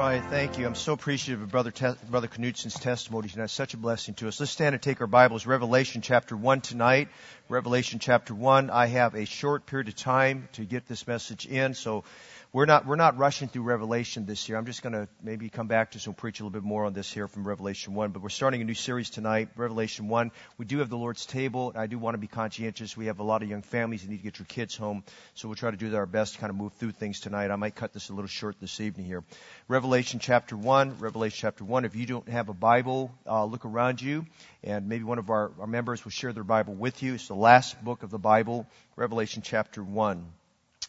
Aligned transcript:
right, 0.00 0.24
thank 0.30 0.56
you. 0.56 0.66
I'm 0.66 0.74
so 0.74 0.94
appreciative 0.94 1.42
of 1.42 1.50
Brother, 1.50 1.70
Te- 1.70 1.92
Brother 2.08 2.26
Knutsen's 2.26 2.72
testimony 2.72 3.28
tonight. 3.28 3.50
Such 3.50 3.74
a 3.74 3.76
blessing 3.76 4.14
to 4.14 4.28
us. 4.28 4.40
Let's 4.40 4.50
stand 4.50 4.74
and 4.74 4.80
take 4.80 5.02
our 5.02 5.06
Bibles. 5.06 5.44
Revelation 5.44 6.00
chapter 6.00 6.34
1 6.34 6.62
tonight. 6.62 7.08
Revelation 7.50 7.98
chapter 7.98 8.34
1. 8.34 8.70
I 8.70 8.86
have 8.86 9.14
a 9.14 9.26
short 9.26 9.66
period 9.66 9.88
of 9.88 9.96
time 9.96 10.48
to 10.52 10.64
get 10.64 10.88
this 10.88 11.06
message 11.06 11.44
in, 11.44 11.74
so 11.74 12.04
we're 12.52 12.66
not, 12.66 12.84
we're 12.84 12.96
not 12.96 13.16
rushing 13.16 13.46
through 13.46 13.62
Revelation 13.62 14.26
this 14.26 14.48
year. 14.48 14.58
I'm 14.58 14.66
just 14.66 14.82
going 14.82 14.92
to 14.92 15.06
maybe 15.22 15.48
come 15.48 15.68
back 15.68 15.92
to 15.92 16.00
some 16.00 16.14
preach 16.14 16.40
a 16.40 16.42
little 16.42 16.50
bit 16.50 16.64
more 16.64 16.84
on 16.84 16.92
this 16.92 17.12
here 17.12 17.28
from 17.28 17.46
Revelation 17.46 17.94
1. 17.94 18.10
But 18.10 18.22
we're 18.22 18.28
starting 18.28 18.60
a 18.60 18.64
new 18.64 18.74
series 18.74 19.08
tonight, 19.08 19.50
Revelation 19.54 20.08
1. 20.08 20.32
We 20.58 20.64
do 20.64 20.78
have 20.78 20.88
the 20.88 20.96
Lord's 20.96 21.24
table. 21.26 21.72
I 21.76 21.86
do 21.86 21.96
want 21.96 22.14
to 22.14 22.18
be 22.18 22.26
conscientious. 22.26 22.96
We 22.96 23.06
have 23.06 23.20
a 23.20 23.22
lot 23.22 23.44
of 23.44 23.48
young 23.48 23.62
families 23.62 24.02
that 24.02 24.10
need 24.10 24.16
to 24.16 24.22
get 24.24 24.40
your 24.40 24.46
kids 24.46 24.76
home. 24.76 25.04
So 25.34 25.46
we'll 25.46 25.54
try 25.54 25.70
to 25.70 25.76
do 25.76 25.94
our 25.94 26.06
best 26.06 26.34
to 26.34 26.40
kind 26.40 26.50
of 26.50 26.56
move 26.56 26.72
through 26.72 26.90
things 26.90 27.20
tonight. 27.20 27.52
I 27.52 27.56
might 27.56 27.76
cut 27.76 27.92
this 27.92 28.08
a 28.08 28.14
little 28.14 28.26
short 28.26 28.56
this 28.60 28.80
evening 28.80 29.06
here. 29.06 29.22
Revelation 29.68 30.18
chapter 30.18 30.56
1, 30.56 30.98
Revelation 30.98 31.38
chapter 31.40 31.62
1. 31.62 31.84
If 31.84 31.94
you 31.94 32.06
don't 32.06 32.28
have 32.28 32.48
a 32.48 32.54
Bible, 32.54 33.12
uh, 33.28 33.44
look 33.44 33.64
around 33.64 34.02
you 34.02 34.26
and 34.64 34.88
maybe 34.88 35.04
one 35.04 35.20
of 35.20 35.30
our, 35.30 35.52
our 35.60 35.68
members 35.68 36.04
will 36.04 36.10
share 36.10 36.32
their 36.32 36.42
Bible 36.42 36.74
with 36.74 37.00
you. 37.00 37.14
It's 37.14 37.28
the 37.28 37.34
last 37.34 37.82
book 37.84 38.02
of 38.02 38.10
the 38.10 38.18
Bible, 38.18 38.66
Revelation 38.96 39.42
chapter 39.44 39.84
1. 39.84 40.26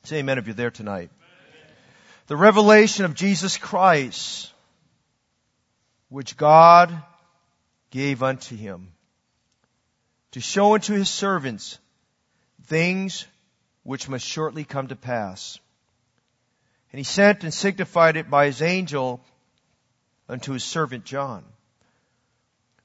Say 0.05 0.17
amen 0.17 0.39
if 0.39 0.47
you're 0.47 0.55
there 0.55 0.71
tonight 0.71 1.11
the 2.31 2.37
revelation 2.37 3.03
of 3.03 3.13
Jesus 3.13 3.57
Christ, 3.57 4.53
which 6.07 6.37
God 6.37 7.03
gave 7.89 8.23
unto 8.23 8.55
him 8.55 8.93
to 10.31 10.39
show 10.39 10.75
unto 10.75 10.93
his 10.93 11.09
servants 11.09 11.77
things 12.67 13.27
which 13.83 14.07
must 14.07 14.25
shortly 14.25 14.63
come 14.63 14.87
to 14.87 14.95
pass. 14.95 15.59
And 16.93 16.99
he 16.99 17.03
sent 17.03 17.43
and 17.43 17.53
signified 17.53 18.15
it 18.15 18.29
by 18.29 18.45
his 18.45 18.61
angel 18.61 19.19
unto 20.29 20.53
his 20.53 20.63
servant 20.63 21.03
John, 21.03 21.43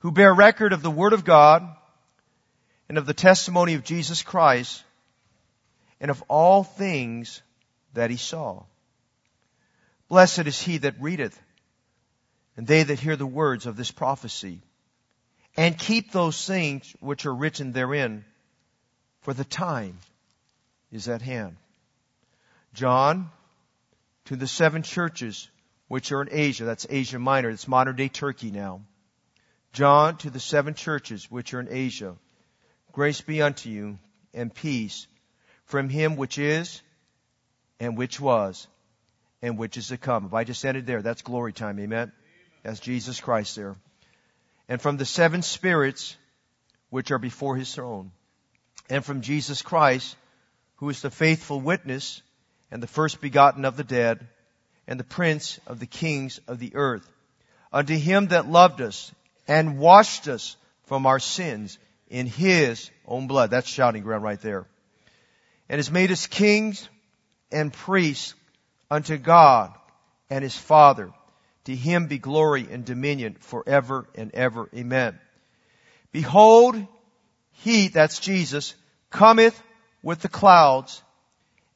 who 0.01 0.11
bear 0.11 0.34
record 0.34 0.73
of 0.73 0.83
the 0.83 0.91
word 0.91 1.12
of 1.12 1.25
God 1.25 1.62
and 2.89 2.99
of 2.99 3.06
the 3.06 3.15
testimony 3.15 3.75
of 3.75 3.84
Jesus 3.84 4.25
Christ 4.25 4.83
and 6.01 6.11
of 6.11 6.21
all 6.27 6.65
things 6.65 7.43
that 7.95 8.11
he 8.11 8.17
saw. 8.17 8.65
Blessed 10.09 10.47
is 10.47 10.61
he 10.61 10.79
that 10.79 11.01
readeth, 11.01 11.41
and 12.57 12.67
they 12.67 12.83
that 12.83 13.01
hear 13.01 13.17
the 13.17 13.27
words 13.27 13.67
of 13.67 13.77
this 13.77 13.91
prophecy, 13.91 14.62
and 15.57 15.79
keep 15.79 16.12
those 16.12 16.47
things 16.47 16.95
which 17.01 17.27
are 17.27 17.35
written 17.35 17.73
therein, 17.73 18.25
for 19.23 19.34
the 19.34 19.45
time 19.45 19.99
is 20.93 21.09
at 21.09 21.23
hand. 21.23 21.57
John, 22.73 23.31
to 24.27 24.37
the 24.37 24.47
seven 24.47 24.83
churches 24.83 25.49
which 25.89 26.12
are 26.12 26.23
in 26.23 26.29
Asia, 26.31 26.65
that's 26.65 26.87
Asia 26.89 27.19
Minor, 27.19 27.51
that's 27.51 27.69
modern 27.69 27.97
day 27.97 28.09
Turkey 28.09 28.51
now. 28.51 28.83
John, 29.73 30.17
to 30.19 30.31
the 30.31 30.41
seven 30.41 30.75
churches 30.75 31.31
which 31.31 31.53
are 31.55 31.61
in 31.61 31.69
Asia, 31.71 32.17
grace 32.93 33.21
be 33.21 33.43
unto 33.43 33.71
you, 33.71 33.99
and 34.33 34.55
peace 34.55 35.07
from 35.65 35.89
him 35.89 36.17
which 36.17 36.39
is, 36.39 36.81
and 37.81 37.97
which 37.97 38.21
was, 38.21 38.69
and 39.42 39.59
which 39.59 39.77
is 39.77 39.89
to 39.89 39.97
come. 39.97 40.27
If 40.27 40.34
I 40.34 40.45
just 40.45 40.65
ended 40.65 40.87
there, 40.87 41.03
that's 41.03 41.23
glory 41.23 41.53
time. 41.53 41.79
Amen. 41.79 42.12
That's 42.62 42.81
Jesus 42.81 43.20
Christ 43.20 43.56
there. 43.56 43.77
And 44.69 44.81
from 44.81 44.97
the 44.97 45.05
seven 45.05 45.43
spirits 45.43 46.17
which 46.91 47.11
are 47.11 47.19
before 47.19 47.56
his 47.56 47.75
throne. 47.75 48.11
And 48.89 49.05
from 49.05 49.20
Jesus 49.20 49.62
Christ, 49.62 50.17
who 50.77 50.89
is 50.89 51.03
the 51.03 51.11
faithful 51.11 51.61
witness 51.61 52.23
and 52.70 52.83
the 52.83 52.87
first 52.87 53.20
begotten 53.20 53.65
of 53.65 53.77
the 53.77 53.84
dead 53.84 54.27
and 54.87 54.98
the 54.98 55.05
prince 55.05 55.61
of 55.67 55.81
the 55.81 55.87
kings 55.87 56.41
of 56.47 56.59
the 56.59 56.75
earth. 56.75 57.09
Unto 57.73 57.97
him 57.97 58.28
that 58.28 58.48
loved 58.48 58.81
us 58.81 59.12
and 59.48 59.78
washed 59.78 60.28
us 60.28 60.56
from 60.84 61.06
our 61.06 61.19
sins 61.19 61.78
in 62.09 62.27
his 62.27 62.91
own 63.06 63.27
blood. 63.27 63.50
That's 63.50 63.69
shouting 63.69 64.03
ground 64.03 64.22
right 64.22 64.41
there. 64.41 64.66
And 65.69 65.78
has 65.78 65.91
made 65.91 66.12
us 66.12 66.27
kings 66.27 66.88
and 67.50 67.72
priests 67.72 68.34
unto 68.91 69.17
God 69.17 69.75
and 70.31 70.43
his 70.43 70.57
Father. 70.57 71.13
To 71.65 71.75
him 71.75 72.07
be 72.07 72.19
glory 72.19 72.67
and 72.71 72.85
dominion 72.85 73.35
forever 73.41 74.07
and 74.15 74.33
ever. 74.35 74.69
Amen. 74.75 75.19
Behold, 76.13 76.77
he, 77.51 77.89
that's 77.89 78.21
Jesus, 78.21 78.75
cometh 79.11 79.61
with 80.03 80.21
the 80.21 80.29
clouds, 80.29 81.03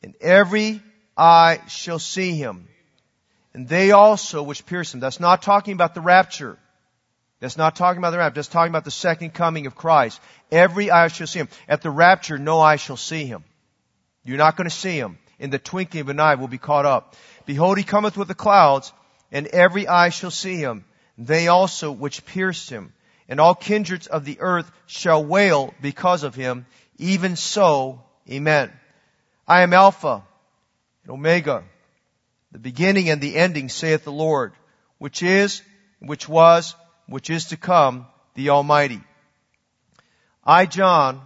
and 0.02 0.14
every 0.20 0.80
eye 1.16 1.60
shall 1.68 1.98
see 1.98 2.32
him. 2.32 2.68
And 3.52 3.68
they 3.68 3.90
also 3.90 4.44
which 4.44 4.64
pierce 4.64 4.94
him. 4.94 5.00
That's 5.00 5.18
not 5.18 5.42
talking 5.42 5.74
about 5.74 5.94
the 5.94 6.00
rapture. 6.00 6.56
That's 7.40 7.56
not 7.56 7.74
talking 7.74 7.98
about 7.98 8.10
the 8.10 8.18
rapture. 8.18 8.36
That's 8.36 8.48
talking 8.48 8.70
about 8.70 8.84
the 8.84 8.92
second 8.92 9.34
coming 9.34 9.66
of 9.66 9.74
Christ. 9.74 10.20
Every 10.52 10.90
eye 10.90 11.08
shall 11.08 11.26
see 11.26 11.40
him. 11.40 11.48
At 11.68 11.82
the 11.82 11.90
rapture, 11.90 12.38
no 12.38 12.60
eye 12.60 12.76
shall 12.76 12.96
see 12.96 13.24
him. 13.24 13.42
You're 14.24 14.38
not 14.38 14.56
going 14.56 14.68
to 14.68 14.74
see 14.74 14.96
him 14.96 15.18
in 15.40 15.50
the 15.50 15.58
twinkling 15.58 16.02
of 16.02 16.08
an 16.10 16.20
eye 16.20 16.36
will 16.36 16.48
be 16.48 16.58
caught 16.58 16.86
up. 16.86 17.16
Behold, 17.46 17.78
he 17.78 17.84
cometh 17.84 18.16
with 18.16 18.28
the 18.28 18.34
clouds, 18.34 18.92
and 19.32 19.46
every 19.48 19.88
eye 19.88 20.10
shall 20.10 20.30
see 20.30 20.56
him, 20.56 20.84
they 21.18 21.48
also 21.48 21.90
which 21.90 22.24
pierced 22.26 22.70
him. 22.70 22.92
And 23.28 23.40
all 23.40 23.54
kindreds 23.54 24.06
of 24.06 24.24
the 24.24 24.38
earth 24.40 24.70
shall 24.86 25.24
wail 25.24 25.72
because 25.80 26.22
of 26.22 26.34
him. 26.34 26.66
Even 26.98 27.36
so, 27.36 28.02
Amen. 28.30 28.70
I 29.48 29.62
am 29.62 29.72
Alpha 29.72 30.22
and 31.02 31.12
Omega, 31.12 31.64
the 32.52 32.58
beginning 32.58 33.08
and 33.08 33.20
the 33.20 33.36
ending, 33.36 33.68
saith 33.68 34.04
the 34.04 34.12
Lord, 34.12 34.52
which 34.98 35.22
is, 35.22 35.62
which 36.00 36.28
was, 36.28 36.74
which 37.06 37.30
is 37.30 37.46
to 37.46 37.56
come, 37.56 38.06
the 38.34 38.50
Almighty. 38.50 39.00
I, 40.44 40.66
John, 40.66 41.22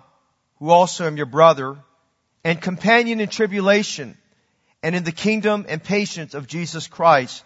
who 0.58 0.70
also 0.70 1.06
am 1.06 1.16
your 1.16 1.26
brother 1.26 1.78
and 2.44 2.60
companion 2.60 3.20
in 3.20 3.28
tribulation 3.28 4.16
and 4.82 4.94
in 4.94 5.02
the 5.02 5.12
kingdom 5.12 5.64
and 5.68 5.82
patience 5.82 6.34
of 6.34 6.46
Jesus 6.46 6.86
Christ, 6.86 7.42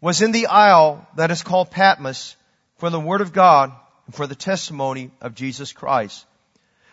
was 0.00 0.22
in 0.22 0.32
the 0.32 0.46
isle 0.46 1.06
that 1.16 1.30
is 1.30 1.42
called 1.42 1.70
Patmos 1.70 2.34
for 2.78 2.88
the 2.88 2.98
word 2.98 3.20
of 3.20 3.32
God 3.32 3.72
and 4.06 4.14
for 4.14 4.26
the 4.26 4.34
testimony 4.34 5.10
of 5.20 5.34
Jesus 5.34 5.72
Christ. 5.72 6.24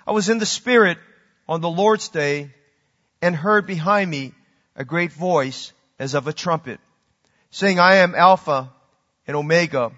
I 0.06 0.12
was 0.12 0.30
in 0.30 0.38
the 0.38 0.46
Spirit 0.46 0.98
on 1.48 1.62
the 1.62 1.70
Lord's 1.70 2.10
day 2.10 2.54
and 3.22 3.36
heard 3.36 3.66
behind 3.66 4.12
me 4.12 4.34
a 4.76 4.84
great 4.84 5.14
voice 5.14 5.72
as 5.98 6.14
of 6.14 6.28
a 6.28 6.34
trumpet, 6.34 6.80
saying, 7.52 7.80
I 7.80 7.96
am 7.96 8.16
Alpha 8.16 8.70
and 9.28 9.36
Omega, 9.36 9.92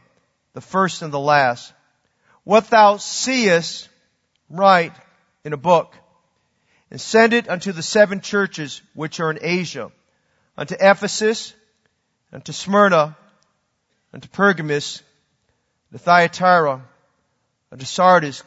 the 0.53 0.61
first 0.61 1.01
and 1.01 1.11
the 1.11 1.19
last. 1.19 1.73
What 2.43 2.69
thou 2.69 2.97
seest, 2.97 3.89
write 4.49 4.93
in 5.43 5.53
a 5.53 5.57
book 5.57 5.93
and 6.91 6.99
send 6.99 7.31
it 7.31 7.49
unto 7.49 7.71
the 7.71 7.81
seven 7.81 8.19
churches 8.19 8.81
which 8.93 9.21
are 9.21 9.31
in 9.31 9.39
Asia, 9.41 9.91
unto 10.57 10.75
Ephesus, 10.77 11.53
unto 12.33 12.51
Smyrna, 12.51 13.15
unto 14.13 14.27
Pergamos, 14.27 15.01
to 15.93 15.97
Thyatira, 15.97 16.81
unto 17.71 17.85
Sardis, 17.85 18.43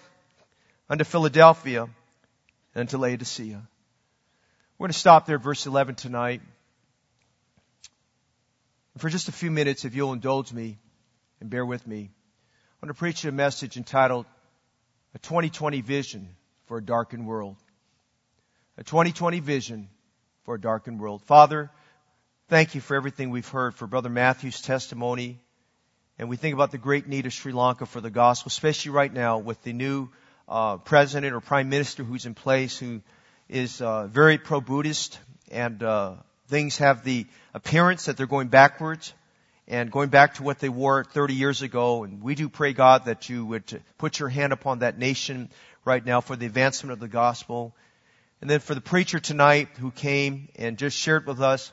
unto 0.90 1.04
Philadelphia, 1.04 1.84
and 2.74 2.80
unto 2.80 2.98
Laodicea. 2.98 3.62
We're 4.76 4.84
going 4.84 4.92
to 4.92 4.98
stop 4.98 5.24
there 5.24 5.38
verse 5.38 5.64
11 5.64 5.94
tonight. 5.94 6.42
And 8.92 9.00
for 9.00 9.08
just 9.08 9.28
a 9.28 9.32
few 9.32 9.50
minutes, 9.50 9.86
if 9.86 9.94
you'll 9.94 10.12
indulge 10.12 10.52
me 10.52 10.76
and 11.40 11.48
bear 11.48 11.64
with 11.64 11.86
me, 11.86 12.10
I 12.10 12.86
want 12.86 12.94
to 12.94 12.98
preach 12.98 13.24
you 13.24 13.30
a 13.30 13.32
message 13.32 13.78
entitled 13.78 14.26
A 15.14 15.18
2020 15.18 15.80
Vision 15.80 16.28
for 16.66 16.76
a 16.76 16.82
Darkened 16.82 17.26
World 17.26 17.56
a 18.76 18.82
2020 18.82 19.40
vision 19.40 19.88
for 20.42 20.56
a 20.56 20.60
darkened 20.60 20.98
world. 20.98 21.22
Father, 21.22 21.70
thank 22.48 22.74
you 22.74 22.80
for 22.80 22.96
everything 22.96 23.30
we've 23.30 23.48
heard, 23.48 23.74
for 23.74 23.86
Brother 23.86 24.08
Matthew's 24.08 24.60
testimony. 24.60 25.38
And 26.18 26.28
we 26.28 26.36
think 26.36 26.54
about 26.54 26.72
the 26.72 26.78
great 26.78 27.06
need 27.06 27.26
of 27.26 27.32
Sri 27.32 27.52
Lanka 27.52 27.86
for 27.86 28.00
the 28.00 28.10
gospel, 28.10 28.48
especially 28.48 28.90
right 28.90 29.12
now 29.12 29.38
with 29.38 29.62
the 29.62 29.72
new 29.72 30.08
uh, 30.48 30.78
president 30.78 31.34
or 31.34 31.40
prime 31.40 31.68
minister 31.68 32.02
who's 32.02 32.26
in 32.26 32.34
place 32.34 32.76
who 32.76 33.00
is 33.48 33.80
uh, 33.80 34.06
very 34.08 34.38
pro-Buddhist 34.38 35.18
and 35.52 35.82
uh, 35.82 36.14
things 36.48 36.78
have 36.78 37.04
the 37.04 37.26
appearance 37.54 38.06
that 38.06 38.16
they're 38.16 38.26
going 38.26 38.48
backwards 38.48 39.14
and 39.68 39.90
going 39.90 40.08
back 40.08 40.34
to 40.34 40.42
what 40.42 40.58
they 40.58 40.68
were 40.68 41.04
30 41.04 41.34
years 41.34 41.62
ago. 41.62 42.02
And 42.02 42.22
we 42.22 42.34
do 42.34 42.48
pray, 42.48 42.72
God, 42.72 43.04
that 43.04 43.28
you 43.28 43.46
would 43.46 43.82
put 43.98 44.18
your 44.18 44.28
hand 44.28 44.52
upon 44.52 44.80
that 44.80 44.98
nation 44.98 45.48
right 45.84 46.04
now 46.04 46.20
for 46.20 46.34
the 46.34 46.46
advancement 46.46 46.92
of 46.92 46.98
the 46.98 47.08
gospel. 47.08 47.72
And 48.44 48.50
then 48.50 48.60
for 48.60 48.74
the 48.74 48.82
preacher 48.82 49.18
tonight 49.18 49.70
who 49.80 49.90
came 49.90 50.50
and 50.56 50.76
just 50.76 50.98
shared 50.98 51.26
with 51.26 51.40
us 51.40 51.72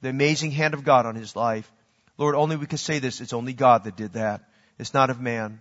the 0.00 0.08
amazing 0.08 0.52
hand 0.52 0.72
of 0.72 0.82
God 0.82 1.04
on 1.04 1.14
his 1.14 1.36
life. 1.36 1.70
Lord, 2.16 2.34
only 2.34 2.56
we 2.56 2.64
can 2.64 2.78
say 2.78 2.98
this. 2.98 3.20
It's 3.20 3.34
only 3.34 3.52
God 3.52 3.84
that 3.84 3.94
did 3.94 4.14
that. 4.14 4.40
It's 4.78 4.94
not 4.94 5.10
of 5.10 5.20
man. 5.20 5.60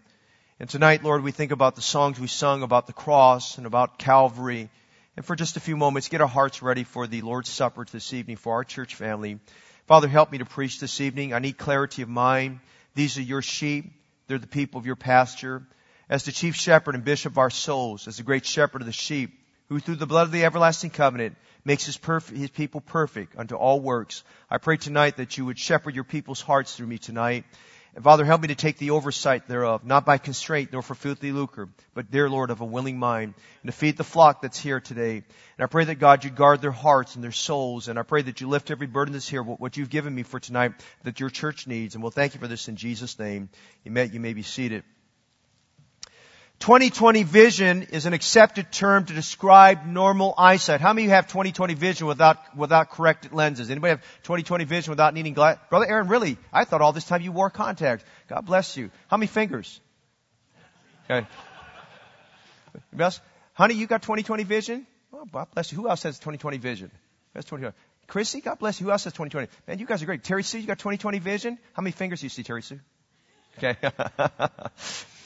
And 0.57 0.69
tonight, 0.69 1.03
Lord, 1.03 1.21
we 1.21 1.33
think 1.33 1.51
about 1.51 1.75
the 1.75 1.81
songs 1.81 2.17
we 2.17 2.27
sung 2.27 2.63
about 2.63 2.87
the 2.87 2.93
cross 2.93 3.57
and 3.57 3.67
about 3.67 3.99
Calvary. 3.99 4.69
And 5.17 5.25
for 5.25 5.35
just 5.35 5.57
a 5.57 5.59
few 5.59 5.75
moments, 5.75 6.07
get 6.07 6.21
our 6.21 6.27
hearts 6.29 6.61
ready 6.61 6.85
for 6.85 7.07
the 7.07 7.23
Lord's 7.23 7.49
Supper 7.49 7.83
this 7.83 8.13
evening 8.13 8.37
for 8.37 8.53
our 8.53 8.63
church 8.63 8.95
family. 8.95 9.39
Father, 9.85 10.07
help 10.07 10.31
me 10.31 10.37
to 10.37 10.45
preach 10.45 10.79
this 10.79 11.01
evening. 11.01 11.33
I 11.33 11.39
need 11.39 11.57
clarity 11.57 12.03
of 12.03 12.07
mind. 12.07 12.61
These 12.95 13.17
are 13.17 13.21
your 13.21 13.41
sheep. 13.41 13.91
They're 14.27 14.37
the 14.37 14.47
people 14.47 14.79
of 14.79 14.85
your 14.85 14.95
pasture. 14.95 15.67
As 16.09 16.23
the 16.23 16.31
chief 16.31 16.55
shepherd 16.55 16.95
and 16.95 17.03
bishop 17.03 17.33
of 17.33 17.37
our 17.37 17.49
souls, 17.49 18.07
as 18.07 18.15
the 18.15 18.23
great 18.23 18.45
shepherd 18.45 18.81
of 18.81 18.85
the 18.85 18.93
sheep, 18.93 19.37
who 19.69 19.79
through 19.79 19.95
the 19.95 20.05
blood 20.05 20.23
of 20.23 20.31
the 20.31 20.45
everlasting 20.45 20.89
covenant 20.89 21.35
makes 21.65 21.85
his, 21.85 21.97
perf- 21.97 22.35
his 22.35 22.49
people 22.49 22.81
perfect 22.81 23.37
unto 23.37 23.55
all 23.55 23.79
works. 23.79 24.23
I 24.49 24.57
pray 24.57 24.77
tonight 24.77 25.17
that 25.17 25.37
you 25.37 25.45
would 25.45 25.59
shepherd 25.59 25.95
your 25.95 26.03
people's 26.03 26.41
hearts 26.41 26.75
through 26.75 26.87
me 26.87 26.97
tonight. 26.97 27.45
And 27.95 28.03
Father, 28.03 28.25
help 28.25 28.41
me 28.41 28.49
to 28.49 28.55
take 28.55 28.77
the 28.77 28.91
oversight 28.91 29.47
thereof, 29.47 29.83
not 29.83 30.05
by 30.05 30.19
constraint 30.19 30.71
nor 30.71 30.83
for 30.83 30.93
filthy 30.93 31.31
lucre, 31.31 31.67
but 31.95 32.11
dear 32.11 32.29
Lord, 32.29 32.51
of 32.51 32.61
a 32.61 32.65
willing 32.65 32.99
mind, 32.99 33.33
and 33.63 33.71
to 33.71 33.75
feed 33.75 33.97
the 33.97 34.03
flock 34.03 34.43
that's 34.43 34.59
here 34.59 34.79
today. 34.79 35.15
And 35.15 35.23
I 35.63 35.65
pray 35.65 35.85
that 35.85 35.95
God, 35.95 36.23
you 36.23 36.29
guard 36.29 36.61
their 36.61 36.71
hearts 36.71 37.15
and 37.15 37.23
their 37.23 37.31
souls, 37.31 37.87
and 37.87 37.97
I 37.97 38.03
pray 38.03 38.21
that 38.21 38.39
you 38.39 38.49
lift 38.49 38.69
every 38.69 38.85
burden 38.85 39.13
that's 39.13 39.27
here, 39.27 39.41
what 39.41 39.77
you've 39.77 39.89
given 39.89 40.13
me 40.13 40.21
for 40.21 40.39
tonight, 40.39 40.73
that 41.05 41.19
your 41.19 41.31
church 41.31 41.65
needs. 41.65 41.95
And 41.95 42.03
we'll 42.03 42.11
thank 42.11 42.35
you 42.35 42.39
for 42.39 42.47
this 42.47 42.67
in 42.67 42.75
Jesus' 42.75 43.17
name. 43.17 43.49
Amen. 43.87 44.11
You 44.13 44.19
may 44.19 44.33
be 44.33 44.43
seated. 44.43 44.83
2020 46.59 47.23
vision 47.23 47.83
is 47.83 48.07
an 48.07 48.13
accepted 48.13 48.71
term 48.71 49.05
to 49.05 49.13
describe 49.13 49.85
normal 49.85 50.33
eyesight. 50.37 50.81
How 50.81 50.91
many 50.91 51.05
of 51.05 51.09
you 51.09 51.13
have 51.13 51.27
2020 51.27 51.75
vision 51.75 52.07
without, 52.07 52.57
without 52.57 52.89
corrected 52.89 53.31
lenses? 53.31 53.69
Anybody 53.69 53.91
have 53.91 54.01
2020 54.23 54.63
vision 54.65 54.91
without 54.91 55.13
needing 55.13 55.33
glasses? 55.33 55.61
Brother 55.69 55.85
Aaron, 55.87 56.07
really? 56.07 56.37
I 56.51 56.65
thought 56.65 56.81
all 56.81 56.93
this 56.93 57.05
time 57.05 57.21
you 57.21 57.31
wore 57.31 57.51
contacts. 57.51 58.03
God 58.27 58.41
bless 58.41 58.75
you. 58.75 58.89
How 59.07 59.17
many 59.17 59.27
fingers? 59.27 59.79
Okay. 61.09 61.27
Yes? 62.97 63.21
Honey, 63.53 63.75
you 63.75 63.85
got 63.85 64.01
2020 64.01 64.43
vision? 64.43 64.87
Oh, 65.13 65.25
God 65.31 65.47
bless 65.53 65.71
you. 65.71 65.77
Who 65.77 65.87
else 65.87 66.03
has 66.03 66.17
2020 66.17 66.57
vision? 66.57 66.91
That's 67.33 67.45
2020. 67.45 67.75
Chrissy, 68.07 68.41
God 68.41 68.57
bless 68.57 68.79
you. 68.79 68.87
Who 68.87 68.91
else 68.91 69.03
has 69.03 69.13
2020? 69.13 69.47
Man, 69.67 69.79
you 69.79 69.85
guys 69.85 70.01
are 70.01 70.05
great. 70.05 70.23
Terry 70.23 70.43
Sue, 70.43 70.59
you 70.59 70.67
got 70.67 70.79
2020 70.79 71.19
vision? 71.19 71.59
How 71.73 71.83
many 71.83 71.91
fingers 71.91 72.21
do 72.21 72.25
you 72.25 72.29
see, 72.29 72.43
Terry 72.43 72.63
Sue? 72.63 72.79
Okay. 73.57 73.75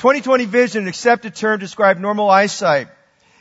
2020 0.00 0.46
vision, 0.46 0.82
an 0.84 0.88
accepted 0.88 1.34
term 1.34 1.58
to 1.58 1.66
describe 1.66 1.98
normal 1.98 2.30
eyesight. 2.30 2.88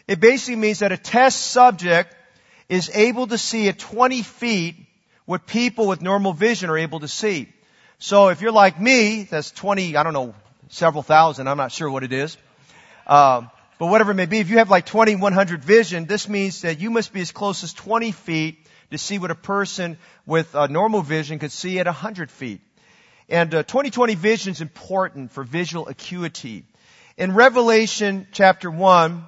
It 0.09 0.19
basically 0.19 0.57
means 0.57 0.79
that 0.79 0.91
a 0.91 0.97
test 0.97 1.39
subject 1.39 2.13
is 2.67 2.91
able 2.93 3.27
to 3.27 3.37
see 3.37 3.69
at 3.69 3.79
20 3.79 4.23
feet 4.23 4.75
what 5.23 5.47
people 5.47 5.87
with 5.87 6.01
normal 6.01 6.33
vision 6.33 6.69
are 6.69 6.77
able 6.77 6.99
to 6.99 7.07
see. 7.07 7.47
So 7.97 8.27
if 8.27 8.41
you're 8.41 8.51
like 8.51 8.77
me, 8.77 9.23
that's 9.23 9.51
20, 9.51 9.95
I 9.95 10.03
don't 10.03 10.11
know, 10.11 10.35
several 10.67 11.01
thousand, 11.01 11.47
I'm 11.47 11.55
not 11.55 11.71
sure 11.71 11.89
what 11.89 12.03
it 12.03 12.11
is. 12.11 12.35
Um, 13.07 13.49
but 13.77 13.87
whatever 13.87 14.11
it 14.11 14.15
may 14.15 14.25
be, 14.25 14.39
if 14.39 14.49
you 14.49 14.57
have 14.57 14.69
like 14.69 14.85
2100 14.85 15.63
vision, 15.63 16.07
this 16.07 16.27
means 16.27 16.63
that 16.63 16.81
you 16.81 16.89
must 16.89 17.13
be 17.13 17.21
as 17.21 17.31
close 17.31 17.63
as 17.63 17.71
20 17.71 18.11
feet 18.11 18.67
to 18.91 18.97
see 18.97 19.17
what 19.17 19.31
a 19.31 19.35
person 19.35 19.97
with 20.25 20.53
uh, 20.55 20.67
normal 20.67 21.03
vision 21.03 21.39
could 21.39 21.53
see 21.53 21.79
at 21.79 21.85
100 21.85 22.29
feet. 22.29 22.59
And 23.29 23.53
uh, 23.53 23.61
2020 23.61 24.15
vision 24.15 24.51
is 24.51 24.61
important 24.61 25.31
for 25.31 25.43
visual 25.43 25.87
acuity. 25.87 26.65
In 27.15 27.35
Revelation 27.35 28.27
chapter 28.31 28.71
1, 28.71 29.23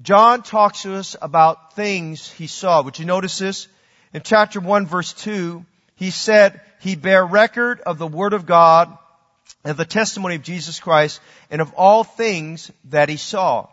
John 0.00 0.42
talks 0.42 0.82
to 0.82 0.94
us 0.94 1.16
about 1.20 1.74
things 1.74 2.30
he 2.30 2.46
saw. 2.46 2.82
Would 2.82 2.98
you 2.98 3.04
notice 3.04 3.38
this? 3.38 3.68
In 4.14 4.22
chapter 4.22 4.58
1 4.58 4.86
verse 4.86 5.12
2, 5.12 5.64
he 5.96 6.10
said, 6.10 6.62
he 6.80 6.96
bear 6.96 7.24
record 7.24 7.82
of 7.82 7.98
the 7.98 8.06
word 8.06 8.32
of 8.32 8.46
God 8.46 8.96
and 9.64 9.76
the 9.76 9.84
testimony 9.84 10.36
of 10.36 10.42
Jesus 10.42 10.80
Christ 10.80 11.20
and 11.50 11.60
of 11.60 11.74
all 11.74 12.04
things 12.04 12.72
that 12.86 13.10
he 13.10 13.18
saw. 13.18 13.68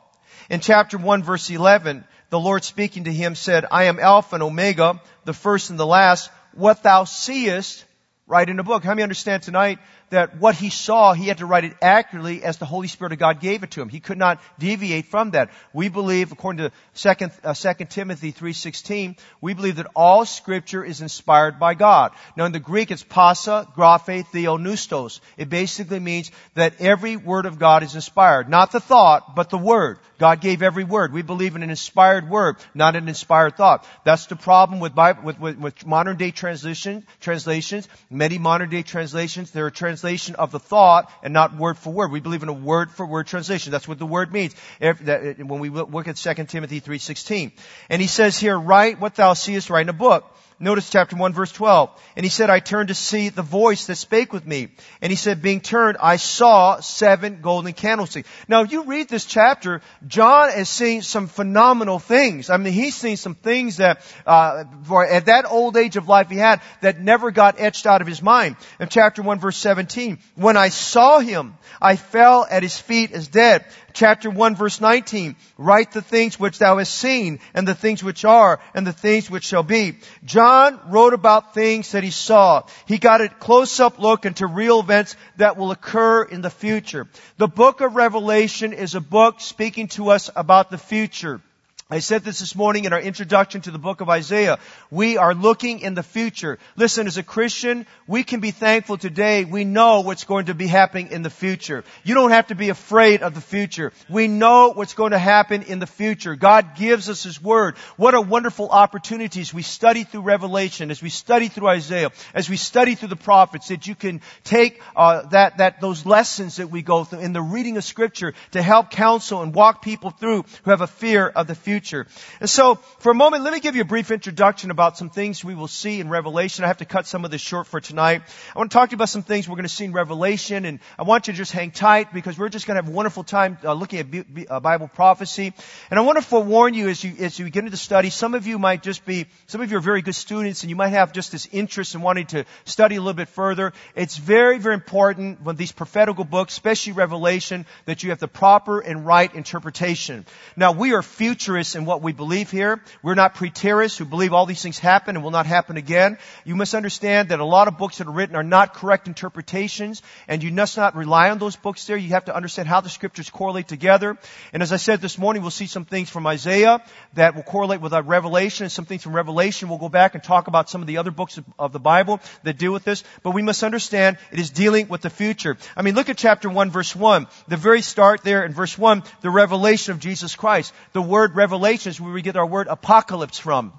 In 0.50 0.60
chapter 0.60 0.98
1 0.98 1.24
verse 1.24 1.50
11, 1.50 2.04
the 2.30 2.40
Lord 2.40 2.66
speaking 2.66 3.06
to 3.06 3.14
him 3.14 3.34
said, 3.34 3.66
I 3.72 3.86
am 3.86 4.00
Alpha 4.00 4.36
and 4.36 4.44
Omega, 4.44 5.02
the 5.24 5.34
first 5.34 5.70
and 5.70 5.80
the 5.80 5.86
last. 5.86 6.30
What 6.54 6.84
thou 6.84 7.06
seest, 7.06 7.86
write 8.28 8.50
in 8.50 8.60
a 8.60 8.64
book. 8.64 8.84
How 8.84 8.92
many 8.92 9.04
understand 9.04 9.44
tonight 9.44 9.80
that 10.10 10.38
what 10.38 10.56
he 10.56 10.70
saw, 10.70 11.14
he 11.14 11.28
had 11.28 11.40
to 11.40 11.46
write 11.46 11.66
it 11.66 11.74
accurately 11.82 12.44
as 12.44 12.58
the 12.58 12.66
Holy 12.66 12.88
Spirit 12.88 13.14
of 13.14 13.20
God 13.20 13.42
gave 13.42 13.64
it 13.64 13.72
to 13.72 13.82
him. 13.82 13.90
He 13.90 14.00
could 14.00 14.18
not 14.18 14.40
deviate 14.58 15.08
from 15.08 15.32
that. 15.32 15.50
We 15.74 15.90
believe, 15.90 16.32
according 16.32 16.70
to 16.70 17.16
2, 17.16 17.30
uh, 17.44 17.54
2 17.54 17.86
Timothy 17.86 18.32
3.16, 18.32 19.18
we 19.42 19.54
believe 19.54 19.76
that 19.78 19.92
all 19.96 20.26
scripture 20.26 20.84
is 20.84 21.02
inspired 21.02 21.60
by 21.60 21.74
God. 21.74 22.14
Now 22.36 22.46
in 22.46 22.52
the 22.54 22.60
Greek 22.60 22.92
it's 22.92 23.04
pasa, 23.04 23.68
graphe, 23.76 24.26
theopneustos. 24.32 25.20
It 25.38 25.50
basically 25.50 26.00
means 26.00 26.32
that 26.56 26.80
every 26.80 27.18
word 27.18 27.46
of 27.46 27.60
God 27.60 27.84
is 27.84 27.96
inspired. 27.96 28.50
Not 28.50 28.72
the 28.72 28.80
thought, 28.80 29.36
but 29.36 29.50
the 29.50 29.58
word. 29.58 30.00
God 30.18 30.42
gave 30.42 30.64
every 30.64 30.84
word. 30.84 31.14
We 31.14 31.22
believe 31.22 31.56
in 31.56 31.64
an 31.64 31.70
inspired 31.70 32.30
word, 32.30 32.56
not 32.74 32.96
an 32.96 33.08
inspired 33.08 33.56
thought. 33.58 33.86
That's 34.04 34.26
the 34.28 34.36
problem 34.36 34.80
with, 34.80 34.96
Bible, 34.96 35.24
with, 35.24 35.40
with, 35.40 35.58
with 35.58 35.86
modern 35.86 36.18
day 36.18 36.32
translation, 36.32 37.06
translations. 37.20 37.88
Many 38.10 38.38
modern 38.38 38.70
day 38.70 38.82
translations, 38.82 39.52
there 39.52 39.66
are 39.66 39.72
translations 39.72 39.97
translation 39.98 40.36
of 40.36 40.52
the 40.52 40.60
thought 40.60 41.12
and 41.24 41.34
not 41.34 41.56
word 41.58 41.78
for 41.78 41.92
word. 41.92 42.12
We 42.12 42.20
believe 42.20 42.44
in 42.44 42.50
a 42.50 42.54
word 42.54 42.92
for 42.92 43.06
word 43.06 43.26
translation. 43.26 43.72
That's 43.72 43.88
what 43.88 43.98
the 43.98 44.06
word 44.06 44.32
means. 44.32 44.56
When 44.80 45.60
we 45.60 45.70
look 45.70 46.08
at 46.08 46.18
2 46.18 46.34
Timothy 46.46 46.82
3.16. 46.82 47.52
And 47.90 48.02
he 48.02 48.08
says 48.08 48.38
here, 48.38 48.58
write 48.58 49.00
what 49.00 49.16
thou 49.16 49.34
seest, 49.34 49.72
write 49.72 49.82
in 49.82 49.90
a 49.90 49.94
book. 49.94 50.32
Notice 50.60 50.90
chapter 50.90 51.16
1 51.16 51.34
verse 51.34 51.52
12. 51.52 51.90
And 52.16 52.26
he 52.26 52.32
said, 52.32 52.50
I 52.50 52.60
turned 52.60 52.88
to 52.88 52.96
see 52.96 53.30
the 53.30 53.44
voice 53.44 53.86
that 53.86 53.96
spake 53.96 54.34
with 54.34 54.46
me. 54.46 54.70
And 55.02 55.12
he 55.12 55.16
said, 55.16 55.44
being 55.44 55.62
turned, 55.62 55.98
I 56.02 56.16
saw 56.16 56.80
seven 56.80 57.42
golden 57.42 57.74
candlesticks. 57.74 58.28
Now, 58.48 58.64
if 58.64 58.72
you 58.72 58.84
read 58.86 59.08
this 59.08 59.26
chapter, 59.26 59.82
John 60.08 60.50
is 60.50 60.68
seeing 60.68 61.04
some 61.04 61.28
phenomenal 61.28 62.00
things. 62.00 62.50
I 62.50 62.58
mean, 62.58 62.74
he's 62.74 62.96
seeing 62.96 63.18
some 63.18 63.36
things 63.36 63.78
that, 63.78 64.02
uh, 64.26 64.64
at 65.08 65.28
that 65.28 65.46
old 65.48 65.78
age 65.78 65.96
of 65.96 66.08
life 66.08 66.32
he 66.32 66.38
had 66.38 66.62
that 66.82 67.00
never 67.00 67.30
got 67.30 67.60
etched 67.60 67.86
out 67.86 68.02
of 68.02 68.08
his 68.08 68.24
mind. 68.24 68.56
In 68.80 68.88
chapter 68.88 69.22
1 69.22 69.40
verse 69.40 69.58
17, 69.58 70.18
when 70.34 70.58
I 70.58 70.70
saw 70.70 71.20
him, 71.20 71.56
I 71.80 71.98
fell 71.98 72.48
at 72.50 72.64
his 72.64 72.80
feet 72.80 73.12
as 73.12 73.28
dead 73.28 73.64
chapter 73.98 74.30
1 74.30 74.56
verse 74.56 74.80
19, 74.80 75.36
write 75.58 75.92
the 75.92 76.04
things 76.04 76.40
which 76.40 76.60
thou 76.60 76.78
hast 76.78 76.94
seen 76.94 77.40
and 77.56 77.68
the 77.68 77.74
things 77.74 78.04
which 78.04 78.24
are 78.26 78.60
and 78.76 78.86
the 78.86 78.94
things 78.94 79.30
which 79.30 79.44
shall 79.44 79.64
be. 79.64 79.98
John 80.24 80.80
wrote 80.90 81.14
about 81.14 81.56
things 81.56 81.92
that 81.92 82.04
he 82.04 82.12
saw. 82.12 82.64
He 82.86 83.00
got 83.00 83.22
a 83.22 83.30
close 83.30 83.80
up 83.80 83.98
look 83.98 84.26
into 84.26 84.46
real 84.46 84.80
events 84.80 85.16
that 85.38 85.58
will 85.58 85.72
occur 85.72 86.24
in 86.24 86.42
the 86.42 86.52
future. 86.52 87.08
The 87.38 87.48
book 87.48 87.82
of 87.82 87.96
Revelation 87.96 88.72
is 88.72 88.94
a 88.94 89.02
book 89.02 89.42
speaking 89.42 89.88
to 89.90 90.12
us 90.12 90.30
about 90.36 90.70
the 90.70 90.78
future. 90.78 91.42
I 91.90 92.00
said 92.00 92.26
this 92.26 92.40
this 92.40 92.54
morning 92.54 92.84
in 92.84 92.92
our 92.92 93.00
introduction 93.00 93.62
to 93.62 93.72
the 93.72 93.80
book 93.80 94.02
of 94.02 94.10
Isaiah. 94.10 94.60
We 94.92 95.16
are 95.16 95.34
looking 95.34 95.80
in 95.80 95.94
the 95.94 96.04
future. 96.04 96.60
Listen, 96.76 97.08
as 97.08 97.16
a 97.16 97.24
Christian, 97.24 97.88
we 98.08 98.26
can 98.26 98.42
be 98.42 98.52
thankful 98.52 98.98
today. 98.98 99.46
We 99.46 99.64
know 99.64 100.02
what's 100.02 100.26
going 100.26 100.48
to 100.48 100.54
be 100.54 100.68
happening 100.68 101.12
in 101.12 101.22
the 101.22 101.30
future. 101.30 101.86
You 102.04 102.14
don't 102.14 102.32
have 102.32 102.48
to 102.48 102.56
be 102.56 102.68
afraid 102.68 103.22
of 103.22 103.36
the 103.36 103.40
future. 103.40 103.94
We 104.10 104.28
know 104.28 104.74
what's 104.74 104.96
going 104.96 105.12
to 105.12 105.18
happen 105.18 105.64
in 105.64 105.80
the 105.80 105.88
future. 105.88 106.36
God 106.36 106.76
gives 106.76 107.08
us 107.08 107.24
His 107.24 107.42
Word. 107.42 107.78
What 107.96 108.16
a 108.16 108.20
wonderful 108.20 108.68
opportunities 108.68 109.54
we 109.54 109.62
study 109.62 110.04
through 110.04 110.24
Revelation, 110.24 110.92
as 110.92 111.02
we 111.02 111.10
study 111.10 111.48
through 111.48 111.70
Isaiah, 111.70 112.12
as 112.34 112.50
we 112.50 112.58
study 112.58 112.96
through 112.96 113.08
the 113.08 113.16
prophets, 113.16 113.70
that 113.70 113.88
you 113.88 113.96
can 113.96 114.20
take 114.44 114.82
uh, 114.98 115.22
that 115.28 115.60
that 115.60 115.80
those 115.80 116.06
lessons 116.06 116.58
that 116.58 116.70
we 116.70 116.82
go 116.82 117.06
through 117.06 117.20
in 117.20 117.32
the 117.32 117.42
reading 117.42 117.78
of 117.78 117.86
Scripture 117.86 118.34
to 118.52 118.62
help 118.62 118.92
counsel 118.92 119.42
and 119.42 119.56
walk 119.56 119.82
people 119.82 120.10
through 120.10 120.44
who 120.64 120.72
have 120.72 120.82
a 120.82 120.88
fear 120.88 121.30
of 121.30 121.48
the 121.48 121.56
future 121.56 121.77
future. 121.78 122.08
And 122.40 122.50
so, 122.50 122.76
for 123.00 123.12
a 123.12 123.16
moment, 123.16 123.44
let 123.44 123.54
me 123.54 123.60
give 123.60 123.76
you 123.76 123.84
a 123.84 123.86
brief 123.86 124.10
introduction 124.10 124.72
about 124.72 124.98
some 124.98 125.12
things 125.12 125.44
we 125.44 125.54
will 125.54 125.68
see 125.68 126.00
in 126.00 126.10
Revelation. 126.10 126.64
I 126.64 126.68
have 126.70 126.78
to 126.78 126.86
cut 126.86 127.06
some 127.06 127.24
of 127.24 127.30
this 127.30 127.42
short 127.42 127.68
for 127.68 127.80
tonight. 127.80 128.24
I 128.56 128.58
want 128.58 128.72
to 128.72 128.76
talk 128.76 128.90
to 128.90 128.94
you 128.94 128.98
about 128.98 129.10
some 129.10 129.22
things 129.22 129.48
we're 129.48 129.58
going 129.58 129.66
to 129.66 129.70
see 129.70 129.86
in 129.86 129.92
Revelation, 129.92 130.66
and 130.66 130.80
I 130.98 131.04
want 131.04 131.28
you 131.28 131.34
to 131.34 131.38
just 131.38 131.52
hang 131.52 131.70
tight 131.70 132.12
because 132.14 132.36
we're 132.36 132.50
just 132.50 132.66
going 132.66 132.78
to 132.78 132.84
have 132.84 132.92
a 132.92 132.96
wonderful 132.96 133.24
time 133.24 133.60
uh, 133.64 133.74
looking 133.74 134.00
at 134.00 134.10
B- 134.10 134.24
B- 134.24 134.48
uh, 134.48 134.60
Bible 134.60 134.88
prophecy. 134.88 135.54
And 135.92 136.00
I 136.00 136.02
want 136.02 136.18
to 136.18 136.24
forewarn 136.24 136.74
you 136.74 136.90
as 136.90 137.04
you 137.04 137.14
as 137.20 137.38
you 137.38 137.48
get 137.52 137.60
into 137.60 137.72
the 137.72 137.78
study. 137.78 138.10
Some 138.10 138.34
of 138.34 138.48
you 138.48 138.58
might 138.58 138.82
just 138.82 139.06
be, 139.06 139.28
some 139.46 139.62
of 139.62 139.70
you 139.70 139.78
are 139.78 139.86
very 139.92 140.02
good 140.02 140.16
students, 140.16 140.64
and 140.64 140.72
you 140.72 140.76
might 140.76 140.90
have 140.90 141.14
just 141.14 141.32
this 141.32 141.48
interest 141.52 141.94
in 141.94 142.02
wanting 142.02 142.26
to 142.28 142.46
study 142.66 142.96
a 142.96 143.02
little 143.02 143.14
bit 143.14 143.30
further. 143.30 143.74
It's 143.94 144.18
very, 144.18 144.58
very 144.58 144.74
important 144.74 145.44
when 145.44 145.58
these 145.58 145.72
prophetical 145.72 146.24
books, 146.24 146.54
especially 146.54 146.94
Revelation, 146.94 147.68
that 147.86 148.02
you 148.02 148.10
have 148.10 148.20
the 148.20 148.28
proper 148.28 148.80
and 148.80 149.06
right 149.06 149.34
interpretation. 149.36 150.26
Now, 150.56 150.72
we 150.72 150.94
are 150.94 151.04
futurists 151.04 151.67
in 151.76 151.86
what 151.86 152.02
we 152.02 152.12
believe 152.12 152.52
here. 152.52 152.82
We're 153.02 153.16
not 153.16 153.36
preterists 153.36 153.98
who 153.98 154.06
believe 154.06 154.34
all 154.34 154.46
these 154.46 154.62
things 154.62 154.80
happen 154.80 155.16
and 155.16 155.24
will 155.24 155.32
not 155.32 155.46
happen 155.46 155.78
again. 155.78 156.18
You 156.46 156.56
must 156.56 156.76
understand 156.76 157.30
that 157.30 157.40
a 157.40 157.46
lot 157.46 157.68
of 157.68 157.78
books 157.78 157.98
that 157.98 158.08
are 158.08 158.12
written 158.12 158.36
are 158.36 158.44
not 158.44 158.74
correct 158.74 159.08
interpretations, 159.08 160.02
and 160.28 160.44
you 160.44 160.52
must 160.52 160.78
not 160.78 160.96
rely 160.96 161.30
on 161.30 161.38
those 161.38 161.56
books 161.56 161.86
there. 161.86 161.98
You 161.98 162.10
have 162.10 162.26
to 162.26 162.36
understand 162.36 162.68
how 162.68 162.82
the 162.82 162.90
scriptures 162.90 163.30
correlate 163.30 163.68
together. 163.68 164.18
And 164.54 164.64
as 164.64 164.72
I 164.72 164.78
said 164.78 165.02
this 165.02 165.18
morning, 165.18 165.42
we'll 165.42 165.52
see 165.52 165.68
some 165.68 165.86
things 165.86 166.10
from 166.10 166.28
Isaiah 166.28 166.82
that 167.14 167.36
will 167.36 167.44
correlate 167.44 167.82
with 167.82 167.94
our 167.94 168.02
Revelation, 168.02 168.66
and 168.66 168.72
some 168.72 168.86
things 168.86 169.04
from 169.04 169.16
Revelation. 169.16 169.70
We'll 169.70 169.78
go 169.78 169.90
back 169.90 170.16
and 170.16 170.24
talk 170.24 170.48
about 170.48 170.70
some 170.70 170.82
of 170.82 170.88
the 170.88 170.98
other 170.98 171.12
books 171.12 171.38
of, 171.38 171.46
of 171.60 171.74
the 171.74 171.80
Bible 171.80 172.20
that 172.44 172.58
deal 172.58 172.72
with 172.72 172.84
this. 172.84 173.04
But 173.24 173.32
we 173.32 173.42
must 173.42 173.64
understand 173.64 174.18
it 174.32 174.40
is 174.40 174.50
dealing 174.50 174.88
with 174.88 175.02
the 175.02 175.10
future. 175.10 175.58
I 175.76 175.82
mean, 175.82 175.96
look 175.96 176.10
at 176.10 176.18
chapter 176.18 176.50
1, 176.50 176.72
verse 176.72 176.96
1. 176.96 177.28
The 177.48 177.58
very 177.58 177.82
start 177.82 178.24
there 178.24 178.46
in 178.46 178.54
verse 178.54 178.78
1, 178.78 179.04
the 179.22 179.30
revelation 179.30 179.92
of 179.92 180.00
Jesus 180.00 180.36
Christ. 180.36 180.74
The 180.94 181.02
word 181.02 181.36
revelation 181.36 181.57
revelation 181.58 181.90
is 181.90 182.00
where 182.00 182.14
we 182.14 182.22
get 182.22 182.38
our 182.38 182.46
word 182.46 182.68
apocalypse 182.68 183.40
from. 183.40 183.74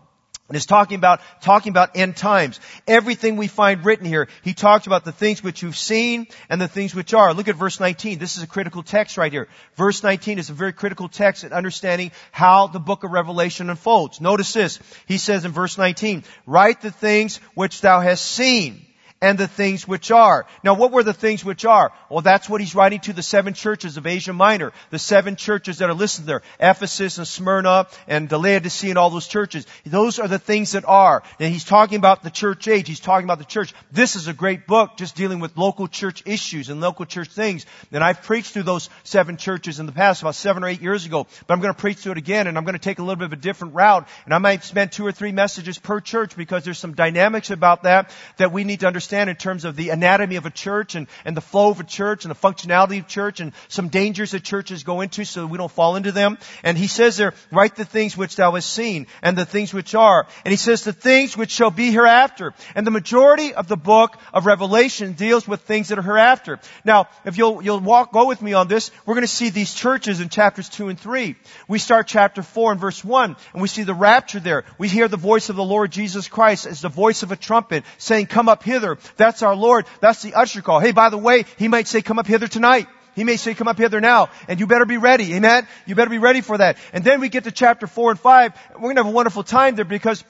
And 0.48 0.56
it's 0.56 0.66
talking 0.66 0.96
about, 0.96 1.20
talking 1.42 1.70
about 1.70 1.90
end 1.94 2.16
times. 2.16 2.58
Everything 2.86 3.36
we 3.36 3.48
find 3.48 3.84
written 3.84 4.06
here, 4.06 4.28
he 4.42 4.54
talks 4.54 4.86
about 4.86 5.04
the 5.04 5.12
things 5.12 5.44
which 5.44 5.62
you've 5.62 5.76
seen 5.76 6.26
and 6.48 6.58
the 6.58 6.66
things 6.66 6.94
which 6.94 7.12
are. 7.12 7.34
Look 7.34 7.48
at 7.48 7.54
verse 7.54 7.78
19. 7.78 8.18
This 8.18 8.38
is 8.38 8.42
a 8.42 8.46
critical 8.46 8.82
text 8.82 9.18
right 9.18 9.30
here. 9.30 9.46
Verse 9.76 10.02
19 10.02 10.38
is 10.38 10.48
a 10.48 10.54
very 10.54 10.72
critical 10.72 11.08
text 11.08 11.44
in 11.44 11.52
understanding 11.52 12.12
how 12.32 12.66
the 12.66 12.80
book 12.80 13.04
of 13.04 13.12
Revelation 13.12 13.68
unfolds. 13.68 14.22
Notice 14.22 14.54
this. 14.54 14.80
He 15.06 15.18
says 15.18 15.44
in 15.44 15.52
verse 15.52 15.76
19, 15.76 16.24
write 16.46 16.80
the 16.80 16.90
things 16.90 17.36
which 17.54 17.82
thou 17.82 18.00
hast 18.00 18.24
seen 18.24 18.87
and 19.20 19.36
the 19.36 19.48
things 19.48 19.86
which 19.86 20.10
are. 20.10 20.46
Now 20.62 20.74
what 20.74 20.92
were 20.92 21.02
the 21.02 21.12
things 21.12 21.44
which 21.44 21.64
are? 21.64 21.92
Well, 22.08 22.20
that's 22.20 22.48
what 22.48 22.60
he's 22.60 22.74
writing 22.74 23.00
to 23.00 23.12
the 23.12 23.22
seven 23.22 23.54
churches 23.54 23.96
of 23.96 24.06
Asia 24.06 24.32
Minor. 24.32 24.72
The 24.90 24.98
seven 24.98 25.36
churches 25.36 25.78
that 25.78 25.90
are 25.90 25.94
listed 25.94 26.26
there. 26.26 26.42
Ephesus 26.60 27.18
and 27.18 27.26
Smyrna 27.26 27.88
and 28.06 28.30
Laodicea 28.30 28.90
and 28.90 28.98
all 28.98 29.10
those 29.10 29.26
churches. 29.26 29.66
Those 29.84 30.18
are 30.18 30.28
the 30.28 30.38
things 30.38 30.72
that 30.72 30.84
are. 30.84 31.22
And 31.40 31.52
he's 31.52 31.64
talking 31.64 31.98
about 31.98 32.22
the 32.22 32.30
church 32.30 32.68
age. 32.68 32.86
He's 32.86 33.00
talking 33.00 33.24
about 33.24 33.38
the 33.38 33.44
church. 33.44 33.74
This 33.90 34.14
is 34.14 34.28
a 34.28 34.32
great 34.32 34.66
book 34.66 34.96
just 34.96 35.16
dealing 35.16 35.40
with 35.40 35.56
local 35.56 35.88
church 35.88 36.22
issues 36.24 36.68
and 36.68 36.80
local 36.80 37.04
church 37.04 37.28
things. 37.28 37.66
And 37.90 38.04
I've 38.04 38.22
preached 38.22 38.52
through 38.52 38.62
those 38.64 38.88
seven 39.02 39.36
churches 39.36 39.80
in 39.80 39.86
the 39.86 39.92
past, 39.92 40.22
about 40.22 40.36
seven 40.36 40.62
or 40.62 40.68
eight 40.68 40.82
years 40.82 41.06
ago. 41.06 41.26
But 41.46 41.54
I'm 41.54 41.60
going 41.60 41.74
to 41.74 41.80
preach 41.80 41.98
through 41.98 42.12
it 42.12 42.18
again 42.18 42.46
and 42.46 42.56
I'm 42.56 42.64
going 42.64 42.74
to 42.74 42.78
take 42.78 43.00
a 43.00 43.02
little 43.02 43.16
bit 43.16 43.26
of 43.26 43.32
a 43.32 43.36
different 43.36 43.74
route. 43.74 44.06
And 44.26 44.32
I 44.32 44.38
might 44.38 44.62
spend 44.62 44.92
two 44.92 45.04
or 45.04 45.12
three 45.12 45.32
messages 45.32 45.76
per 45.76 46.00
church 46.00 46.36
because 46.36 46.64
there's 46.64 46.78
some 46.78 46.94
dynamics 46.94 47.50
about 47.50 47.82
that 47.82 48.12
that 48.36 48.52
we 48.52 48.62
need 48.62 48.80
to 48.80 48.86
understand 48.86 49.07
understand 49.08 49.30
in 49.30 49.36
terms 49.36 49.64
of 49.64 49.74
the 49.74 49.88
anatomy 49.88 50.36
of 50.36 50.44
a 50.44 50.50
church 50.50 50.94
and, 50.94 51.06
and 51.24 51.34
the 51.34 51.40
flow 51.40 51.70
of 51.70 51.80
a 51.80 51.84
church 51.84 52.24
and 52.24 52.30
the 52.30 52.38
functionality 52.38 52.98
of 52.98 53.08
church 53.08 53.40
and 53.40 53.52
some 53.68 53.88
dangers 53.88 54.32
that 54.32 54.42
churches 54.42 54.82
go 54.84 55.00
into 55.00 55.24
so 55.24 55.46
we 55.46 55.56
don't 55.56 55.72
fall 55.72 55.96
into 55.96 56.12
them. 56.12 56.36
And 56.62 56.76
he 56.76 56.88
says 56.88 57.16
there, 57.16 57.32
write 57.50 57.76
the 57.76 57.86
things 57.86 58.18
which 58.18 58.36
thou 58.36 58.52
hast 58.52 58.70
seen 58.70 59.06
and 59.22 59.36
the 59.36 59.46
things 59.46 59.72
which 59.72 59.94
are. 59.94 60.26
And 60.44 60.52
he 60.52 60.56
says 60.56 60.84
the 60.84 60.92
things 60.92 61.38
which 61.38 61.50
shall 61.50 61.70
be 61.70 61.90
hereafter. 61.90 62.52
And 62.74 62.86
the 62.86 62.90
majority 62.90 63.54
of 63.54 63.66
the 63.66 63.78
book 63.78 64.18
of 64.34 64.44
Revelation 64.44 65.14
deals 65.14 65.48
with 65.48 65.62
things 65.62 65.88
that 65.88 65.98
are 65.98 66.02
hereafter. 66.02 66.58
Now, 66.84 67.08
if 67.24 67.38
you'll, 67.38 67.62
you'll 67.62 67.80
walk, 67.80 68.12
go 68.12 68.26
with 68.26 68.42
me 68.42 68.52
on 68.52 68.68
this, 68.68 68.90
we're 69.06 69.14
going 69.14 69.22
to 69.22 69.28
see 69.28 69.48
these 69.48 69.72
churches 69.72 70.20
in 70.20 70.28
chapters 70.28 70.68
2 70.68 70.88
and 70.88 71.00
3. 71.00 71.34
We 71.66 71.78
start 71.78 72.08
chapter 72.08 72.42
4 72.42 72.72
and 72.72 72.80
verse 72.80 73.02
1 73.02 73.36
and 73.54 73.62
we 73.62 73.68
see 73.68 73.84
the 73.84 73.94
rapture 73.94 74.40
there. 74.40 74.64
We 74.76 74.88
hear 74.88 75.08
the 75.08 75.16
voice 75.16 75.48
of 75.48 75.56
the 75.56 75.64
Lord 75.64 75.92
Jesus 75.92 76.28
Christ 76.28 76.66
as 76.66 76.82
the 76.82 76.90
voice 76.90 77.22
of 77.22 77.32
a 77.32 77.36
trumpet 77.36 77.84
saying, 77.96 78.26
come 78.26 78.48
up 78.48 78.62
hither. 78.62 78.97
That's 79.16 79.42
our 79.42 79.56
Lord. 79.56 79.86
That's 80.00 80.22
the 80.22 80.34
usher 80.34 80.62
call. 80.62 80.80
Hey, 80.80 80.92
by 80.92 81.10
the 81.10 81.18
way, 81.18 81.44
He 81.58 81.68
might 81.68 81.86
say, 81.86 82.02
come 82.02 82.18
up 82.18 82.26
hither 82.26 82.48
tonight. 82.48 82.86
He 83.14 83.24
may 83.24 83.36
say, 83.36 83.54
come 83.54 83.66
up 83.66 83.78
hither 83.78 84.00
now. 84.00 84.28
And 84.46 84.60
you 84.60 84.68
better 84.68 84.86
be 84.86 84.96
ready. 84.96 85.34
Amen? 85.34 85.66
You 85.86 85.96
better 85.96 86.10
be 86.10 86.18
ready 86.18 86.40
for 86.40 86.56
that. 86.56 86.78
And 86.92 87.02
then 87.02 87.20
we 87.20 87.28
get 87.28 87.44
to 87.44 87.50
chapter 87.50 87.88
4 87.88 88.12
and 88.12 88.20
5. 88.20 88.52
We're 88.74 88.80
going 88.80 88.94
to 88.94 89.02
have 89.02 89.12
a 89.12 89.14
wonderful 89.14 89.42
time 89.42 89.74
there 89.74 89.84
because 89.84 90.22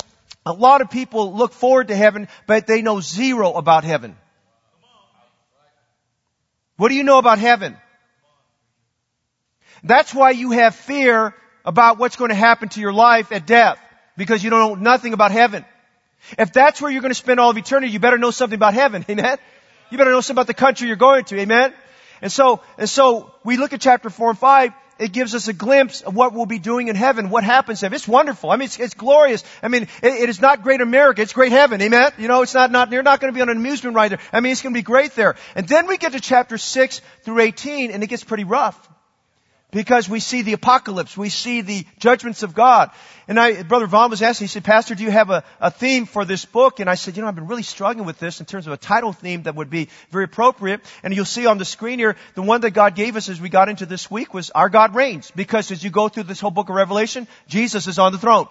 a 0.47 0.53
lot 0.53 0.81
of 0.81 0.91
people 0.91 1.35
look 1.35 1.53
forward 1.53 1.89
to 1.89 1.97
heaven, 1.97 2.29
but 2.47 2.67
they 2.67 2.81
know 2.81 3.01
zero 3.01 3.53
about 3.53 3.85
heaven. 3.85 4.17
What 6.79 6.89
do 6.89 6.95
you 6.95 7.03
know 7.03 7.19
about 7.19 7.39
heaven? 7.39 7.77
That's 9.85 10.15
why 10.15 10.31
you 10.31 10.53
have 10.53 10.75
fear 10.75 11.35
about 11.65 11.99
what's 11.99 12.17
going 12.17 12.31
to 12.31 12.35
happen 12.35 12.71
to 12.71 12.81
your 12.81 12.93
life 12.93 13.33
at 13.33 13.47
death. 13.47 13.79
Because 14.17 14.43
you 14.43 14.49
don't 14.49 14.61
know 14.61 14.75
nothing 14.75 15.13
about 15.13 15.31
heaven. 15.31 15.65
If 16.39 16.53
that's 16.53 16.81
where 16.81 16.91
you're 16.91 17.03
going 17.03 17.11
to 17.11 17.15
spend 17.15 17.41
all 17.41 17.51
of 17.51 17.59
eternity, 17.59 17.93
you 17.93 17.99
better 17.99 18.19
know 18.19 18.31
something 18.31 18.57
about 18.57 18.75
heaven. 18.75 19.05
Amen. 19.11 19.39
You 19.91 19.99
better 19.99 20.11
know 20.11 20.21
something 20.21 20.41
about 20.41 20.47
the 20.47 20.55
country 20.55 20.89
you're 20.89 20.97
going 20.97 21.25
to. 21.27 21.39
Amen. 21.39 21.73
And 22.21 22.31
so, 22.31 22.61
and 22.77 22.89
so 22.89 23.35
we 23.45 23.57
look 23.57 23.73
at 23.73 23.81
chapter 23.81 24.11
four 24.11 24.31
and 24.31 24.39
five. 24.39 24.73
It 24.99 25.13
gives 25.13 25.35
us 25.37 25.47
a 25.47 25.53
glimpse 25.53 26.01
of 26.01 26.17
what 26.17 26.33
we'll 26.33 26.47
be 26.47 26.59
doing 26.59 26.89
in 26.89 26.97
heaven, 26.97 27.31
what 27.31 27.45
happens 27.45 27.81
there. 27.81 27.95
It's 27.95 28.09
wonderful. 28.09 28.51
I 28.51 28.57
mean, 28.57 28.67
it's, 28.67 28.81
it's 28.81 28.95
glorious. 28.95 29.45
I 29.63 29.69
mean, 29.69 29.85
it, 30.03 30.13
it 30.13 30.29
is 30.29 30.41
not 30.41 30.65
great 30.65 30.81
America, 30.81 31.23
it's 31.23 31.33
great 31.33 31.53
heaven. 31.53 31.81
Amen? 31.81 32.11
You 32.19 32.27
know, 32.27 32.43
it's 32.43 32.55
not, 32.55 32.73
not, 32.73 32.91
you're 32.91 33.05
not 33.05 33.21
going 33.21 33.33
to 33.33 33.37
be 33.37 33.41
on 33.41 33.49
an 33.49 33.57
amusement 33.57 33.95
ride 33.95 34.11
there. 34.11 34.19
I 34.33 34.41
mean, 34.41 34.51
it's 34.51 34.63
going 34.63 34.75
to 34.75 34.79
be 34.79 34.83
great 34.83 35.13
there. 35.13 35.37
And 35.55 35.69
then 35.69 35.87
we 35.87 35.99
get 35.99 36.13
to 36.13 36.21
chapter 36.21 36.59
6 36.59 37.01
through 37.23 37.39
18 37.39 37.93
and 37.93 38.03
it 38.03 38.09
gets 38.09 38.25
pretty 38.25 38.43
rough. 38.43 38.89
Because 39.71 40.09
we 40.09 40.21
see 40.21 40.41
the 40.41 40.55
apocalypse, 40.55 41.15
we 41.15 41.29
see 41.29 41.61
the 41.61 41.85
judgments 41.99 42.43
of 42.43 42.55
God. 42.55 42.91
And 43.27 43.39
I, 43.39 43.63
Brother 43.63 43.87
Vaughn 43.87 44.09
was 44.09 44.23
asking, 44.23 44.47
he 44.47 44.49
said, 44.49 44.65
Pastor, 44.65 44.95
do 44.95 45.05
you 45.05 45.11
have 45.11 45.29
a, 45.29 45.45
a 45.61 45.71
theme 45.71 46.07
for 46.07 46.25
this 46.25 46.47
book? 46.47 46.81
And 46.81 46.89
I 46.89 46.95
said, 46.95 47.17
you 47.17 47.23
know, 47.23 47.29
I've 47.29 47.35
been 47.35 47.49
really 47.49 47.63
struggling 47.63 48.07
with 48.07 48.19
this 48.19 48.41
in 48.41 48.47
terms 48.47 48.67
of 48.67 48.73
a 48.73 48.79
title 48.79 49.13
theme 49.13 49.43
that 49.43 49.55
would 49.55 49.69
be 49.69 49.91
very 50.11 50.25
appropriate. 50.25 50.81
And 51.03 51.15
you'll 51.15 51.27
see 51.27 51.45
on 51.45 51.59
the 51.59 51.67
screen 51.67 51.99
here, 51.99 52.17
the 52.35 52.41
one 52.41 52.63
that 52.63 52.71
God 52.71 52.95
gave 52.95 53.17
us 53.17 53.29
as 53.29 53.43
we 53.43 53.51
got 53.51 53.69
into 53.69 53.85
this 53.85 54.11
week 54.11 54.33
was 54.33 54.49
Our 54.51 54.71
God 54.71 54.95
Reigns. 54.95 55.31
Because 55.33 55.71
as 55.71 55.85
you 55.85 55.91
go 55.91 56.09
through 56.09 56.23
this 56.23 56.41
whole 56.41 56.51
book 56.51 56.71
of 56.71 56.75
Revelation, 56.75 57.29
Jesus 57.47 57.87
is 57.87 57.99
on 57.99 58.13
the 58.13 58.19
throne. 58.19 58.49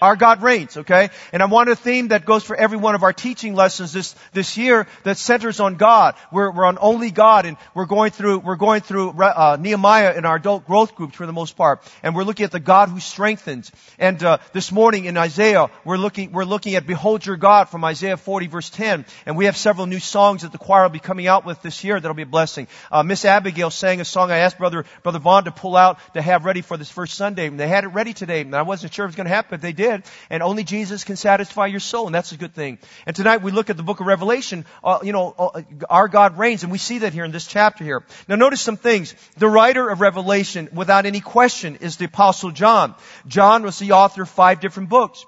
Our 0.00 0.14
God 0.14 0.42
reigns, 0.42 0.76
okay? 0.76 1.08
And 1.32 1.42
I 1.42 1.46
want 1.46 1.70
a 1.70 1.76
theme 1.76 2.08
that 2.08 2.26
goes 2.26 2.44
for 2.44 2.54
every 2.54 2.76
one 2.76 2.94
of 2.94 3.02
our 3.02 3.14
teaching 3.14 3.54
lessons 3.54 3.94
this, 3.94 4.14
this 4.32 4.58
year 4.58 4.86
that 5.04 5.16
centers 5.16 5.58
on 5.58 5.76
God. 5.76 6.16
We're, 6.30 6.50
we're 6.50 6.66
on 6.66 6.76
only 6.78 7.10
God 7.10 7.46
and 7.46 7.56
we're 7.74 7.86
going 7.86 8.10
through, 8.10 8.40
we're 8.40 8.56
going 8.56 8.82
through, 8.82 9.10
uh, 9.10 9.56
Nehemiah 9.58 10.14
in 10.14 10.26
our 10.26 10.36
adult 10.36 10.66
growth 10.66 10.94
groups 10.94 11.16
for 11.16 11.24
the 11.24 11.32
most 11.32 11.56
part. 11.56 11.82
And 12.02 12.14
we're 12.14 12.24
looking 12.24 12.44
at 12.44 12.50
the 12.50 12.60
God 12.60 12.90
who 12.90 13.00
strengthens. 13.00 13.72
And, 13.98 14.22
uh, 14.22 14.38
this 14.52 14.70
morning 14.70 15.06
in 15.06 15.16
Isaiah, 15.16 15.70
we're 15.84 15.96
looking, 15.96 16.32
we're 16.32 16.44
looking 16.44 16.74
at 16.74 16.86
Behold 16.86 17.24
Your 17.24 17.36
God 17.36 17.70
from 17.70 17.82
Isaiah 17.84 18.18
40 18.18 18.48
verse 18.48 18.68
10. 18.68 19.06
And 19.24 19.36
we 19.36 19.46
have 19.46 19.56
several 19.56 19.86
new 19.86 20.00
songs 20.00 20.42
that 20.42 20.52
the 20.52 20.58
choir 20.58 20.82
will 20.82 20.90
be 20.90 20.98
coming 20.98 21.26
out 21.26 21.46
with 21.46 21.62
this 21.62 21.84
year 21.84 21.98
that'll 21.98 22.14
be 22.14 22.22
a 22.22 22.26
blessing. 22.26 22.68
Uh, 22.92 23.02
Miss 23.02 23.24
Abigail 23.24 23.70
sang 23.70 24.02
a 24.02 24.04
song 24.04 24.30
I 24.30 24.38
asked 24.38 24.58
Brother, 24.58 24.84
Brother 25.02 25.20
Vaughn 25.20 25.44
to 25.44 25.52
pull 25.52 25.74
out 25.74 25.98
to 26.12 26.20
have 26.20 26.44
ready 26.44 26.60
for 26.60 26.76
this 26.76 26.90
first 26.90 27.14
Sunday. 27.14 27.46
And 27.46 27.58
they 27.58 27.68
had 27.68 27.84
it 27.84 27.88
ready 27.88 28.12
today. 28.12 28.42
And 28.42 28.54
I 28.54 28.62
wasn't 28.62 28.92
sure 28.92 29.06
it 29.06 29.08
was 29.08 29.16
going 29.16 29.26
to 29.26 29.34
happen, 29.34 29.48
but 29.52 29.62
they 29.62 29.72
did 29.72 29.85
did. 29.86 30.02
And 30.30 30.42
only 30.42 30.64
Jesus 30.64 31.04
can 31.04 31.16
satisfy 31.16 31.66
your 31.66 31.80
soul, 31.80 32.06
and 32.06 32.14
that's 32.14 32.32
a 32.32 32.36
good 32.36 32.54
thing. 32.54 32.78
And 33.06 33.14
tonight 33.14 33.42
we 33.42 33.52
look 33.52 33.70
at 33.70 33.76
the 33.76 33.82
book 33.82 34.00
of 34.00 34.06
Revelation. 34.06 34.64
Uh, 34.82 34.98
you 35.02 35.12
know, 35.12 35.34
uh, 35.38 35.62
our 35.88 36.08
God 36.08 36.38
reigns, 36.38 36.62
and 36.62 36.72
we 36.72 36.78
see 36.78 36.98
that 36.98 37.12
here 37.12 37.24
in 37.24 37.32
this 37.32 37.46
chapter 37.46 37.84
here. 37.84 38.04
Now 38.28 38.36
notice 38.36 38.60
some 38.60 38.76
things. 38.76 39.14
The 39.36 39.48
writer 39.48 39.88
of 39.88 40.00
Revelation, 40.00 40.68
without 40.72 41.06
any 41.06 41.20
question, 41.20 41.76
is 41.76 41.96
the 41.96 42.06
apostle 42.06 42.50
John. 42.50 42.94
John 43.26 43.62
was 43.62 43.78
the 43.78 43.92
author 43.92 44.22
of 44.22 44.30
five 44.30 44.60
different 44.60 44.88
books. 44.88 45.24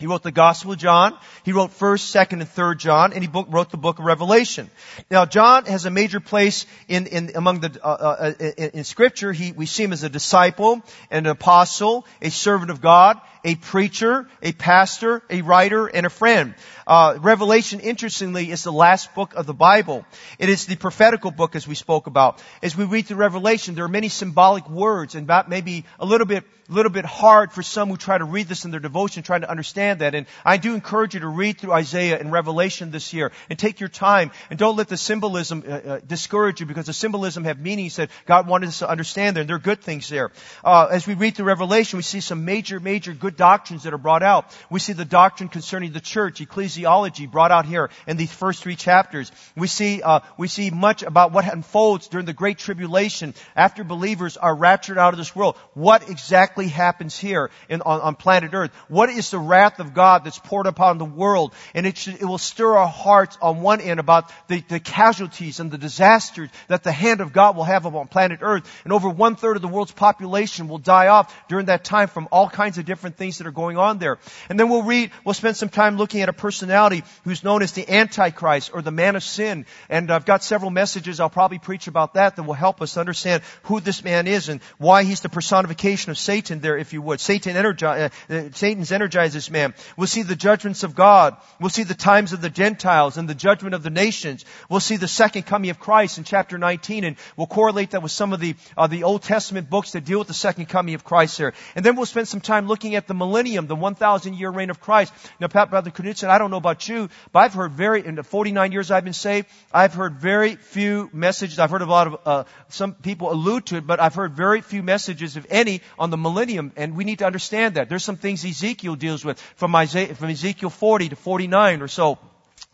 He 0.00 0.08
wrote 0.08 0.24
the 0.24 0.32
Gospel 0.32 0.72
of 0.72 0.78
John. 0.78 1.16
He 1.44 1.52
wrote 1.52 1.70
1st, 1.70 2.26
2nd, 2.26 2.32
and 2.32 2.42
3rd 2.42 2.78
John, 2.78 3.12
and 3.12 3.22
he 3.22 3.28
book, 3.28 3.46
wrote 3.48 3.70
the 3.70 3.76
book 3.76 4.00
of 4.00 4.04
Revelation. 4.04 4.68
Now, 5.08 5.24
John 5.24 5.66
has 5.66 5.86
a 5.86 5.90
major 5.90 6.18
place 6.18 6.66
in, 6.88 7.06
in 7.06 7.30
among 7.36 7.60
the 7.60 7.78
uh, 7.82 7.88
uh, 7.88 8.32
in, 8.40 8.70
in, 8.70 8.84
Scripture. 8.84 9.32
He, 9.32 9.52
we 9.52 9.66
see 9.66 9.84
him 9.84 9.92
as 9.92 10.02
a 10.02 10.08
disciple, 10.08 10.82
and 11.12 11.26
an 11.26 11.30
apostle, 11.30 12.06
a 12.20 12.30
servant 12.30 12.72
of 12.72 12.80
God, 12.80 13.20
a 13.44 13.54
preacher, 13.54 14.26
a 14.42 14.52
pastor, 14.52 15.22
a 15.28 15.42
writer, 15.42 15.86
and 15.86 16.06
a 16.06 16.10
friend. 16.10 16.54
Uh, 16.86 17.18
Revelation, 17.20 17.80
interestingly, 17.80 18.50
is 18.50 18.64
the 18.64 18.72
last 18.72 19.14
book 19.14 19.34
of 19.34 19.46
the 19.46 19.54
Bible. 19.54 20.04
It 20.38 20.48
is 20.48 20.66
the 20.66 20.76
prophetical 20.76 21.30
book, 21.30 21.54
as 21.54 21.68
we 21.68 21.74
spoke 21.74 22.06
about. 22.06 22.42
As 22.62 22.76
we 22.76 22.84
read 22.84 23.06
through 23.06 23.18
Revelation, 23.18 23.74
there 23.74 23.84
are 23.84 23.88
many 23.88 24.08
symbolic 24.08 24.68
words, 24.68 25.14
and 25.14 25.28
that 25.28 25.48
may 25.48 25.60
be 25.60 25.84
a 25.98 26.06
little 26.06 26.26
bit, 26.26 26.44
little 26.68 26.92
bit 26.92 27.04
hard 27.04 27.52
for 27.52 27.62
some 27.62 27.90
who 27.90 27.96
try 27.96 28.16
to 28.16 28.24
read 28.24 28.48
this 28.48 28.64
in 28.64 28.70
their 28.70 28.80
devotion, 28.80 29.22
trying 29.22 29.42
to 29.42 29.50
understand 29.50 30.00
that. 30.00 30.14
And 30.14 30.26
I 30.44 30.56
do 30.56 30.74
encourage 30.74 31.14
you 31.14 31.20
to 31.20 31.28
read 31.28 31.58
through 31.58 31.72
Isaiah 31.72 32.18
and 32.18 32.32
Revelation 32.32 32.90
this 32.90 33.12
year, 33.12 33.32
and 33.48 33.58
take 33.58 33.80
your 33.80 33.90
time, 33.90 34.30
and 34.50 34.58
don't 34.58 34.76
let 34.76 34.88
the 34.88 34.96
symbolism 34.96 35.62
uh, 35.66 35.70
uh, 35.70 36.00
discourage 36.06 36.60
you, 36.60 36.66
because 36.66 36.86
the 36.86 36.92
symbolism 36.92 37.44
have 37.44 37.58
meanings 37.58 37.96
that 37.96 38.10
God 38.26 38.46
wanted 38.46 38.68
us 38.68 38.80
to 38.80 38.88
understand 38.88 39.36
there, 39.36 39.42
and 39.42 39.48
there 39.48 39.56
are 39.56 39.60
good 39.60 39.82
things 39.82 40.08
there. 40.08 40.32
Uh, 40.62 40.88
as 40.90 41.06
we 41.06 41.14
read 41.14 41.34
through 41.34 41.46
Revelation, 41.46 41.98
we 41.98 42.02
see 42.02 42.20
some 42.20 42.44
major, 42.44 42.78
major 42.78 43.12
good 43.14 43.33
doctrines 43.36 43.82
that 43.84 43.94
are 43.94 43.98
brought 43.98 44.22
out. 44.22 44.56
We 44.70 44.80
see 44.80 44.92
the 44.92 45.04
doctrine 45.04 45.48
concerning 45.48 45.92
the 45.92 46.00
church, 46.00 46.40
ecclesiology 46.40 47.30
brought 47.30 47.50
out 47.50 47.66
here 47.66 47.90
in 48.06 48.16
these 48.16 48.32
first 48.32 48.62
three 48.62 48.76
chapters. 48.76 49.30
We 49.56 49.66
see, 49.66 50.02
uh, 50.02 50.20
we 50.38 50.48
see 50.48 50.70
much 50.70 51.02
about 51.02 51.32
what 51.32 51.52
unfolds 51.52 52.08
during 52.08 52.26
the 52.26 52.32
great 52.32 52.58
tribulation 52.58 53.34
after 53.56 53.84
believers 53.84 54.36
are 54.36 54.54
raptured 54.54 54.98
out 54.98 55.14
of 55.14 55.18
this 55.18 55.34
world. 55.34 55.56
What 55.74 56.08
exactly 56.10 56.68
happens 56.68 57.18
here 57.18 57.50
in, 57.68 57.82
on, 57.82 58.00
on 58.00 58.14
planet 58.14 58.54
earth? 58.54 58.70
What 58.88 59.08
is 59.10 59.30
the 59.30 59.38
wrath 59.38 59.80
of 59.80 59.94
God 59.94 60.24
that's 60.24 60.38
poured 60.38 60.66
upon 60.66 60.98
the 60.98 61.04
world? 61.04 61.54
And 61.74 61.86
it, 61.86 61.98
should, 61.98 62.14
it 62.20 62.24
will 62.24 62.38
stir 62.38 62.76
our 62.76 62.88
hearts 62.88 63.38
on 63.40 63.60
one 63.60 63.80
end 63.80 64.00
about 64.00 64.30
the, 64.48 64.60
the 64.68 64.80
casualties 64.80 65.60
and 65.60 65.70
the 65.70 65.78
disasters 65.78 66.50
that 66.68 66.82
the 66.82 66.92
hand 66.92 67.20
of 67.20 67.32
God 67.32 67.56
will 67.56 67.64
have 67.64 67.86
upon 67.86 68.08
planet 68.08 68.40
earth. 68.42 68.70
And 68.84 68.92
over 68.92 69.08
one 69.08 69.36
third 69.36 69.56
of 69.56 69.62
the 69.62 69.68
world's 69.68 69.92
population 69.92 70.68
will 70.68 70.78
die 70.78 71.08
off 71.08 71.34
during 71.48 71.66
that 71.66 71.84
time 71.84 72.08
from 72.08 72.28
all 72.30 72.48
kinds 72.48 72.78
of 72.78 72.84
different 72.84 73.16
things 73.16 73.23
things 73.24 73.38
that 73.38 73.46
are 73.46 73.52
going 73.52 73.78
on 73.78 73.96
there. 73.96 74.18
And 74.50 74.60
then 74.60 74.68
we'll 74.68 74.82
read, 74.82 75.10
we'll 75.24 75.32
spend 75.32 75.56
some 75.56 75.70
time 75.70 75.96
looking 75.96 76.20
at 76.20 76.28
a 76.28 76.32
personality 76.34 77.04
who's 77.24 77.42
known 77.42 77.62
as 77.62 77.72
the 77.72 77.88
Antichrist 77.90 78.70
or 78.74 78.82
the 78.82 78.90
man 78.90 79.16
of 79.16 79.22
sin. 79.22 79.64
And 79.88 80.10
I've 80.10 80.26
got 80.26 80.44
several 80.44 80.70
messages 80.70 81.20
I'll 81.20 81.30
probably 81.30 81.58
preach 81.58 81.86
about 81.86 82.14
that 82.14 82.36
that 82.36 82.42
will 82.42 82.52
help 82.52 82.82
us 82.82 82.98
understand 82.98 83.42
who 83.62 83.80
this 83.80 84.04
man 84.04 84.26
is 84.26 84.50
and 84.50 84.60
why 84.76 85.04
he's 85.04 85.20
the 85.20 85.30
personification 85.30 86.10
of 86.10 86.18
Satan 86.18 86.60
there, 86.60 86.76
if 86.76 86.92
you 86.92 87.00
would. 87.00 87.18
Satan 87.18 87.56
energize, 87.56 88.10
uh, 88.28 88.34
uh, 88.34 88.42
Satan's 88.52 88.92
energized 88.92 89.34
this 89.34 89.50
man. 89.50 89.72
We'll 89.96 90.06
see 90.06 90.22
the 90.22 90.36
judgments 90.36 90.82
of 90.82 90.94
God. 90.94 91.38
We'll 91.58 91.70
see 91.70 91.84
the 91.84 91.94
times 91.94 92.34
of 92.34 92.42
the 92.42 92.50
Gentiles 92.50 93.16
and 93.16 93.26
the 93.26 93.34
judgment 93.34 93.74
of 93.74 93.82
the 93.82 93.88
nations. 93.88 94.44
We'll 94.68 94.80
see 94.80 94.98
the 94.98 95.08
second 95.08 95.44
coming 95.44 95.70
of 95.70 95.78
Christ 95.78 96.18
in 96.18 96.24
chapter 96.24 96.58
19 96.58 97.04
and 97.04 97.16
we'll 97.38 97.46
correlate 97.46 97.92
that 97.92 98.02
with 98.02 98.12
some 98.12 98.34
of 98.34 98.40
the, 98.40 98.54
uh, 98.76 98.86
the 98.86 99.04
Old 99.04 99.22
Testament 99.22 99.70
books 99.70 99.92
that 99.92 100.04
deal 100.04 100.18
with 100.18 100.28
the 100.28 100.34
second 100.34 100.66
coming 100.66 100.94
of 100.94 101.04
Christ 101.04 101.38
there. 101.38 101.54
And 101.74 101.82
then 101.82 101.96
we'll 101.96 102.04
spend 102.04 102.28
some 102.28 102.42
time 102.42 102.66
looking 102.66 102.96
at 102.96 103.06
the 103.06 103.13
the 103.14 103.18
millennium, 103.24 103.66
the 103.66 103.76
1,000 103.76 104.34
year 104.34 104.50
reign 104.50 104.70
of 104.70 104.80
Christ. 104.80 105.12
Now, 105.40 105.48
Pat, 105.48 105.70
Brother 105.70 105.90
Knudsen, 105.90 106.28
I 106.28 106.38
don't 106.38 106.50
know 106.50 106.56
about 106.56 106.88
you, 106.88 107.08
but 107.32 107.40
I've 107.40 107.54
heard 107.54 107.72
very, 107.72 108.04
in 108.04 108.16
the 108.16 108.22
49 108.22 108.72
years 108.72 108.90
I've 108.90 109.04
been 109.04 109.12
saved, 109.12 109.48
I've 109.72 109.94
heard 109.94 110.16
very 110.16 110.56
few 110.56 111.08
messages. 111.12 111.58
I've 111.58 111.70
heard 111.70 111.82
a 111.82 111.86
lot 111.86 112.06
of, 112.06 112.16
uh, 112.24 112.44
some 112.68 112.94
people 112.94 113.32
allude 113.32 113.66
to 113.66 113.76
it, 113.76 113.86
but 113.86 114.00
I've 114.00 114.14
heard 114.14 114.34
very 114.34 114.60
few 114.60 114.82
messages, 114.82 115.36
if 115.36 115.46
any, 115.48 115.80
on 115.98 116.10
the 116.10 116.16
millennium, 116.16 116.72
and 116.76 116.96
we 116.96 117.04
need 117.04 117.20
to 117.20 117.26
understand 117.26 117.76
that. 117.76 117.88
There's 117.88 118.04
some 118.04 118.16
things 118.16 118.44
Ezekiel 118.44 118.96
deals 118.96 119.24
with 119.24 119.40
from, 119.56 119.74
Isaiah, 119.76 120.14
from 120.14 120.30
Ezekiel 120.30 120.70
40 120.70 121.10
to 121.10 121.16
49 121.16 121.82
or 121.82 121.88
so. 121.88 122.18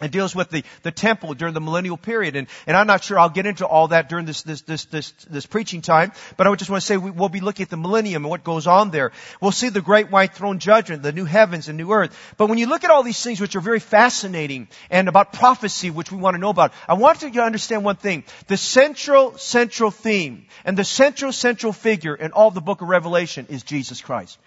It 0.00 0.12
deals 0.12 0.34
with 0.34 0.48
the, 0.48 0.64
the 0.82 0.90
temple 0.90 1.34
during 1.34 1.52
the 1.52 1.60
millennial 1.60 1.98
period. 1.98 2.34
And, 2.34 2.48
and 2.66 2.74
I'm 2.74 2.86
not 2.86 3.04
sure 3.04 3.18
I'll 3.18 3.28
get 3.28 3.44
into 3.44 3.66
all 3.66 3.88
that 3.88 4.08
during 4.08 4.24
this, 4.24 4.42
this, 4.42 4.62
this, 4.62 4.86
this, 4.86 5.12
this 5.28 5.46
preaching 5.46 5.82
time, 5.82 6.12
but 6.38 6.46
I 6.46 6.54
just 6.54 6.70
want 6.70 6.80
to 6.80 6.86
say 6.86 6.96
we, 6.96 7.10
will 7.10 7.28
be 7.28 7.40
looking 7.40 7.64
at 7.64 7.70
the 7.70 7.76
millennium 7.76 8.24
and 8.24 8.30
what 8.30 8.42
goes 8.42 8.66
on 8.66 8.90
there. 8.90 9.12
We'll 9.42 9.52
see 9.52 9.68
the 9.68 9.82
great 9.82 10.10
white 10.10 10.34
throne 10.34 10.58
judgment, 10.58 11.02
the 11.02 11.12
new 11.12 11.26
heavens 11.26 11.68
and 11.68 11.76
new 11.76 11.92
earth. 11.92 12.16
But 12.38 12.48
when 12.48 12.56
you 12.56 12.66
look 12.66 12.82
at 12.82 12.90
all 12.90 13.02
these 13.02 13.22
things 13.22 13.40
which 13.40 13.56
are 13.56 13.60
very 13.60 13.80
fascinating 13.80 14.68
and 14.90 15.06
about 15.08 15.34
prophecy, 15.34 15.90
which 15.90 16.10
we 16.10 16.16
want 16.16 16.34
to 16.34 16.40
know 16.40 16.50
about, 16.50 16.72
I 16.88 16.94
want 16.94 17.20
you 17.22 17.30
to 17.30 17.42
understand 17.42 17.84
one 17.84 17.96
thing. 17.96 18.24
The 18.46 18.56
central, 18.56 19.36
central 19.36 19.90
theme 19.90 20.46
and 20.64 20.78
the 20.78 20.84
central, 20.84 21.32
central 21.32 21.74
figure 21.74 22.14
in 22.14 22.32
all 22.32 22.50
the 22.50 22.62
book 22.62 22.80
of 22.80 22.88
Revelation 22.88 23.46
is 23.50 23.64
Jesus 23.64 24.00
Christ. 24.00 24.38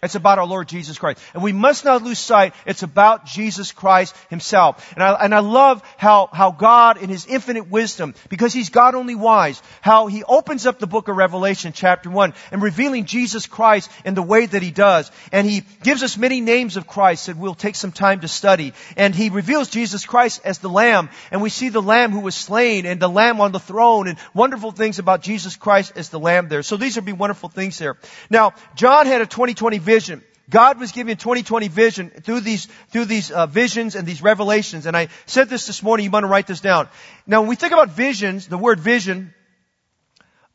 It's 0.00 0.14
about 0.14 0.38
our 0.38 0.46
Lord 0.46 0.68
Jesus 0.68 0.96
Christ. 0.96 1.20
And 1.34 1.42
we 1.42 1.52
must 1.52 1.84
not 1.84 2.04
lose 2.04 2.20
sight. 2.20 2.54
It's 2.66 2.84
about 2.84 3.26
Jesus 3.26 3.72
Christ 3.72 4.14
Himself. 4.30 4.92
And 4.94 5.02
I, 5.02 5.12
and 5.24 5.34
I 5.34 5.40
love 5.40 5.82
how, 5.96 6.28
how 6.32 6.52
God 6.52 7.02
in 7.02 7.10
His 7.10 7.26
infinite 7.26 7.68
wisdom, 7.68 8.14
because 8.28 8.52
He's 8.52 8.70
God 8.70 8.94
only 8.94 9.16
wise, 9.16 9.60
how 9.80 10.06
He 10.06 10.22
opens 10.22 10.66
up 10.66 10.78
the 10.78 10.86
book 10.86 11.08
of 11.08 11.16
Revelation 11.16 11.72
chapter 11.72 12.10
1 12.10 12.34
and 12.52 12.62
revealing 12.62 13.06
Jesus 13.06 13.46
Christ 13.46 13.90
in 14.04 14.14
the 14.14 14.22
way 14.22 14.46
that 14.46 14.62
He 14.62 14.70
does. 14.70 15.10
And 15.32 15.44
He 15.44 15.64
gives 15.82 16.04
us 16.04 16.16
many 16.16 16.40
names 16.40 16.76
of 16.76 16.86
Christ 16.86 17.26
that 17.26 17.36
we'll 17.36 17.56
take 17.56 17.74
some 17.74 17.90
time 17.90 18.20
to 18.20 18.28
study. 18.28 18.74
And 18.96 19.16
He 19.16 19.30
reveals 19.30 19.68
Jesus 19.68 20.06
Christ 20.06 20.42
as 20.44 20.58
the 20.58 20.70
Lamb. 20.70 21.08
And 21.32 21.42
we 21.42 21.50
see 21.50 21.70
the 21.70 21.82
Lamb 21.82 22.12
who 22.12 22.20
was 22.20 22.36
slain 22.36 22.86
and 22.86 23.00
the 23.00 23.08
Lamb 23.08 23.40
on 23.40 23.50
the 23.50 23.58
throne 23.58 24.06
and 24.06 24.16
wonderful 24.32 24.70
things 24.70 25.00
about 25.00 25.22
Jesus 25.22 25.56
Christ 25.56 25.94
as 25.96 26.08
the 26.08 26.20
Lamb 26.20 26.46
there. 26.46 26.62
So 26.62 26.76
these 26.76 26.94
would 26.94 27.04
be 27.04 27.12
wonderful 27.12 27.48
things 27.48 27.78
there. 27.78 27.96
Now, 28.30 28.52
John 28.76 29.06
had 29.06 29.22
a 29.22 29.26
2020 29.26 29.87
vision. 29.88 30.22
God 30.50 30.78
was 30.78 30.92
giving 30.92 31.16
2020 31.16 31.68
vision 31.68 32.10
through 32.10 32.40
these, 32.40 32.66
through 32.90 33.06
these 33.06 33.30
uh, 33.30 33.46
visions 33.46 33.96
and 33.96 34.06
these 34.06 34.22
revelations. 34.22 34.84
And 34.86 34.96
I 34.96 35.08
said 35.24 35.48
this 35.48 35.66
this 35.66 35.82
morning, 35.82 36.04
you 36.04 36.10
want 36.10 36.24
to 36.24 36.28
write 36.28 36.46
this 36.46 36.60
down. 36.60 36.88
Now 37.26 37.40
when 37.40 37.48
we 37.48 37.56
think 37.56 37.72
about 37.72 37.90
visions, 37.90 38.48
the 38.48 38.58
word 38.58 38.80
vision, 38.80 39.34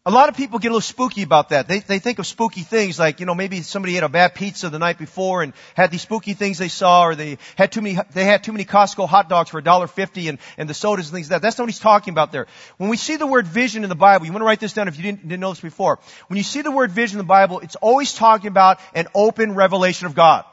a 0.05 0.12
lot 0.12 0.27
of 0.27 0.36
people 0.36 0.60
get 0.60 0.67
a 0.67 0.72
little 0.72 0.81
spooky 0.81 1.24
about 1.24 1.50
that. 1.50 1.69
They, 1.69 1.79
they 1.79 2.00
think 2.00 2.19
of 2.19 2.27
spooky 2.27 2.60
things 2.60 3.00
like, 3.00 3.22
you 3.22 3.25
know, 3.25 3.33
maybe 3.33 3.62
somebody 3.62 3.95
ate 3.95 4.03
a 4.03 4.10
bad 4.10 4.36
pizza 4.36 4.69
the 4.69 4.77
night 4.77 4.98
before 4.98 5.43
and 5.43 5.53
had 5.75 5.91
these 5.91 6.01
spooky 6.01 6.33
things 6.33 6.57
they 6.57 6.67
saw 6.67 7.05
or 7.05 7.15
they 7.15 7.38
had 7.55 7.72
too 7.72 7.79
many, 7.81 7.98
they 8.12 8.25
had 8.25 8.43
too 8.43 8.51
many 8.51 8.65
Costco 8.65 9.07
hot 9.07 9.29
dogs 9.29 9.50
for 9.50 9.62
$1.50 9.62 10.27
and, 10.27 10.39
and 10.57 10.69
the 10.69 10.74
sodas 10.74 11.07
and 11.07 11.15
things 11.15 11.27
like 11.27 11.39
that. 11.39 11.41
That's 11.41 11.57
not 11.57 11.63
what 11.63 11.69
he's 11.69 11.79
talking 11.79 12.12
about 12.12 12.33
there. 12.33 12.48
When 12.75 12.89
we 12.89 12.98
see 12.98 13.15
the 13.15 13.25
word 13.25 13.48
vision 13.48 13.83
in 13.83 13.89
the 13.89 13.95
Bible, 13.95 14.25
you 14.25 14.33
want 14.33 14.41
to 14.41 14.45
write 14.45 14.60
this 14.60 14.74
down 14.74 14.89
if 14.89 14.98
you 14.98 15.03
didn't, 15.03 15.22
didn't 15.22 15.39
know 15.39 15.51
this 15.51 15.62
before. 15.62 16.00
When 16.27 16.36
you 16.36 16.43
see 16.43 16.63
the 16.63 16.72
word 16.72 16.91
vision 16.91 17.17
in 17.17 17.25
the 17.25 17.29
Bible, 17.29 17.62
it's 17.62 17.77
always 17.77 18.13
talking 18.13 18.50
about 18.50 18.81
an 18.93 19.07
open 19.15 19.55
revelation 19.55 20.07
of 20.07 20.15
God. 20.15 20.43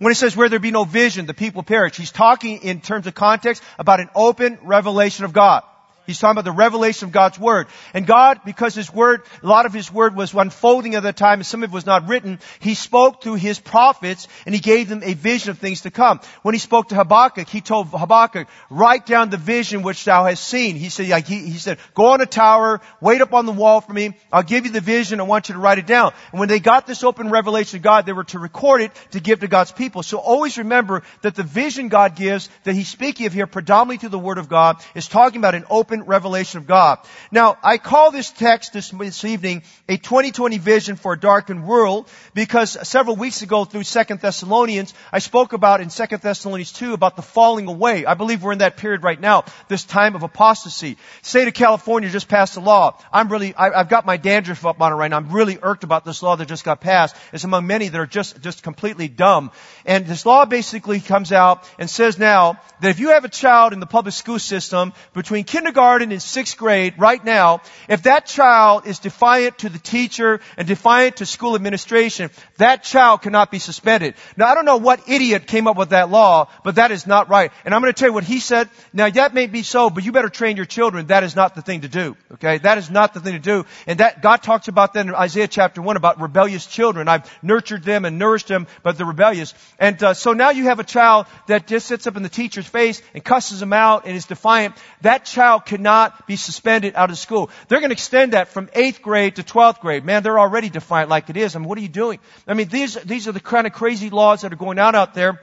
When 0.00 0.12
it 0.12 0.16
says 0.16 0.36
where 0.36 0.50
there 0.50 0.58
be 0.58 0.70
no 0.70 0.84
vision, 0.84 1.24
the 1.24 1.32
people 1.32 1.62
perish, 1.62 1.96
he's 1.96 2.12
talking 2.12 2.58
in 2.62 2.82
terms 2.82 3.06
of 3.06 3.14
context 3.14 3.62
about 3.78 4.00
an 4.00 4.10
open 4.14 4.58
revelation 4.64 5.24
of 5.24 5.32
God. 5.32 5.62
He's 6.06 6.18
talking 6.18 6.32
about 6.32 6.44
the 6.44 6.52
revelation 6.52 7.06
of 7.06 7.12
God's 7.12 7.38
Word. 7.38 7.66
And 7.92 8.06
God, 8.06 8.40
because 8.44 8.74
His 8.74 8.92
Word, 8.92 9.22
a 9.42 9.46
lot 9.46 9.66
of 9.66 9.72
His 9.72 9.92
Word 9.92 10.14
was 10.14 10.34
unfolding 10.34 10.94
at 10.94 11.02
the 11.02 11.12
time 11.12 11.38
and 11.40 11.46
some 11.46 11.62
of 11.62 11.70
it 11.70 11.74
was 11.74 11.86
not 11.86 12.08
written, 12.08 12.38
He 12.60 12.74
spoke 12.74 13.22
through 13.22 13.36
His 13.36 13.58
prophets 13.58 14.28
and 14.46 14.54
He 14.54 14.60
gave 14.60 14.88
them 14.88 15.02
a 15.02 15.14
vision 15.14 15.50
of 15.50 15.58
things 15.58 15.82
to 15.82 15.90
come. 15.90 16.20
When 16.42 16.54
He 16.54 16.58
spoke 16.58 16.88
to 16.88 16.94
Habakkuk, 16.94 17.48
He 17.48 17.60
told 17.60 17.88
Habakkuk, 17.88 18.48
write 18.70 19.06
down 19.06 19.30
the 19.30 19.36
vision 19.36 19.82
which 19.82 20.04
thou 20.04 20.24
hast 20.24 20.44
seen. 20.44 20.76
He 20.76 20.88
said, 20.88 21.06
he, 21.26 21.38
he 21.50 21.58
said, 21.58 21.78
go 21.94 22.06
on 22.06 22.20
a 22.20 22.26
tower, 22.26 22.80
wait 23.00 23.20
up 23.20 23.32
on 23.32 23.46
the 23.46 23.52
wall 23.52 23.80
for 23.80 23.92
me, 23.92 24.14
I'll 24.32 24.42
give 24.42 24.66
you 24.66 24.72
the 24.72 24.80
vision, 24.80 25.20
I 25.20 25.24
want 25.24 25.48
you 25.48 25.54
to 25.54 25.60
write 25.60 25.78
it 25.78 25.86
down. 25.86 26.12
And 26.32 26.40
when 26.40 26.48
they 26.48 26.60
got 26.60 26.86
this 26.86 27.04
open 27.04 27.30
revelation 27.30 27.78
of 27.78 27.82
God, 27.82 28.06
they 28.06 28.12
were 28.12 28.24
to 28.24 28.38
record 28.38 28.82
it 28.82 28.92
to 29.12 29.20
give 29.20 29.40
to 29.40 29.48
God's 29.48 29.72
people. 29.72 30.02
So 30.02 30.18
always 30.18 30.58
remember 30.58 31.02
that 31.22 31.34
the 31.34 31.42
vision 31.42 31.88
God 31.88 32.16
gives, 32.16 32.48
that 32.64 32.74
He's 32.74 32.88
speaking 32.88 33.26
of 33.26 33.32
here 33.32 33.46
predominantly 33.46 33.98
through 33.98 34.10
the 34.10 34.18
Word 34.18 34.38
of 34.38 34.48
God, 34.48 34.82
is 34.94 35.08
talking 35.08 35.40
about 35.40 35.54
an 35.54 35.64
open 35.70 35.93
open 35.94 36.06
revelation 36.08 36.58
of 36.58 36.66
God. 36.66 36.98
Now, 37.30 37.56
I 37.62 37.78
call 37.78 38.10
this 38.10 38.30
text 38.30 38.72
this, 38.72 38.92
evening 39.24 39.62
a 39.88 39.96
2020 39.96 40.58
vision 40.58 40.96
for 40.96 41.12
a 41.12 41.18
darkened 41.18 41.66
world 41.66 42.08
because 42.34 42.76
several 42.86 43.16
weeks 43.16 43.42
ago 43.42 43.64
through 43.64 43.84
Second 43.84 44.20
Thessalonians, 44.20 44.92
I 45.12 45.20
spoke 45.20 45.52
about 45.52 45.80
in 45.80 45.90
Second 45.90 46.20
Thessalonians 46.22 46.72
2 46.72 46.94
about 46.94 47.16
the 47.16 47.22
falling 47.22 47.68
away. 47.68 48.06
I 48.06 48.14
believe 48.14 48.42
we're 48.42 48.52
in 48.52 48.58
that 48.58 48.76
period 48.76 49.02
right 49.02 49.20
now, 49.20 49.44
this 49.68 49.84
time 49.84 50.14
of 50.14 50.22
apostasy. 50.22 50.96
State 51.22 51.48
of 51.48 51.54
California 51.54 52.10
just 52.10 52.28
passed 52.28 52.56
a 52.56 52.60
law. 52.60 52.98
I'm 53.12 53.28
really, 53.28 53.54
I, 53.54 53.78
have 53.78 53.88
got 53.88 54.04
my 54.04 54.16
dandruff 54.16 54.66
up 54.66 54.80
on 54.80 54.92
it 54.92 54.96
right 54.96 55.10
now. 55.10 55.16
I'm 55.16 55.30
really 55.30 55.58
irked 55.62 55.84
about 55.84 56.04
this 56.04 56.22
law 56.22 56.36
that 56.36 56.48
just 56.48 56.64
got 56.64 56.80
passed. 56.80 57.16
It's 57.32 57.44
among 57.44 57.66
many 57.66 57.88
that 57.88 58.00
are 58.00 58.06
just, 58.06 58.40
just 58.42 58.62
completely 58.62 59.08
dumb. 59.08 59.50
And 59.84 60.06
this 60.06 60.26
law 60.26 60.44
basically 60.44 61.00
comes 61.00 61.32
out 61.32 61.68
and 61.78 61.88
says 61.88 62.18
now 62.18 62.60
that 62.80 62.90
if 62.90 63.00
you 63.00 63.10
have 63.10 63.24
a 63.24 63.28
child 63.28 63.72
in 63.72 63.80
the 63.80 63.86
public 63.86 64.14
school 64.14 64.38
system 64.38 64.92
between 65.12 65.44
kindergarten 65.44 65.83
kindergarten 65.84 66.12
in 66.12 66.20
sixth 66.20 66.56
grade 66.56 66.94
right 66.98 67.22
now, 67.24 67.60
if 67.88 68.04
that 68.04 68.26
child 68.26 68.86
is 68.86 68.98
defiant 69.00 69.58
to 69.58 69.68
the 69.68 69.78
teacher 69.78 70.40
and 70.56 70.66
defiant 70.66 71.16
to 71.16 71.26
school 71.26 71.54
administration, 71.54 72.30
that 72.56 72.82
child 72.84 73.22
cannot 73.22 73.50
be 73.50 73.58
suspended. 73.58 74.14
Now 74.36 74.46
I 74.46 74.54
don't 74.54 74.64
know 74.64 74.78
what 74.78 75.08
idiot 75.08 75.46
came 75.46 75.66
up 75.66 75.76
with 75.76 75.90
that 75.90 76.10
law, 76.10 76.48
but 76.64 76.76
that 76.76 76.90
is 76.90 77.06
not 77.06 77.28
right. 77.28 77.52
And 77.64 77.74
I'm 77.74 77.82
going 77.82 77.92
to 77.92 77.98
tell 77.98 78.08
you 78.08 78.14
what 78.14 78.24
he 78.24 78.40
said. 78.40 78.68
Now 78.92 79.10
that 79.10 79.34
may 79.34 79.46
be 79.46 79.62
so, 79.62 79.90
but 79.90 80.04
you 80.04 80.12
better 80.12 80.30
train 80.30 80.56
your 80.56 80.66
children. 80.66 81.06
That 81.08 81.22
is 81.22 81.36
not 81.36 81.54
the 81.54 81.62
thing 81.62 81.82
to 81.82 81.88
do. 81.88 82.16
Okay? 82.32 82.58
That 82.58 82.78
is 82.78 82.90
not 82.90 83.12
the 83.12 83.20
thing 83.20 83.34
to 83.34 83.38
do. 83.38 83.66
And 83.86 84.00
that, 84.00 84.22
God 84.22 84.42
talks 84.42 84.68
about 84.68 84.94
that 84.94 85.06
in 85.06 85.14
Isaiah 85.14 85.48
chapter 85.48 85.82
1 85.82 85.96
about 85.96 86.20
rebellious 86.20 86.66
children. 86.66 87.08
I've 87.08 87.30
nurtured 87.42 87.82
them 87.82 88.04
and 88.04 88.18
nourished 88.18 88.48
them, 88.48 88.66
but 88.82 88.96
they're 88.96 89.06
rebellious. 89.06 89.54
And 89.78 90.02
uh, 90.02 90.14
so 90.14 90.32
now 90.32 90.50
you 90.50 90.64
have 90.64 90.80
a 90.80 90.84
child 90.84 91.26
that 91.46 91.66
just 91.66 91.86
sits 91.86 92.06
up 92.06 92.16
in 92.16 92.22
the 92.22 92.28
teacher's 92.28 92.66
face 92.66 93.02
and 93.12 93.22
cusses 93.22 93.60
him 93.60 93.72
out 93.72 94.06
and 94.06 94.16
is 94.16 94.26
defiant. 94.26 94.74
That 95.02 95.24
child 95.24 95.66
cannot 95.74 96.26
be 96.28 96.36
suspended 96.36 96.94
out 96.94 97.10
of 97.10 97.18
school. 97.18 97.50
They're 97.66 97.80
going 97.80 97.90
to 97.90 97.94
extend 97.94 98.32
that 98.32 98.48
from 98.48 98.68
8th 98.68 99.02
grade 99.02 99.36
to 99.36 99.42
12th 99.42 99.80
grade. 99.80 100.04
Man, 100.04 100.22
they're 100.22 100.38
already 100.38 100.70
defiant 100.70 101.10
like 101.10 101.30
it 101.30 101.36
is. 101.36 101.56
I 101.56 101.58
mean, 101.58 101.68
what 101.68 101.78
are 101.78 101.80
you 101.80 101.88
doing? 101.88 102.20
I 102.46 102.54
mean, 102.54 102.68
these, 102.68 102.94
these 102.94 103.26
are 103.26 103.32
the 103.32 103.40
kind 103.40 103.66
of 103.66 103.72
crazy 103.72 104.08
laws 104.08 104.42
that 104.42 104.52
are 104.52 104.56
going 104.56 104.78
on 104.78 104.94
out 104.94 105.14
there. 105.14 105.40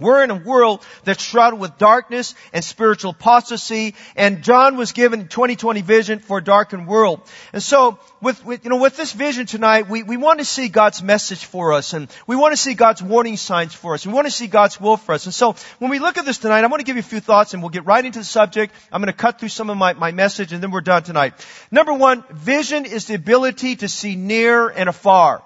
We're 0.00 0.22
in 0.22 0.30
a 0.30 0.36
world 0.36 0.84
that's 1.04 1.22
shrouded 1.22 1.58
with 1.58 1.76
darkness 1.78 2.34
and 2.52 2.64
spiritual 2.64 3.10
apostasy, 3.10 3.94
and 4.16 4.42
John 4.42 4.76
was 4.76 4.92
given 4.92 5.28
2020 5.28 5.82
vision 5.82 6.18
for 6.20 6.38
a 6.38 6.44
darkened 6.44 6.86
world. 6.86 7.20
And 7.52 7.62
so, 7.62 7.98
with, 8.20 8.44
with, 8.44 8.64
you 8.64 8.70
know, 8.70 8.76
with 8.76 8.96
this 8.96 9.12
vision 9.12 9.46
tonight, 9.46 9.88
we, 9.88 10.02
we 10.02 10.16
want 10.16 10.38
to 10.38 10.44
see 10.44 10.68
God's 10.68 11.02
message 11.02 11.44
for 11.44 11.72
us, 11.72 11.92
and 11.94 12.08
we 12.26 12.36
want 12.36 12.52
to 12.52 12.56
see 12.56 12.74
God's 12.74 13.02
warning 13.02 13.36
signs 13.36 13.74
for 13.74 13.94
us. 13.94 14.04
and 14.04 14.12
We 14.12 14.16
want 14.16 14.26
to 14.26 14.32
see 14.32 14.46
God's 14.46 14.80
will 14.80 14.96
for 14.96 15.12
us. 15.12 15.26
And 15.26 15.34
so, 15.34 15.54
when 15.78 15.90
we 15.90 15.98
look 15.98 16.18
at 16.18 16.24
this 16.24 16.38
tonight, 16.38 16.64
I 16.64 16.66
want 16.68 16.80
to 16.80 16.84
give 16.84 16.96
you 16.96 17.00
a 17.00 17.02
few 17.02 17.20
thoughts, 17.20 17.54
and 17.54 17.62
we'll 17.62 17.70
get 17.70 17.84
right 17.84 18.04
into 18.04 18.20
the 18.20 18.24
subject. 18.24 18.74
I'm 18.92 19.00
going 19.00 19.12
to 19.12 19.18
cut 19.18 19.40
through 19.40 19.50
some 19.50 19.70
of 19.70 19.76
my, 19.76 19.94
my 19.94 20.12
message, 20.12 20.52
and 20.52 20.62
then 20.62 20.70
we're 20.70 20.80
done 20.80 21.02
tonight. 21.02 21.34
Number 21.70 21.92
one, 21.92 22.24
vision 22.30 22.84
is 22.84 23.06
the 23.06 23.14
ability 23.14 23.76
to 23.76 23.88
see 23.88 24.16
near 24.16 24.68
and 24.68 24.88
afar. 24.88 25.42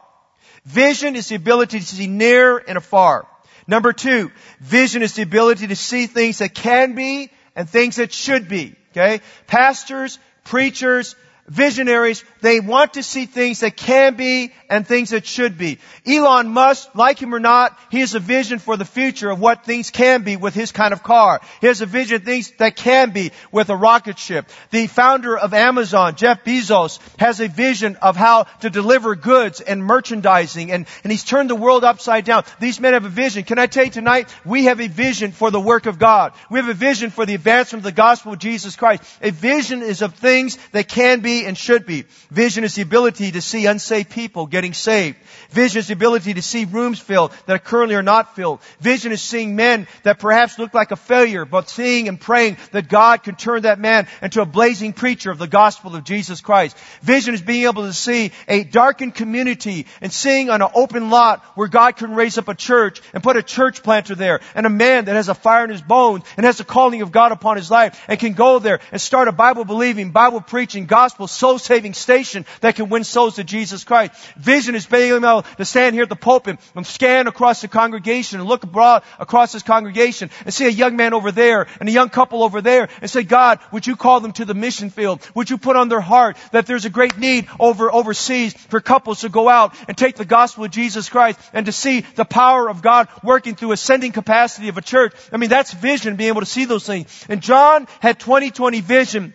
Vision 0.65 1.17
is 1.17 1.29
the 1.29 1.35
ability 1.35 1.81
to 1.81 1.85
see 1.85 2.07
near 2.07 2.59
and 2.59 2.79
afar. 2.79 3.27
Number 3.67 3.93
two, 3.93 4.31
vision 4.61 5.03
is 5.03 5.15
the 5.15 5.23
ability 5.23 5.69
to 5.69 5.77
see 5.77 6.07
things 6.07 6.39
that 6.39 6.55
can 6.55 6.95
be 6.95 7.31
and 7.55 7.69
things 7.69 7.97
that 7.97 8.13
should 8.13 8.49
be. 8.49 8.75
Okay? 8.91 9.21
Pastors, 9.47 10.19
preachers, 10.45 11.15
visionaries, 11.49 12.25
they 12.41 12.61
want 12.61 12.95
to 12.95 13.03
see 13.03 13.27
things 13.27 13.61
that 13.61 13.77
can 13.77 14.15
be 14.15 14.53
and 14.71 14.87
things 14.87 15.11
that 15.11 15.27
should 15.27 15.59
be. 15.59 15.79
Elon 16.07 16.49
Musk, 16.49 16.95
like 16.95 17.19
him 17.19 17.35
or 17.35 17.41
not, 17.41 17.77
he 17.91 18.01
has 18.01 18.15
a 18.15 18.21
vision 18.21 18.59
for 18.59 18.77
the 18.77 18.85
future 18.85 19.31
of 19.31 19.41
what 19.41 19.65
things 19.65 19.91
can 19.91 20.23
be 20.23 20.37
with 20.37 20.55
his 20.55 20.73
kind 20.73 20.93
of 20.93 21.03
car. 21.03 21.41
He 21.61 21.67
has 21.67 21.81
a 21.81 21.87
vision 21.87 22.17
of 22.17 22.25
things 22.25 22.53
that 22.59 22.77
can 22.77 23.11
be 23.11 23.33
with 23.51 23.69
a 23.71 23.77
rocket 23.77 24.19
ship. 24.19 24.49
The 24.71 24.87
founder 24.87 25.37
of 25.37 25.53
Amazon, 25.53 26.15
Jeff 26.17 26.45
Bezos, 26.45 27.01
has 27.19 27.41
a 27.41 27.49
vision 27.49 27.97
of 27.97 28.17
how 28.17 28.45
to 28.61 28.71
deliver 28.71 29.17
goods 29.17 29.61
and 29.61 29.85
merchandising 29.85 30.71
and, 30.71 30.87
and 31.03 31.11
he's 31.11 31.25
turned 31.25 31.51
the 31.51 31.57
world 31.57 31.83
upside 31.83 32.25
down. 32.25 32.45
These 32.61 32.81
men 32.81 32.93
have 32.93 33.05
a 33.05 33.11
vision. 33.11 33.45
Can 33.45 33.59
I 33.59 33.67
tell 33.67 33.85
you 33.85 33.91
tonight, 33.91 34.33
we 34.45 34.65
have 34.65 34.81
a 34.81 34.89
vision 34.89 35.33
for 35.33 35.51
the 35.51 35.61
work 35.61 35.87
of 35.87 35.99
God. 35.99 36.33
We 36.51 36.61
have 36.61 36.69
a 36.69 36.75
vision 36.75 37.11
for 37.11 37.27
the 37.27 37.35
advancement 37.35 37.81
of 37.81 37.85
the 37.85 37.93
gospel 37.93 38.33
of 38.33 38.39
Jesus 38.39 38.77
Christ. 38.77 39.03
A 39.21 39.31
vision 39.31 39.83
is 39.83 40.03
of 40.03 40.15
things 40.15 40.57
that 40.73 40.89
can 40.89 41.21
be 41.21 41.32
be 41.33 41.47
and 41.47 41.57
should 41.57 41.87
be. 41.87 42.05
Vision 42.31 42.65
is 42.65 42.75
the 42.75 42.83
ability 42.83 43.33
to 43.33 43.41
see 43.41 43.67
unsaved 43.67 44.11
people 44.11 44.47
getting 44.47 44.75
saved. 44.75 45.17
Vision 45.51 45.81
is 45.81 45.87
the 45.89 45.93
ability 45.95 46.35
to 46.35 46.43
see 46.43 46.65
rooms 46.65 46.99
filled 46.99 47.33
that 47.47 47.65
currently 47.65 47.95
are 47.95 48.03
not 48.03 48.37
filled. 48.37 48.61
Vision 48.81 49.13
is 49.13 49.23
seeing 49.23 49.57
men 49.57 49.87
that 50.03 50.19
perhaps 50.19 50.59
look 50.59 50.75
like 50.75 50.91
a 50.91 50.97
failure, 50.97 51.45
but 51.45 51.69
seeing 51.69 52.09
and 52.09 52.21
praying 52.21 52.57
that 52.73 52.89
God 52.89 53.23
can 53.23 53.37
turn 53.37 53.63
that 53.63 53.79
man 53.79 54.07
into 54.21 54.43
a 54.43 54.47
blazing 54.47 54.93
preacher 54.93 55.31
of 55.31 55.39
the 55.39 55.47
gospel 55.47 55.95
of 55.95 56.05
Jesus 56.05 56.41
Christ. 56.41 56.77
Vision 57.03 57.35
is 57.35 57.43
being 57.43 57.65
able 57.65 57.85
to 57.85 57.93
see 57.93 58.33
a 58.49 58.65
darkened 58.65 59.15
community 59.15 59.87
and 60.01 60.13
seeing 60.13 60.51
on 60.51 60.63
an 60.63 60.71
open 60.75 61.11
lot 61.11 61.43
where 61.55 61.69
God 61.69 61.97
can 61.97 62.15
raise 62.15 62.39
up 62.39 62.49
a 62.49 62.55
church 62.55 63.01
and 63.13 63.23
put 63.23 63.37
a 63.37 63.43
church 63.43 63.83
planter 63.83 64.15
there 64.15 64.41
and 64.55 64.67
a 64.67 64.71
man 64.71 65.07
that 65.07 65.17
has 65.17 65.29
a 65.29 65.35
fire 65.35 65.65
in 65.65 65.71
his 65.71 65.83
bones 65.83 66.25
and 66.37 66.47
has 66.47 66.61
a 66.61 66.65
calling 66.65 67.03
of 67.03 67.13
God 67.13 67.33
upon 67.33 67.57
his 67.57 67.71
life 67.71 68.03
and 68.09 68.19
can 68.19 68.33
go 68.33 68.59
there 68.59 68.81
and 68.91 69.01
start 69.01 69.29
a 69.29 69.33
Bible 69.33 69.65
believing, 69.65 70.11
Bible 70.11 70.41
preaching, 70.41 70.87
gospel 70.87 71.22
soul 71.29 71.59
saving 71.59 71.95
station 71.95 72.45
that 72.61 72.77
can 72.77 72.89
win 72.89 73.05
souls 73.05 73.37
to 73.37 73.45
Jesus 73.45 73.85
Christ. 73.85 74.15
Vision 74.37 74.75
is 74.75 74.87
being 74.87 75.13
able 75.13 75.43
to 75.43 75.65
stand 75.65 75.95
here 75.95 76.05
at 76.05 76.09
the 76.09 76.17
pulpit 76.17 76.59
and 76.75 76.87
scan 76.87 77.27
across 77.27 77.61
the 77.61 77.69
congregation 77.69 78.41
and 78.41 78.49
look 78.49 78.65
abroad 78.65 79.03
across 79.19 79.53
this 79.53 79.63
congregation 79.63 80.31
and 80.45 80.53
see 80.53 80.67
a 80.67 80.71
young 80.71 80.97
man 80.97 81.15
over 81.15 81.33
there 81.33 81.67
and 81.81 81.89
a 81.89 81.93
young 81.93 82.09
couple 82.09 82.43
over 82.43 82.61
there 82.61 82.89
and 83.01 83.11
say, 83.11 83.23
God, 83.23 83.59
would 83.73 83.87
you 83.87 83.97
call 83.97 84.21
them 84.21 84.33
to 84.33 84.45
the 84.45 84.55
mission 84.55 84.91
field? 84.91 85.27
Would 85.35 85.51
you 85.51 85.59
put 85.59 85.77
on 85.77 85.89
their 85.89 86.01
heart 86.01 86.37
that 86.53 86.67
there's 86.67 86.85
a 86.85 86.91
great 86.91 87.19
need 87.19 87.49
over 87.59 87.93
overseas 87.93 88.55
for 88.55 88.81
couples 88.81 89.21
to 89.21 89.29
go 89.29 89.49
out 89.49 89.75
and 89.89 89.97
take 89.97 90.17
the 90.17 90.25
gospel 90.25 90.65
of 90.65 90.71
Jesus 90.71 91.09
Christ 91.09 91.39
and 91.53 91.67
to 91.67 91.73
see 91.73 92.01
the 92.01 92.25
power 92.25 92.69
of 92.69 92.83
God 92.83 93.09
working 93.23 93.55
through 93.55 93.73
ascending 93.73 94.13
capacity 94.13 94.69
of 94.69 94.79
a 94.79 94.83
church? 94.83 95.15
I 95.33 95.37
mean, 95.37 95.51
that's 95.51 95.73
vision, 95.73 96.17
being 96.17 96.29
able 96.29 96.41
to 96.41 96.47
see 96.47 96.65
those 96.65 96.87
things. 96.87 97.27
And 97.29 97.41
John 97.41 97.87
had 98.01 98.19
2020 98.19 98.81
vision 98.81 99.35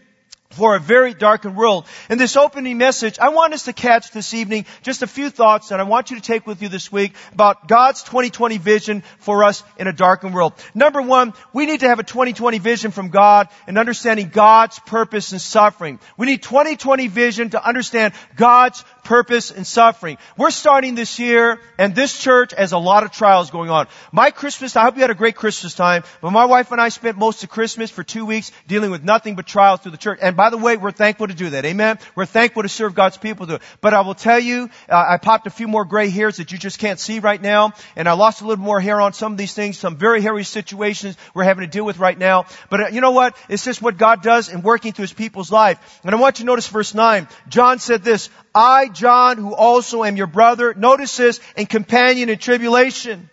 for 0.52 0.76
a 0.76 0.80
very 0.80 1.14
darkened 1.14 1.56
world. 1.56 1.86
In 2.10 2.18
this 2.18 2.38
opening 2.38 2.78
message, 2.78 3.20
I 3.20 3.30
want 3.30 3.54
us 3.54 3.66
to 3.66 3.74
catch 3.74 4.12
this 4.12 4.34
evening 4.34 4.66
just 4.82 5.04
a 5.04 5.08
few 5.08 5.30
thoughts 5.30 5.70
that 5.70 5.80
I 5.80 5.84
want 5.84 6.10
you 6.10 6.16
to 6.18 6.22
take 6.22 6.48
with 6.48 6.62
you 6.62 6.70
this 6.70 6.92
week 6.92 7.14
about 7.34 7.68
God's 7.68 8.04
2020 8.04 8.58
vision 8.58 9.04
for 9.20 9.44
us 9.44 9.64
in 9.78 9.88
a 9.88 9.94
darkened 9.94 10.34
world. 10.34 10.54
Number 10.74 11.02
one, 11.02 11.34
we 11.54 11.66
need 11.66 11.82
to 11.82 11.88
have 11.88 12.00
a 12.00 12.04
2020 12.04 12.60
vision 12.60 12.92
from 12.92 13.10
God 13.10 13.50
and 13.68 13.78
understanding 13.78 14.30
God's 14.30 14.80
purpose 14.80 15.34
in 15.34 15.40
suffering. 15.40 16.00
We 16.18 16.28
need 16.28 16.44
2020 16.44 17.08
vision 17.08 17.50
to 17.52 17.64
understand 17.64 18.14
God's 18.36 18.84
purpose 19.08 19.52
and 19.52 19.66
suffering. 19.66 20.18
We're 20.36 20.52
starting 20.52 20.96
this 20.96 21.18
year 21.18 21.62
and 21.78 21.96
this 21.96 22.20
church 22.20 22.54
has 22.58 22.74
a 22.74 22.78
lot 22.78 23.04
of 23.04 23.12
trials 23.12 23.52
going 23.52 23.70
on. 23.70 23.88
My 24.12 24.32
Christmas, 24.32 24.76
I 24.76 24.84
hope 24.84 24.96
you 24.96 25.02
had 25.02 25.12
a 25.12 25.16
great 25.16 25.38
Christmas 25.38 25.74
time, 25.74 26.04
but 26.20 26.32
my 26.32 26.44
wife 26.44 26.74
and 26.74 26.82
I 26.82 26.90
spent 26.90 27.18
most 27.18 27.42
of 27.42 27.50
Christmas 27.50 27.90
for 27.90 28.04
two 28.04 28.26
weeks 28.26 28.52
dealing 28.68 28.92
with 28.92 29.06
nothing 29.06 29.36
but 29.36 29.48
trials 29.48 29.80
through 29.80 29.92
the 29.92 29.98
church. 29.98 30.20
And 30.22 30.36
by 30.36 30.50
the 30.50 30.58
way, 30.58 30.76
we're 30.76 30.92
thankful 30.92 31.28
to 31.28 31.34
do 31.34 31.52
that. 31.52 31.64
Amen. 31.64 32.00
We're 32.16 32.26
thankful 32.26 32.64
to 32.64 32.70
serve 32.70 32.96
God's 32.96 33.18
people 33.18 33.48
to. 33.48 33.62
But 33.80 33.94
I 33.94 34.02
will 34.02 34.14
tell 34.14 34.40
you, 34.40 34.70
uh, 34.90 35.06
I 35.08 35.18
popped 35.18 35.48
a 35.48 35.52
few 35.52 35.70
more 35.70 35.86
gray 35.86 36.10
hairs 36.10 36.38
that 36.38 36.52
you 36.52 36.58
just 36.58 36.78
can't 36.78 37.00
see 37.00 37.20
right 37.20 37.42
now, 37.42 37.72
and 37.96 38.10
I 38.10 38.14
lost 38.14 38.42
a 38.42 38.46
little 38.46 38.64
more 38.64 38.82
hair 38.82 39.00
on 39.00 39.14
some 39.14 39.32
of 39.32 39.38
these 39.38 39.54
things. 39.54 39.78
Some 39.78 39.96
very 39.96 40.22
hairy 40.22 40.44
situations 40.44 41.16
we're 41.34 41.46
having 41.46 41.66
to 41.66 41.72
deal 41.72 41.86
with 41.86 41.98
right 41.98 42.18
now. 42.18 42.46
But 42.70 42.82
uh, 42.82 42.88
you 42.88 43.00
know 43.00 43.12
what? 43.12 43.38
It's 43.48 43.64
just 43.64 43.82
what 43.82 43.98
God 43.98 44.22
does 44.22 44.50
in 44.50 44.64
working 44.64 44.92
through 44.92 45.04
His 45.04 45.14
people's 45.14 45.50
life. 45.50 46.02
And 46.04 46.14
I 46.14 46.18
want 46.18 46.40
you 46.40 46.44
to 46.44 46.48
notice 46.48 46.68
verse 46.68 46.94
nine. 46.94 47.30
John 47.48 47.80
said 47.80 48.04
this: 48.04 48.30
I, 48.58 48.90
John, 48.90 49.38
who 49.38 49.54
also 49.54 50.04
am 50.04 50.18
your 50.18 50.26
brother, 50.26 50.74
notice 50.74 51.16
this, 51.16 51.40
and 51.56 51.70
companion 51.70 52.30
in 52.30 52.40
tribulation. 52.40 53.30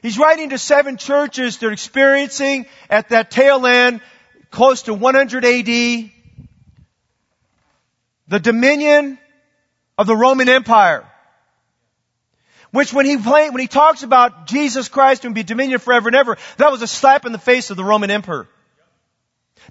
He's 0.00 0.16
writing 0.18 0.50
to 0.50 0.58
seven 0.58 0.96
churches 0.96 1.58
they're 1.58 1.70
experiencing 1.70 2.64
at 2.88 3.10
that 3.10 3.30
tail 3.30 3.66
end, 3.66 4.00
close 4.50 4.84
to 4.84 4.94
100 4.94 5.44
AD, 5.44 5.66
the 8.28 8.40
dominion 8.40 9.18
of 9.98 10.06
the 10.06 10.16
Roman 10.16 10.48
Empire. 10.48 11.04
Which 12.70 12.90
when 12.90 13.04
he 13.04 13.16
when 13.16 13.60
he 13.60 13.68
talks 13.68 14.02
about 14.02 14.46
Jesus 14.46 14.88
Christ 14.88 15.26
and 15.26 15.34
be 15.34 15.42
dominion 15.42 15.78
forever 15.78 16.08
and 16.08 16.16
ever, 16.16 16.38
that 16.56 16.72
was 16.72 16.80
a 16.80 16.86
slap 16.86 17.26
in 17.26 17.32
the 17.32 17.38
face 17.38 17.68
of 17.68 17.76
the 17.76 17.84
Roman 17.84 18.10
emperor. 18.10 18.48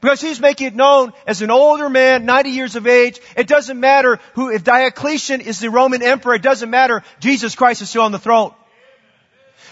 Because 0.02 0.22
he's 0.22 0.40
making 0.40 0.68
it 0.68 0.76
known 0.76 1.14
as 1.28 1.42
an 1.42 1.52
older 1.52 1.90
man, 1.90 2.26
90 2.26 2.50
years 2.50 2.76
of 2.76 2.88
age. 2.88 3.20
It 3.38 3.48
doesn't 3.48 3.80
matter 3.80 4.20
who, 4.34 4.50
if 4.50 4.64
Diocletian 4.64 5.42
is 5.42 5.60
the 5.60 5.70
Roman 5.70 6.02
emperor, 6.02 6.36
it 6.36 6.42
doesn't 6.42 6.70
matter. 6.70 7.04
Jesus 7.20 7.56
Christ 7.56 7.82
is 7.82 7.90
still 7.90 8.04
on 8.04 8.12
the 8.12 8.20
throne. 8.20 8.54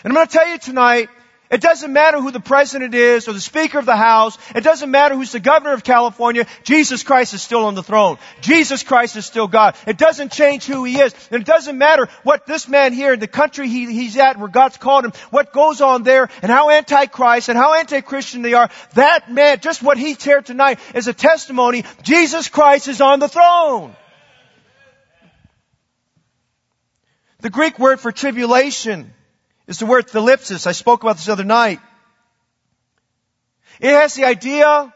And 0.04 0.12
I'm 0.12 0.16
going 0.16 0.28
to 0.28 0.34
tell 0.34 0.48
you 0.48 0.58
tonight, 0.58 1.10
it 1.52 1.60
doesn't 1.60 1.92
matter 1.92 2.22
who 2.22 2.32
the 2.32 2.40
president 2.40 2.96
is 2.96 3.28
or 3.28 3.34
the 3.34 3.42
speaker 3.42 3.78
of 3.78 3.86
the 3.86 3.96
house. 3.96 4.38
It 4.56 4.64
doesn't 4.64 4.90
matter 4.90 5.16
who's 5.16 5.34
the 5.34 5.42
governor 5.42 5.74
of 5.74 5.84
California. 5.84 6.48
Jesus 6.64 7.04
Christ 7.04 7.34
is 7.34 7.42
still 7.42 7.66
on 7.66 7.76
the 7.76 7.84
throne. 7.84 8.18
Jesus 8.40 8.84
Christ 8.84 9.18
is 9.18 9.26
still 9.26 9.50
God. 9.50 9.76
It 9.86 9.98
doesn't 9.98 10.32
change 10.32 10.66
who 10.66 10.86
he 10.86 10.98
is. 10.98 11.14
And 11.30 11.42
it 11.42 11.46
doesn't 11.46 11.78
matter 11.78 12.08
what 12.24 12.46
this 12.48 12.70
man 12.70 12.94
here 12.94 13.14
in 13.14 13.20
the 13.20 13.28
country 13.28 13.68
he, 13.68 13.92
he's 13.92 14.16
at 14.16 14.40
where 14.40 14.48
God's 14.48 14.78
called 14.78 15.04
him, 15.04 15.12
what 15.30 15.52
goes 15.52 15.82
on 15.82 16.04
there 16.04 16.30
and 16.42 16.50
how 16.50 16.70
anti-Christ 16.70 17.50
and 17.50 17.58
how 17.58 17.74
anti-Christian 17.74 18.44
they 18.44 18.54
are. 18.54 18.70
That 18.94 19.30
man, 19.30 19.60
just 19.60 19.84
what 19.84 19.98
he's 19.98 20.24
here 20.24 20.42
tonight 20.42 20.80
is 20.96 21.10
a 21.10 21.14
testimony. 21.14 21.84
Jesus 22.02 22.48
Christ 22.48 22.88
is 22.88 23.02
on 23.02 23.20
the 23.20 23.28
throne. 23.28 23.94
The 27.42 27.50
Greek 27.50 27.78
word 27.78 28.00
for 28.00 28.14
tribulation 28.14 29.14
the 29.80 29.86
word 29.86 30.08
thlipsis. 30.08 30.68
I 30.68 30.72
spoke 30.72 31.04
about 31.04 31.18
this 31.18 31.30
other 31.30 31.44
night. 31.44 31.80
It 33.80 33.92
has 33.92 34.14
the 34.16 34.26
idea 34.26 34.94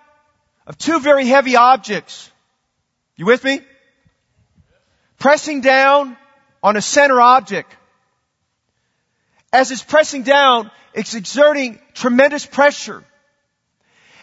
of 0.67 0.77
two 0.77 0.99
very 0.99 1.25
heavy 1.25 1.55
objects. 1.55 2.29
You 3.15 3.25
with 3.25 3.43
me? 3.43 3.61
Pressing 5.19 5.61
down 5.61 6.17
on 6.61 6.75
a 6.75 6.81
center 6.81 7.19
object. 7.21 7.75
As 9.53 9.71
it's 9.71 9.83
pressing 9.83 10.23
down, 10.23 10.71
it's 10.93 11.13
exerting 11.13 11.79
tremendous 11.93 12.45
pressure. 12.45 13.03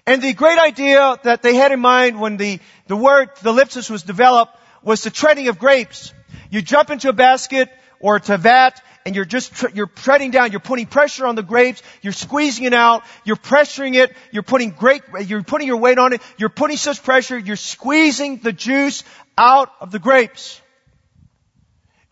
And 0.06 0.20
the 0.20 0.32
great 0.32 0.58
idea 0.58 1.18
that 1.22 1.42
they 1.42 1.54
had 1.54 1.72
in 1.72 1.80
mind 1.80 2.20
when 2.20 2.36
the, 2.36 2.58
the 2.88 2.96
word 2.96 3.36
thlipsis 3.36 3.88
was 3.88 4.02
developed 4.02 4.56
was 4.82 5.02
the 5.02 5.10
treading 5.10 5.48
of 5.48 5.58
grapes. 5.58 6.12
You 6.50 6.60
jump 6.60 6.90
into 6.90 7.08
a 7.08 7.12
basket 7.12 7.70
or 8.00 8.16
a 8.16 8.36
vat 8.36 8.82
and 9.04 9.16
you're 9.16 9.24
just, 9.24 9.52
you're 9.74 9.86
treading 9.86 10.30
down, 10.30 10.50
you're 10.50 10.60
putting 10.60 10.86
pressure 10.86 11.26
on 11.26 11.34
the 11.34 11.42
grapes, 11.42 11.82
you're 12.02 12.12
squeezing 12.12 12.64
it 12.64 12.74
out, 12.74 13.02
you're 13.24 13.36
pressuring 13.36 13.94
it, 13.94 14.14
you're 14.30 14.42
putting 14.42 14.70
great, 14.70 15.02
you're 15.26 15.42
putting 15.42 15.66
your 15.66 15.78
weight 15.78 15.98
on 15.98 16.12
it, 16.12 16.22
you're 16.38 16.48
putting 16.48 16.76
such 16.76 17.02
pressure, 17.02 17.38
you're 17.38 17.56
squeezing 17.56 18.38
the 18.38 18.52
juice 18.52 19.04
out 19.36 19.70
of 19.80 19.90
the 19.90 19.98
grapes. 19.98 20.60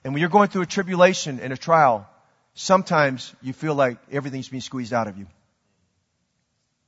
And 0.05 0.14
when 0.14 0.20
you're 0.20 0.31
going 0.31 0.48
through 0.48 0.62
a 0.62 0.66
tribulation 0.66 1.40
and 1.40 1.53
a 1.53 1.57
trial, 1.57 2.09
sometimes 2.55 3.35
you 3.42 3.53
feel 3.53 3.74
like 3.74 3.98
everything's 4.11 4.48
being 4.48 4.62
squeezed 4.62 4.92
out 4.92 5.07
of 5.07 5.18
you. 5.18 5.26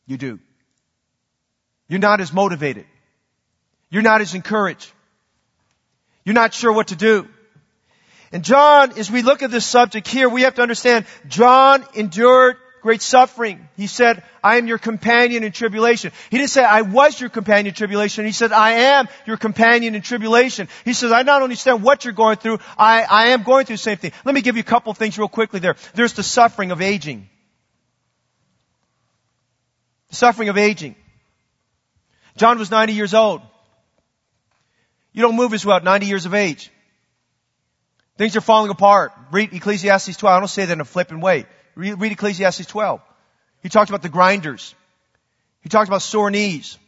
You 0.07 0.17
do. 0.17 0.41
You're 1.89 2.01
not 2.01 2.21
as 2.21 2.33
motivated. 2.33 2.87
You're 3.91 4.03
not 4.03 4.21
as 4.21 4.35
encouraged. 4.35 4.91
You're 6.25 6.35
not 6.35 6.55
sure 6.55 6.73
what 6.73 6.89
to 6.89 6.97
do. 6.97 7.29
And 8.33 8.43
John, 8.43 8.99
as 8.99 9.11
we 9.11 9.23
look 9.23 9.43
at 9.43 9.51
this 9.51 9.67
subject 9.67 10.09
here, 10.09 10.29
we 10.29 10.43
have 10.43 10.55
to 10.55 10.63
understand 10.63 11.05
John 11.29 11.85
endured 11.95 12.57
great 12.81 13.03
suffering. 13.03 13.69
He 13.77 13.87
said, 13.87 14.23
I 14.43 14.57
am 14.57 14.67
your 14.67 14.79
companion 14.79 15.45
in 15.45 15.53
tribulation. 15.53 16.13
He 16.31 16.39
didn't 16.39 16.51
say, 16.51 16.65
I 16.65 16.83
was 16.83 17.21
your 17.21 17.31
companion 17.31 17.69
in 17.69 17.75
tribulation. 17.75 18.25
He 18.25 18.33
said, 18.33 18.51
I 18.51 18.73
am 18.73 19.09
your 19.25 19.37
companion 19.37 19.95
in 19.95 20.03
tribulation. 20.03 20.69
He 20.85 20.95
says, 20.95 21.13
I 21.13 21.23
not 21.23 21.37
only 21.37 21.45
understand 21.45 21.83
what 21.83 22.05
you're 22.05 22.13
going 22.13 22.37
through, 22.37 22.59
I, 22.77 23.03
I 23.03 23.29
am 23.29 23.45
going 23.45 23.67
through 23.67 23.77
the 23.77 23.83
same 23.83 23.99
thing. 23.99 24.13
Let 24.25 24.35
me 24.35 24.41
give 24.41 24.57
you 24.57 24.61
a 24.61 24.65
couple 24.65 24.93
things 24.95 25.17
real 25.17 25.29
quickly 25.29 25.61
there. 25.61 25.77
There's 25.95 26.15
the 26.15 26.25
suffering 26.25 26.73
of 26.73 26.83
aging. 26.83 27.29
The 30.09 30.17
suffering 30.17 30.49
of 30.49 30.59
aging. 30.59 30.97
John 32.37 32.59
was 32.59 32.71
90 32.71 32.95
years 32.95 33.15
old. 33.15 33.43
You 35.13 35.23
don't 35.23 35.37
move 35.37 35.55
as 35.55 35.65
well 35.65 35.77
at 35.77 35.85
90 35.85 36.07
years 36.07 36.27
of 36.27 36.35
age. 36.35 36.72
Things 38.23 38.37
are 38.37 38.41
falling 38.41 38.71
apart. 38.71 39.13
Read 39.33 39.53
Ecclesiastes 39.53 40.17
12. 40.17 40.37
I 40.37 40.39
don't 40.39 40.47
say 40.47 40.65
that 40.65 40.73
in 40.73 40.81
a 40.81 40.85
flippant 40.85 41.23
way. 41.23 41.45
Read, 41.75 42.01
read 42.01 42.13
Ecclesiastes 42.13 42.67
12. 42.67 43.01
He 43.65 43.69
talks 43.69 43.91
about 43.91 44.03
the 44.03 44.09
grinders. 44.09 44.77
He 45.63 45.69
talks 45.69 45.89
about 45.89 46.03
sore 46.03 46.31
knees. 46.31 46.79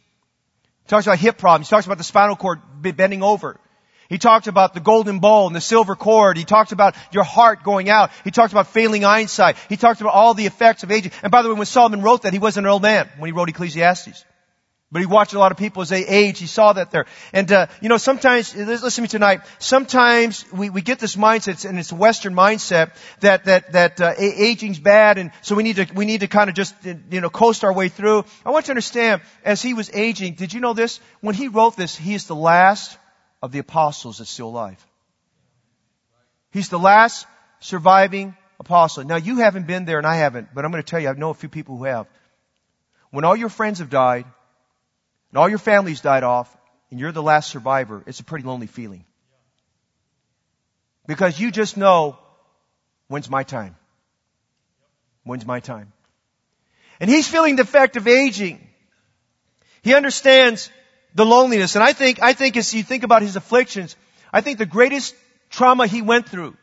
He 0.85 0.87
talks 0.87 1.05
about 1.05 1.19
hip 1.19 1.37
problems. 1.37 1.67
He 1.67 1.71
talks 1.71 1.87
about 1.87 1.97
the 1.97 2.05
spinal 2.05 2.37
cord 2.37 2.61
bending 2.81 3.21
over. 3.21 3.59
He 4.07 4.17
talks 4.17 4.47
about 4.47 4.73
the 4.73 4.79
golden 4.79 5.19
bowl 5.19 5.47
and 5.47 5.53
the 5.53 5.59
silver 5.59 5.97
cord. 5.97 6.37
He 6.37 6.45
talks 6.45 6.71
about 6.71 6.95
your 7.11 7.25
heart 7.25 7.63
going 7.63 7.89
out. 7.89 8.11
He 8.23 8.31
talks 8.31 8.53
about 8.53 8.67
failing 8.67 9.03
eyesight. 9.03 9.57
He 9.67 9.75
talks 9.75 9.99
about 9.99 10.13
all 10.13 10.35
the 10.35 10.45
effects 10.45 10.83
of 10.83 10.91
aging. 10.93 11.11
And 11.21 11.33
by 11.33 11.41
the 11.41 11.49
way, 11.49 11.55
when 11.55 11.65
Solomon 11.65 12.01
wrote 12.01 12.21
that, 12.21 12.31
he 12.31 12.39
wasn't 12.39 12.65
an 12.65 12.71
old 12.71 12.81
man 12.81 13.09
when 13.17 13.27
he 13.27 13.33
wrote 13.33 13.49
Ecclesiastes. 13.49 14.23
But 14.91 15.01
he 15.01 15.07
watched 15.07 15.33
a 15.33 15.39
lot 15.39 15.51
of 15.51 15.57
people 15.57 15.81
as 15.81 15.89
they 15.89 16.05
age. 16.05 16.39
He 16.39 16.45
saw 16.45 16.71
that 16.73 16.91
there. 16.91 17.05
And, 17.33 17.51
uh, 17.51 17.67
you 17.81 17.89
know, 17.89 17.97
sometimes, 17.97 18.55
listen 18.55 18.91
to 18.91 19.01
me 19.01 19.07
tonight, 19.07 19.41
sometimes 19.57 20.45
we, 20.53 20.69
we 20.69 20.81
get 20.81 20.99
this 20.99 21.15
mindset, 21.15 21.67
and 21.67 21.79
it's 21.79 21.91
a 21.91 21.95
Western 21.95 22.35
mindset, 22.35 22.95
that, 23.21 23.45
that, 23.45 23.71
that, 23.71 23.99
uh, 23.99 24.13
aging's 24.17 24.79
bad, 24.79 25.17
and 25.17 25.31
so 25.41 25.55
we 25.55 25.63
need 25.63 25.77
to, 25.77 25.87
we 25.95 26.05
need 26.05 26.19
to 26.19 26.27
kind 26.27 26.49
of 26.49 26.55
just, 26.55 26.75
you 26.85 27.19
know, 27.19 27.31
coast 27.31 27.63
our 27.63 27.73
way 27.73 27.89
through. 27.89 28.25
I 28.45 28.51
want 28.51 28.65
you 28.65 28.67
to 28.67 28.71
understand, 28.73 29.21
as 29.43 29.61
he 29.61 29.73
was 29.73 29.89
aging, 29.91 30.35
did 30.35 30.53
you 30.53 30.61
know 30.61 30.73
this? 30.73 30.99
When 31.19 31.35
he 31.35 31.47
wrote 31.47 31.75
this, 31.75 31.95
he 31.95 32.13
is 32.13 32.27
the 32.27 32.35
last 32.35 32.97
of 33.41 33.51
the 33.51 33.59
apostles 33.59 34.19
that's 34.19 34.29
still 34.29 34.49
alive. 34.49 34.85
He's 36.51 36.69
the 36.69 36.79
last 36.79 37.25
surviving 37.59 38.37
apostle. 38.59 39.03
Now 39.03 39.17
you 39.17 39.37
haven't 39.37 39.67
been 39.67 39.85
there 39.85 39.97
and 39.97 40.07
I 40.07 40.15
haven't, 40.15 40.53
but 40.53 40.63
I'm 40.63 40.71
going 40.71 40.81
to 40.81 40.89
tell 40.89 40.99
you, 40.99 41.09
I 41.09 41.13
know 41.13 41.31
a 41.31 41.33
few 41.33 41.49
people 41.49 41.75
who 41.75 41.83
have. 41.85 42.07
When 43.09 43.25
all 43.25 43.35
your 43.35 43.49
friends 43.49 43.79
have 43.79 43.89
died, 43.89 44.25
and 45.35 45.41
all 45.41 45.49
your 45.49 45.59
family's 45.59 45.99
died 45.99 46.23
off, 46.23 46.47
and 46.89 46.97
you're 46.97 47.11
the 47.11 47.21
last 47.21 47.49
survivor, 47.49 48.01
it's 48.07 48.21
a 48.21 48.23
pretty 48.23 48.45
lonely 48.45 48.67
feeling. 48.67 49.03
Because 51.07 51.37
you 51.37 51.51
just 51.51 51.75
know, 51.75 52.17
when's 53.09 53.29
my 53.29 53.43
time? 53.43 53.75
When's 55.25 55.45
my 55.45 55.59
time? 55.59 55.91
And 57.01 57.09
he's 57.09 57.27
feeling 57.27 57.57
the 57.57 57.63
effect 57.63 57.97
of 57.97 58.07
aging. 58.07 58.65
He 59.81 59.93
understands 59.93 60.71
the 61.15 61.25
loneliness. 61.25 61.75
And 61.75 61.83
I 61.83 61.91
think, 61.91 62.23
I 62.23 62.31
think 62.31 62.55
as 62.55 62.73
you 62.73 62.83
think 62.83 63.03
about 63.03 63.21
his 63.21 63.35
afflictions, 63.35 63.97
I 64.31 64.39
think 64.39 64.57
the 64.57 64.65
greatest 64.65 65.15
trauma 65.49 65.85
he 65.85 66.01
went 66.01 66.29
through, 66.29 66.55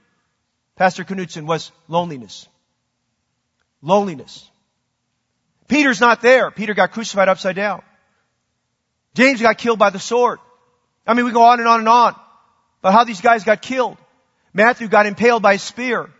Pastor 0.76 1.04
Knutson, 1.04 1.44
was 1.44 1.70
loneliness. 1.88 2.48
Loneliness. 3.82 4.50
Peter's 5.68 6.00
not 6.00 6.22
there. 6.22 6.50
Peter 6.50 6.72
got 6.72 6.92
crucified 6.92 7.28
upside 7.28 7.56
down. 7.56 7.82
James 9.14 9.42
got 9.42 9.58
killed 9.58 9.78
by 9.78 9.90
the 9.90 9.98
sword. 9.98 10.38
I 11.06 11.14
mean, 11.14 11.24
we 11.24 11.32
go 11.32 11.42
on 11.42 11.58
and 11.58 11.68
on 11.68 11.80
and 11.80 11.88
on 11.88 12.14
about 12.80 12.92
how 12.92 13.04
these 13.04 13.20
guys 13.20 13.44
got 13.44 13.62
killed. 13.62 13.98
Matthew 14.54 14.88
got 14.88 15.06
impaled 15.06 15.42
by 15.42 15.54
a 15.54 15.58
spear. 15.58 16.10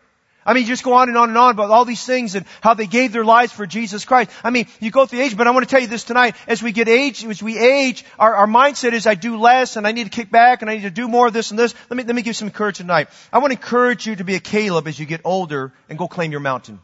I 0.44 0.55
mean, 0.55 0.66
just 0.66 0.83
go 0.83 0.94
on 0.94 1.09
and 1.09 1.16
on 1.16 1.28
and 1.28 1.38
on 1.38 1.52
about 1.52 1.70
all 1.70 1.85
these 1.85 2.05
things 2.05 2.35
and 2.35 2.44
how 2.61 2.74
they 2.74 2.87
gave 2.87 3.12
their 3.12 3.24
lives 3.24 3.52
for 3.52 3.64
Jesus 3.64 4.05
Christ. 4.05 4.31
I 4.42 4.50
mean, 4.50 4.66
you 4.81 4.90
go 4.90 5.07
through 5.07 5.20
age, 5.20 5.37
but 5.37 5.46
I 5.46 5.50
want 5.52 5.68
to 5.68 5.70
tell 5.70 5.81
you 5.81 5.87
this 5.87 6.02
tonight. 6.02 6.35
As 6.48 6.61
we 6.62 6.72
get 6.72 6.88
age, 6.88 7.24
as 7.24 7.42
we 7.42 7.59
age, 7.59 8.05
our, 8.18 8.35
our 8.35 8.46
mindset 8.48 8.92
is 8.92 9.07
I 9.07 9.14
do 9.14 9.37
less 9.37 9.76
and 9.76 9.87
I 9.87 9.92
need 9.92 10.05
to 10.05 10.11
kick 10.11 10.33
back 10.33 10.62
and 10.62 10.70
I 10.70 10.74
need 10.74 10.83
to 10.83 10.90
do 10.90 11.07
more 11.07 11.28
of 11.28 11.33
this 11.33 11.50
and 11.50 11.59
this. 11.59 11.74
Let 11.88 11.96
me, 11.96 12.02
let 12.02 12.16
me 12.16 12.22
give 12.22 12.35
some 12.35 12.48
encouragement 12.48 12.88
tonight. 12.88 13.09
I 13.33 13.38
want 13.38 13.52
to 13.52 13.59
encourage 13.59 14.07
you 14.07 14.16
to 14.16 14.24
be 14.24 14.35
a 14.35 14.40
Caleb 14.40 14.88
as 14.88 14.98
you 14.98 15.07
get 15.07 15.20
older 15.24 15.72
and 15.88 15.96
go 15.96 16.09
claim 16.09 16.33
your 16.33 16.40
mountain. 16.40 16.81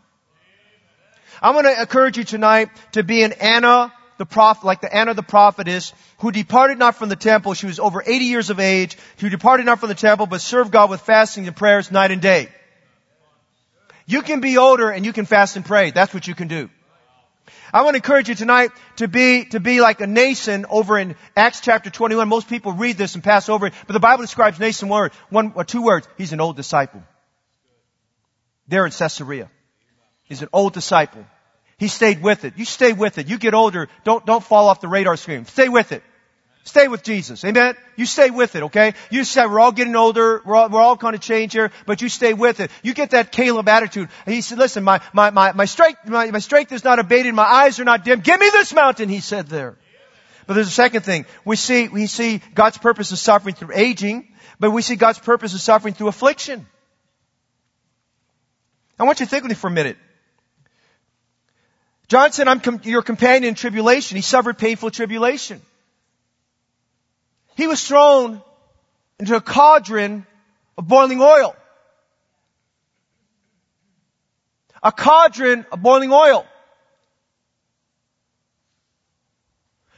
I 1.43 1.51
want 1.51 1.67
to 1.67 1.81
encourage 1.81 2.17
you 2.17 2.25
tonight 2.25 2.71
to 2.93 3.03
be 3.03 3.25
an 3.25 3.33
Anna 3.33 3.93
the 4.19 4.27
prophet, 4.27 4.65
like 4.65 4.81
the 4.81 4.95
Anna 4.95 5.15
the 5.15 5.23
prophetess, 5.23 5.95
who 6.19 6.31
departed 6.31 6.79
not 6.79 6.97
from 6.97 7.09
the 7.09 7.17
temple. 7.17 7.55
She 7.55 7.67
was 7.67 7.79
over 7.79 8.03
80 8.05 8.25
years 8.25 8.51
of 8.51 8.61
age, 8.61 8.99
who 9.19 9.31
departed 9.31 9.67
not 9.67 9.81
from 9.81 9.89
the 9.89 9.95
temple, 9.95 10.27
but 10.27 10.41
served 10.41 10.71
God 10.71 10.91
with 10.91 11.01
fasting 11.01 11.47
and 11.47 11.57
prayers 11.57 11.91
night 11.91 12.11
and 12.11 12.21
day. 12.21 12.49
You 14.07 14.23
can 14.23 14.41
be 14.41 14.59
older 14.59 14.91
and 14.91 15.05
you 15.05 15.13
can 15.13 15.27
fast 15.27 15.57
and 15.57 15.65
pray. 15.65 15.91
That's 15.91 16.13
what 16.13 16.27
you 16.27 16.35
can 16.35 16.49
do. 16.49 16.69
I 17.73 17.83
want 17.83 17.95
to 17.95 17.99
encourage 17.99 18.29
you 18.29 18.35
tonight 18.35 18.71
to 18.97 19.09
be, 19.09 19.45
to 19.47 19.61
be 19.61 19.81
like 19.81 20.01
a 20.01 20.07
Mnason 20.07 20.65
over 20.71 20.99
in 20.99 21.17
Acts 21.37 21.61
chapter 21.61 21.91
21. 21.91 22.29
Most 22.29 22.49
people 22.49 22.73
read 22.73 22.97
this 22.97 23.15
and 23.15 23.23
pass 23.23 23.49
over 23.49 23.67
it, 23.67 23.75
but 23.87 23.93
the 23.93 24.01
Bible 24.01 24.23
describes 24.23 24.59
Mnason 24.59 24.89
word, 24.89 25.13
one 25.29 25.53
or 25.55 25.65
two 25.65 25.83
words. 25.83 26.09
He's 26.17 26.33
an 26.33 26.41
old 26.41 26.57
disciple. 26.57 27.03
There 28.67 28.87
in 28.87 28.93
Caesarea. 28.93 29.51
He's 30.25 30.43
an 30.43 30.49
old 30.53 30.73
disciple. 30.73 31.27
He 31.79 31.89
stayed 31.89 32.21
with 32.21 32.45
it. 32.45 32.55
You 32.57 32.65
stay 32.65 32.93
with 32.93 33.19
it. 33.19 33.29
You 33.29 33.39
get 33.39 33.55
older. 33.55 33.89
Don't, 34.05 34.27
don't 34.27 34.43
fall 34.43 34.69
off 34.69 34.81
the 34.81 34.89
radar 34.89 35.17
screen. 35.17 35.47
Stay 35.47 35.69
with 35.69 35.93
it. 35.93 36.03
Stay 36.65 36.87
with 36.87 37.03
Jesus. 37.03 37.45
Amen? 37.45 37.77
You 37.97 38.05
stay 38.05 38.29
with 38.29 38.55
it, 38.55 38.65
okay? 38.65 38.93
You 39.11 39.25
say, 39.25 39.47
we're 39.47 39.59
all 39.59 39.73
getting 39.73 39.97
older, 39.97 40.43
we're 40.45 40.55
all, 40.55 40.69
we're 40.69 40.81
all 40.81 40.99
kind 40.99 41.15
of 41.15 41.23
change 41.23 41.55
here, 41.55 41.71
but 41.87 42.03
you 42.03 42.11
stay 42.11 42.35
with 42.35 42.61
it. 42.61 42.71
You 42.83 42.93
get 42.93 43.11
that 43.11 43.33
Caleb 43.33 43.69
attitude. 43.69 44.11
He 44.27 44.43
said, 44.43 44.59
listen, 44.59 44.85
my, 44.85 45.01
my, 45.15 45.31
my, 45.31 45.53
my 45.53 45.65
strength, 45.65 46.01
my, 46.07 46.31
my 46.31 46.41
strength 46.41 46.71
is 46.73 46.85
not 46.85 46.99
abated, 46.99 47.35
my 47.35 47.45
eyes 47.45 47.81
are 47.81 47.85
not 47.85 48.05
dim. 48.05 48.21
Give 48.21 48.39
me 48.39 48.51
this 48.51 48.75
mountain, 48.75 49.09
he 49.09 49.21
said 49.21 49.47
there. 49.47 49.79
But 50.47 50.55
there's 50.55 50.69
a 50.69 50.71
second 50.71 51.03
thing. 51.03 51.25
We 51.45 51.57
see, 51.57 51.89
we 51.89 52.07
see 52.07 52.43
God's 52.55 52.77
purpose 52.77 53.13
of 53.13 53.19
suffering 53.19 53.55
through 53.55 53.75
aging, 53.75 54.29
but 54.61 54.71
we 54.71 54.83
see 54.83 54.97
God's 54.97 55.19
purpose 55.19 55.55
of 55.55 55.63
suffering 55.63 55.95
through 55.95 56.09
affliction. 56.09 56.67
I 58.99 59.05
want 59.05 59.21
you 59.21 59.27
to 59.27 59.31
think 59.31 59.45
with 59.45 59.51
me 59.51 59.55
for 59.55 59.69
a 59.69 59.71
minute. 59.71 59.97
John 62.09 62.33
said, 62.33 62.49
I'm 62.49 62.61
com- 62.61 62.81
your 62.85 63.03
companion 63.03 63.45
in 63.45 63.55
tribulation. 63.55 64.17
He 64.17 64.23
suffered 64.23 64.57
painful 64.59 64.91
tribulation. 64.91 65.61
He 67.55 67.67
was 67.67 67.87
thrown 67.87 68.43
into 69.19 69.37
a 69.37 69.41
cauldron 69.41 70.27
of 70.79 70.89
boiling 70.89 71.21
oil. 71.21 71.55
A 74.83 74.93
cauldron 74.93 75.67
of 75.71 75.83
boiling 75.83 76.13
oil. 76.13 76.47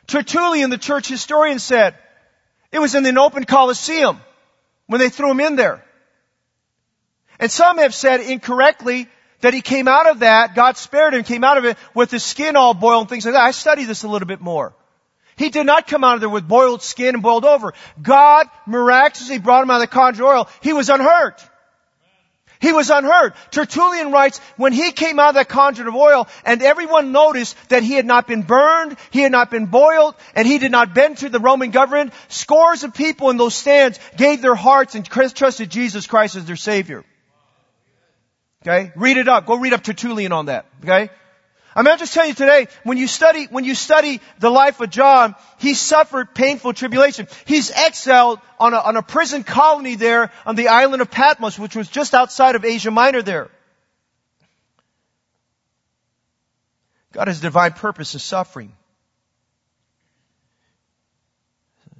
Tertullian, 0.06 0.70
the 0.70 0.78
church 0.78 1.06
historian 1.06 1.60
said, 1.60 1.94
it 2.72 2.80
was 2.80 2.96
in 2.96 3.06
an 3.06 3.18
open 3.18 3.44
coliseum 3.44 4.20
when 4.86 5.00
they 5.00 5.08
threw 5.08 5.30
him 5.30 5.40
in 5.40 5.54
there. 5.54 5.84
And 7.38 7.50
some 7.50 7.78
have 7.78 7.94
said 7.94 8.20
incorrectly 8.20 9.08
that 9.40 9.54
he 9.54 9.60
came 9.60 9.88
out 9.88 10.08
of 10.08 10.20
that, 10.20 10.54
God 10.54 10.76
spared 10.76 11.14
him, 11.14 11.24
came 11.24 11.44
out 11.44 11.58
of 11.58 11.64
it 11.64 11.76
with 11.94 12.10
his 12.10 12.22
skin 12.22 12.56
all 12.56 12.74
boiled 12.74 13.02
and 13.02 13.10
things 13.10 13.24
like 13.24 13.34
that. 13.34 13.42
I 13.42 13.50
studied 13.50 13.86
this 13.86 14.04
a 14.04 14.08
little 14.08 14.28
bit 14.28 14.40
more. 14.40 14.74
He 15.36 15.48
did 15.48 15.64
not 15.64 15.86
come 15.86 16.04
out 16.04 16.16
of 16.16 16.20
there 16.20 16.28
with 16.28 16.46
boiled 16.46 16.82
skin 16.82 17.14
and 17.14 17.22
boiled 17.22 17.46
over. 17.46 17.72
God 18.00 18.46
miraculously 18.66 19.38
brought 19.38 19.62
him 19.62 19.70
out 19.70 19.76
of 19.76 19.88
the 19.88 19.94
conjure 19.94 20.24
oil. 20.24 20.48
He 20.60 20.74
was 20.74 20.90
unhurt. 20.90 21.42
He 22.60 22.74
was 22.74 22.90
unhurt. 22.90 23.34
Tertullian 23.50 24.12
writes, 24.12 24.38
when 24.58 24.74
he 24.74 24.92
came 24.92 25.18
out 25.18 25.30
of 25.30 25.34
that 25.36 25.48
conjure 25.48 25.88
of 25.88 25.94
oil 25.94 26.28
and 26.44 26.62
everyone 26.62 27.10
noticed 27.10 27.56
that 27.70 27.82
he 27.82 27.94
had 27.94 28.04
not 28.04 28.26
been 28.26 28.42
burned, 28.42 28.98
he 29.10 29.20
had 29.20 29.32
not 29.32 29.50
been 29.50 29.64
boiled, 29.64 30.14
and 30.34 30.46
he 30.46 30.58
did 30.58 30.70
not 30.70 30.92
bend 30.92 31.16
to 31.18 31.30
the 31.30 31.40
Roman 31.40 31.70
government, 31.70 32.12
scores 32.28 32.84
of 32.84 32.92
people 32.92 33.30
in 33.30 33.38
those 33.38 33.54
stands 33.54 33.98
gave 34.18 34.42
their 34.42 34.54
hearts 34.54 34.94
and 34.94 35.06
trusted 35.06 35.70
Jesus 35.70 36.06
Christ 36.06 36.36
as 36.36 36.44
their 36.44 36.56
Savior. 36.56 37.02
Okay? 38.62 38.92
Read 38.94 39.16
it 39.16 39.28
up. 39.28 39.46
Go 39.46 39.56
read 39.56 39.72
up 39.72 39.82
Tertullian 39.82 40.32
on 40.32 40.46
that. 40.46 40.66
Okay? 40.84 41.10
I'm 41.74 41.86
I'm 41.86 41.98
just 41.98 42.12
telling 42.12 42.30
you 42.30 42.34
today, 42.34 42.66
when 42.82 42.98
you 42.98 43.06
study, 43.06 43.46
when 43.46 43.64
you 43.64 43.74
study 43.74 44.20
the 44.40 44.50
life 44.50 44.80
of 44.80 44.90
John, 44.90 45.36
he 45.58 45.74
suffered 45.74 46.34
painful 46.34 46.72
tribulation. 46.72 47.28
He's 47.46 47.70
exiled 47.70 48.40
on 48.58 48.74
a, 48.74 48.78
on 48.78 48.96
a 48.96 49.02
prison 49.02 49.44
colony 49.44 49.94
there 49.94 50.32
on 50.44 50.56
the 50.56 50.68
island 50.68 51.00
of 51.00 51.10
Patmos, 51.10 51.58
which 51.58 51.76
was 51.76 51.88
just 51.88 52.12
outside 52.12 52.56
of 52.56 52.64
Asia 52.64 52.90
Minor 52.90 53.22
there. 53.22 53.50
God 57.12 57.28
has 57.28 57.40
divine 57.40 57.72
purpose 57.72 58.14
of 58.14 58.22
suffering. 58.22 58.72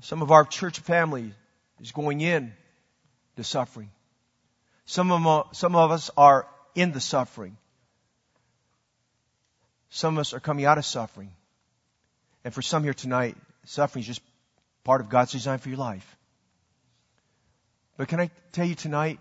Some 0.01 0.23
of 0.23 0.31
our 0.31 0.45
church 0.45 0.79
family 0.81 1.33
is 1.81 1.93
going 1.93 2.21
in 2.21 2.53
to 3.37 3.45
suffering. 3.45 3.91
Some 4.87 5.13
of, 5.13 5.57
some 5.57 5.77
of 5.77 5.91
us 5.91 6.11
are 6.17 6.47
in 6.75 6.93
the 6.93 7.01
suffering. 7.01 7.57
Some 9.91 10.15
of 10.15 10.21
us 10.21 10.35
are 10.35 10.41
coming 10.41 10.65
out 10.65 10.79
of 10.79 10.85
suffering. 10.85 11.33
And 12.45 12.55
for 12.55 12.63
some 12.63 12.85
here 12.85 12.95
tonight, 12.95 13.37
suffering 13.65 14.01
is 14.01 14.07
just 14.07 14.23
part 14.85 15.01
of 15.01 15.09
God's 15.09 15.33
design 15.33 15.59
for 15.59 15.69
your 15.69 15.79
life. 15.79 16.17
But 17.97 18.09
can 18.09 18.21
I 18.21 18.31
tell 18.53 18.65
you 18.65 18.75
tonight, 18.75 19.19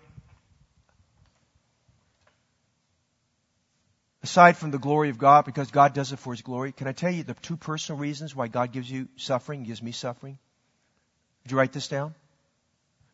aside 4.22 4.56
from 4.56 4.70
the 4.70 4.78
glory 4.78 5.10
of 5.10 5.18
God, 5.18 5.44
because 5.44 5.70
God 5.70 5.92
does 5.92 6.12
it 6.12 6.18
for 6.18 6.32
His 6.32 6.40
glory, 6.40 6.72
can 6.72 6.86
I 6.86 6.92
tell 6.92 7.10
you 7.10 7.24
the 7.24 7.34
two 7.34 7.56
personal 7.56 8.00
reasons 8.00 8.34
why 8.34 8.48
God 8.48 8.72
gives 8.72 8.90
you 8.90 9.08
suffering, 9.16 9.64
gives 9.64 9.82
me 9.82 9.92
suffering? 9.92 10.38
Did 11.42 11.52
you 11.52 11.58
write 11.58 11.72
this 11.72 11.88
down? 11.88 12.14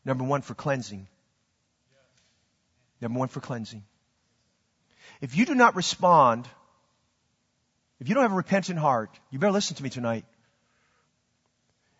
Number 0.04 0.22
one, 0.22 0.42
for 0.42 0.54
cleansing. 0.54 1.08
Number 3.00 3.18
one, 3.18 3.28
for 3.28 3.40
cleansing. 3.40 3.82
If 5.20 5.36
you 5.36 5.46
do 5.46 5.54
not 5.54 5.76
respond, 5.76 6.48
if 8.00 8.08
you 8.08 8.14
don't 8.14 8.22
have 8.22 8.32
a 8.32 8.36
repentant 8.36 8.78
heart, 8.78 9.10
you 9.30 9.38
better 9.38 9.52
listen 9.52 9.76
to 9.76 9.82
me 9.82 9.90
tonight. 9.90 10.24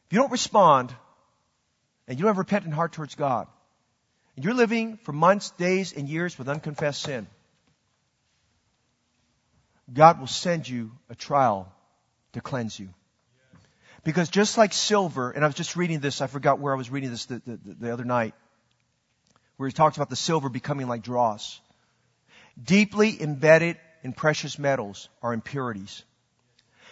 If 0.07 0.13
you 0.13 0.19
don't 0.21 0.31
respond, 0.31 0.95
and 2.07 2.19
you 2.19 2.23
don't 2.23 2.31
have 2.31 2.37
a 2.37 2.41
repentant 2.41 2.75
heart 2.75 2.93
towards 2.93 3.15
God, 3.15 3.49
and 4.37 4.45
you're 4.45 4.55
living 4.55 4.99
for 4.99 5.13
months, 5.13 5.51
days, 5.53 5.93
and 5.93 6.09
years 6.09 6.39
with 6.39 6.49
unconfessed 6.49 7.03
sin, 7.03 7.27
God 9.93 10.21
will 10.21 10.27
send 10.27 10.69
you 10.69 10.93
a 11.09 11.15
trial 11.15 11.73
to 12.33 12.41
cleanse 12.41 12.79
you. 12.79 12.91
Because 14.05 14.29
just 14.29 14.57
like 14.57 14.73
silver, 14.73 15.31
and 15.31 15.45
I 15.45 15.49
was 15.49 15.57
just 15.57 15.75
reading 15.75 16.01
this, 16.01 16.21
I 16.21 16.27
forgot 16.29 16.61
where 16.61 16.73
I 16.73 16.77
was 16.77 16.91
reading 16.91 17.11
this 17.11 17.27
the, 17.27 17.43
the, 17.45 17.59
the 17.81 17.93
other 17.93 18.05
night 18.05 18.35
where 19.57 19.69
he 19.69 19.73
talks 19.73 19.97
about 19.97 20.11
the 20.11 20.17
silver 20.17 20.49
becoming 20.49 20.87
like 20.87 21.03
dross. 21.03 21.61
Deeply 22.63 23.21
embedded 23.21 23.77
in 24.03 24.13
precious 24.13 24.59
metals 24.59 25.09
are 25.23 25.33
impurities. 25.33 26.03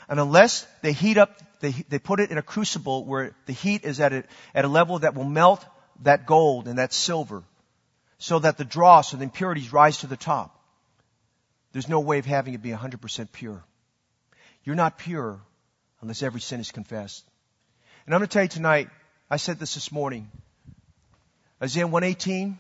And 0.08 0.20
unless 0.20 0.66
they 0.82 0.92
heat 0.92 1.16
up, 1.16 1.60
they, 1.60 1.70
they 1.70 1.98
put 1.98 2.20
it 2.20 2.30
in 2.30 2.38
a 2.38 2.42
crucible 2.42 3.04
where 3.04 3.34
the 3.46 3.52
heat 3.52 3.84
is 3.84 4.00
at 4.00 4.12
a, 4.12 4.24
at 4.54 4.64
a 4.64 4.68
level 4.68 4.98
that 4.98 5.14
will 5.14 5.24
melt 5.24 5.64
that 6.02 6.26
gold 6.26 6.68
and 6.68 6.78
that 6.78 6.92
silver 6.92 7.42
so 8.18 8.38
that 8.38 8.58
the 8.58 8.64
dross 8.64 9.14
or 9.14 9.18
the 9.18 9.24
impurities 9.24 9.72
rise 9.72 9.98
to 9.98 10.06
the 10.06 10.16
top. 10.16 10.58
There's 11.72 11.88
no 11.88 12.00
way 12.00 12.18
of 12.18 12.26
having 12.26 12.54
it 12.54 12.62
be 12.62 12.70
100% 12.70 13.32
pure. 13.32 13.64
You're 14.64 14.76
not 14.76 14.98
pure 14.98 15.40
unless 16.00 16.22
every 16.22 16.40
sin 16.40 16.60
is 16.60 16.70
confessed. 16.70 17.24
And 18.06 18.14
I'm 18.14 18.20
going 18.20 18.28
to 18.28 18.32
tell 18.32 18.42
you 18.42 18.48
tonight, 18.48 18.90
I 19.30 19.38
said 19.38 19.58
this 19.58 19.74
this 19.74 19.90
morning. 19.90 20.30
Isaiah 21.62 21.86
118 21.86 22.58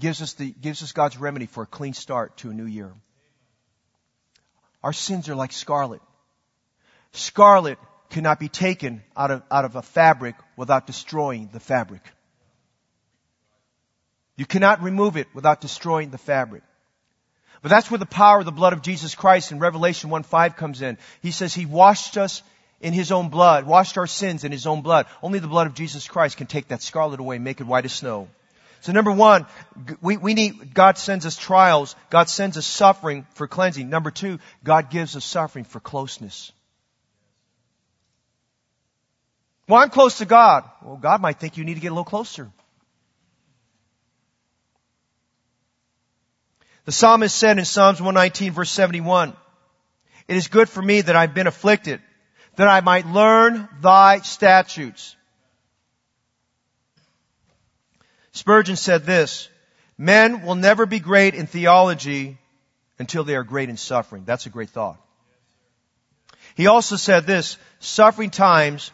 gives 0.00 0.22
us 0.22 0.32
the, 0.32 0.50
gives 0.50 0.82
us 0.82 0.92
God's 0.92 1.16
remedy 1.18 1.46
for 1.46 1.62
a 1.62 1.66
clean 1.66 1.92
start 1.92 2.36
to 2.38 2.50
a 2.50 2.54
new 2.54 2.64
year. 2.64 2.92
Our 4.82 4.92
sins 4.92 5.28
are 5.28 5.34
like 5.34 5.52
scarlet. 5.52 6.00
Scarlet 7.12 7.78
cannot 8.08 8.40
be 8.40 8.48
taken 8.48 9.02
out 9.16 9.30
of, 9.30 9.42
out 9.50 9.64
of 9.64 9.76
a 9.76 9.82
fabric 9.82 10.34
without 10.56 10.86
destroying 10.86 11.50
the 11.52 11.60
fabric. 11.60 12.02
You 14.36 14.46
cannot 14.46 14.82
remove 14.82 15.16
it 15.16 15.28
without 15.34 15.60
destroying 15.60 16.10
the 16.10 16.18
fabric. 16.18 16.62
But 17.62 17.68
that's 17.68 17.90
where 17.90 17.98
the 17.98 18.06
power 18.06 18.38
of 18.38 18.46
the 18.46 18.52
blood 18.52 18.72
of 18.72 18.80
Jesus 18.80 19.14
Christ 19.14 19.52
in 19.52 19.58
Revelation 19.58 20.08
1-5 20.08 20.56
comes 20.56 20.80
in. 20.80 20.96
He 21.20 21.30
says 21.30 21.52
he 21.52 21.66
washed 21.66 22.16
us 22.16 22.42
in 22.80 22.94
his 22.94 23.12
own 23.12 23.28
blood, 23.28 23.66
washed 23.66 23.98
our 23.98 24.06
sins 24.06 24.44
in 24.44 24.50
his 24.50 24.66
own 24.66 24.80
blood. 24.80 25.06
Only 25.22 25.40
the 25.40 25.46
blood 25.46 25.66
of 25.66 25.74
Jesus 25.74 26.08
Christ 26.08 26.38
can 26.38 26.46
take 26.46 26.68
that 26.68 26.82
scarlet 26.82 27.20
away, 27.20 27.36
and 27.36 27.44
make 27.44 27.60
it 27.60 27.66
white 27.66 27.84
as 27.84 27.92
snow. 27.92 28.28
So 28.80 28.92
number 28.92 29.12
one, 29.12 29.46
we, 30.00 30.16
we 30.16 30.34
need, 30.34 30.72
God 30.72 30.96
sends 30.96 31.26
us 31.26 31.36
trials. 31.36 31.94
God 32.08 32.28
sends 32.28 32.56
us 32.56 32.66
suffering 32.66 33.26
for 33.34 33.46
cleansing. 33.46 33.90
Number 33.90 34.10
two, 34.10 34.38
God 34.64 34.90
gives 34.90 35.16
us 35.16 35.24
suffering 35.24 35.64
for 35.64 35.80
closeness. 35.80 36.50
Well, 39.68 39.80
I'm 39.80 39.90
close 39.90 40.18
to 40.18 40.24
God. 40.24 40.64
Well, 40.82 40.96
God 40.96 41.20
might 41.20 41.38
think 41.38 41.56
you 41.56 41.64
need 41.64 41.74
to 41.74 41.80
get 41.80 41.88
a 41.88 41.94
little 41.94 42.04
closer. 42.04 42.50
The 46.86 46.92
psalmist 46.92 47.36
said 47.36 47.58
in 47.58 47.64
Psalms 47.64 48.00
119 48.00 48.52
verse 48.52 48.70
71, 48.70 49.34
It 50.26 50.36
is 50.36 50.48
good 50.48 50.68
for 50.68 50.82
me 50.82 51.02
that 51.02 51.14
I've 51.14 51.34
been 51.34 51.46
afflicted, 51.46 52.00
that 52.56 52.66
I 52.66 52.80
might 52.80 53.06
learn 53.06 53.68
thy 53.80 54.20
statutes. 54.20 55.14
Spurgeon 58.40 58.76
said 58.76 59.04
this, 59.04 59.50
men 59.98 60.46
will 60.46 60.54
never 60.54 60.86
be 60.86 60.98
great 60.98 61.34
in 61.34 61.46
theology 61.46 62.38
until 62.98 63.22
they 63.22 63.34
are 63.36 63.44
great 63.44 63.68
in 63.68 63.76
suffering. 63.76 64.24
That's 64.24 64.46
a 64.46 64.48
great 64.48 64.70
thought. 64.70 64.98
He 66.54 66.66
also 66.66 66.96
said 66.96 67.26
this, 67.26 67.58
suffering 67.80 68.30
times 68.30 68.92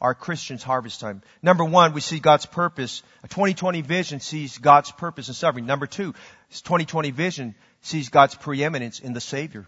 are 0.00 0.14
Christians' 0.14 0.64
harvest 0.64 0.98
time. 0.98 1.22
Number 1.42 1.64
one, 1.64 1.92
we 1.92 2.00
see 2.00 2.18
God's 2.18 2.44
purpose. 2.44 3.04
A 3.22 3.28
2020 3.28 3.82
vision 3.82 4.18
sees 4.18 4.58
God's 4.58 4.90
purpose 4.90 5.28
in 5.28 5.34
suffering. 5.34 5.64
Number 5.66 5.86
two, 5.86 6.12
2020 6.50 7.12
vision 7.12 7.54
sees 7.82 8.08
God's 8.08 8.34
preeminence 8.34 8.98
in 8.98 9.12
the 9.12 9.20
Savior. 9.20 9.64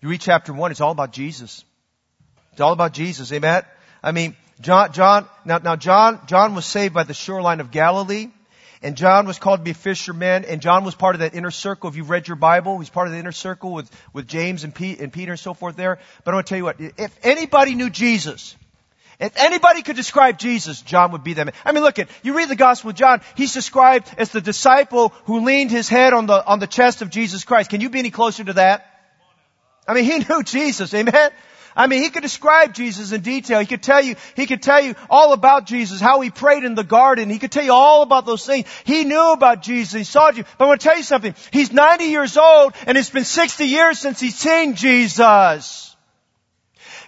You 0.00 0.08
read 0.08 0.22
chapter 0.22 0.54
one, 0.54 0.70
it's 0.70 0.80
all 0.80 0.92
about 0.92 1.12
Jesus. 1.12 1.66
It's 2.52 2.62
all 2.62 2.72
about 2.72 2.94
Jesus. 2.94 3.30
Amen? 3.30 3.62
I 4.02 4.12
mean, 4.12 4.36
John, 4.60 4.92
John, 4.92 5.26
now, 5.44 5.58
now 5.58 5.76
John, 5.76 6.20
John 6.26 6.54
was 6.54 6.66
saved 6.66 6.94
by 6.94 7.04
the 7.04 7.14
shoreline 7.14 7.60
of 7.60 7.70
Galilee. 7.70 8.28
And 8.82 8.96
John 8.96 9.26
was 9.26 9.38
called 9.38 9.60
to 9.60 9.64
be 9.64 9.72
a 9.72 9.74
fisherman, 9.74 10.46
and 10.46 10.62
John 10.62 10.84
was 10.84 10.94
part 10.94 11.14
of 11.14 11.18
that 11.18 11.34
inner 11.34 11.50
circle. 11.50 11.90
If 11.90 11.96
you've 11.96 12.08
read 12.08 12.26
your 12.28 12.36
Bible, 12.36 12.78
he's 12.78 12.88
part 12.88 13.08
of 13.08 13.12
the 13.12 13.18
inner 13.18 13.32
circle 13.32 13.74
with, 13.74 13.90
with 14.14 14.26
James 14.26 14.64
and, 14.64 14.74
Pete, 14.74 15.00
and 15.00 15.12
Peter 15.12 15.32
and 15.32 15.40
so 15.40 15.52
forth 15.52 15.76
there. 15.76 15.98
But 16.24 16.32
I 16.32 16.34
want 16.36 16.46
to 16.46 16.48
tell 16.48 16.58
you 16.58 16.64
what, 16.64 16.76
if 16.96 17.14
anybody 17.22 17.74
knew 17.74 17.90
Jesus, 17.90 18.56
if 19.18 19.36
anybody 19.36 19.82
could 19.82 19.96
describe 19.96 20.38
Jesus, 20.38 20.80
John 20.80 21.12
would 21.12 21.22
be 21.22 21.34
that 21.34 21.44
man. 21.44 21.54
I 21.62 21.72
mean, 21.72 21.82
look 21.82 21.98
at, 21.98 22.08
you 22.22 22.34
read 22.34 22.48
the 22.48 22.56
Gospel 22.56 22.88
of 22.88 22.96
John, 22.96 23.20
he's 23.36 23.52
described 23.52 24.08
as 24.16 24.30
the 24.30 24.40
disciple 24.40 25.10
who 25.24 25.40
leaned 25.40 25.70
his 25.70 25.90
head 25.90 26.14
on 26.14 26.24
the, 26.24 26.42
on 26.42 26.58
the 26.58 26.66
chest 26.66 27.02
of 27.02 27.10
Jesus 27.10 27.44
Christ. 27.44 27.68
Can 27.68 27.82
you 27.82 27.90
be 27.90 27.98
any 27.98 28.10
closer 28.10 28.42
to 28.44 28.54
that? 28.54 28.86
I 29.86 29.92
mean, 29.92 30.04
he 30.04 30.18
knew 30.28 30.42
Jesus, 30.42 30.94
amen? 30.94 31.30
I 31.76 31.86
mean, 31.86 32.02
he 32.02 32.10
could 32.10 32.22
describe 32.22 32.74
Jesus 32.74 33.12
in 33.12 33.20
detail. 33.20 33.60
He 33.60 33.66
could 33.66 33.82
tell 33.82 34.02
you, 34.02 34.16
he 34.34 34.46
could 34.46 34.62
tell 34.62 34.80
you 34.80 34.94
all 35.08 35.32
about 35.32 35.66
Jesus, 35.66 36.00
how 36.00 36.20
he 36.20 36.30
prayed 36.30 36.64
in 36.64 36.74
the 36.74 36.84
garden. 36.84 37.30
He 37.30 37.38
could 37.38 37.52
tell 37.52 37.64
you 37.64 37.72
all 37.72 38.02
about 38.02 38.26
those 38.26 38.44
things. 38.44 38.66
He 38.84 39.04
knew 39.04 39.32
about 39.32 39.62
Jesus. 39.62 39.92
He 39.92 40.04
saw 40.04 40.30
you. 40.30 40.44
But 40.58 40.64
I 40.64 40.68
want 40.68 40.80
to 40.80 40.88
tell 40.88 40.96
you 40.96 41.02
something. 41.02 41.34
He's 41.52 41.72
90 41.72 42.04
years 42.04 42.36
old 42.36 42.74
and 42.86 42.98
it's 42.98 43.10
been 43.10 43.24
60 43.24 43.64
years 43.66 43.98
since 43.98 44.20
he's 44.20 44.36
seen 44.36 44.74
Jesus. 44.74 45.96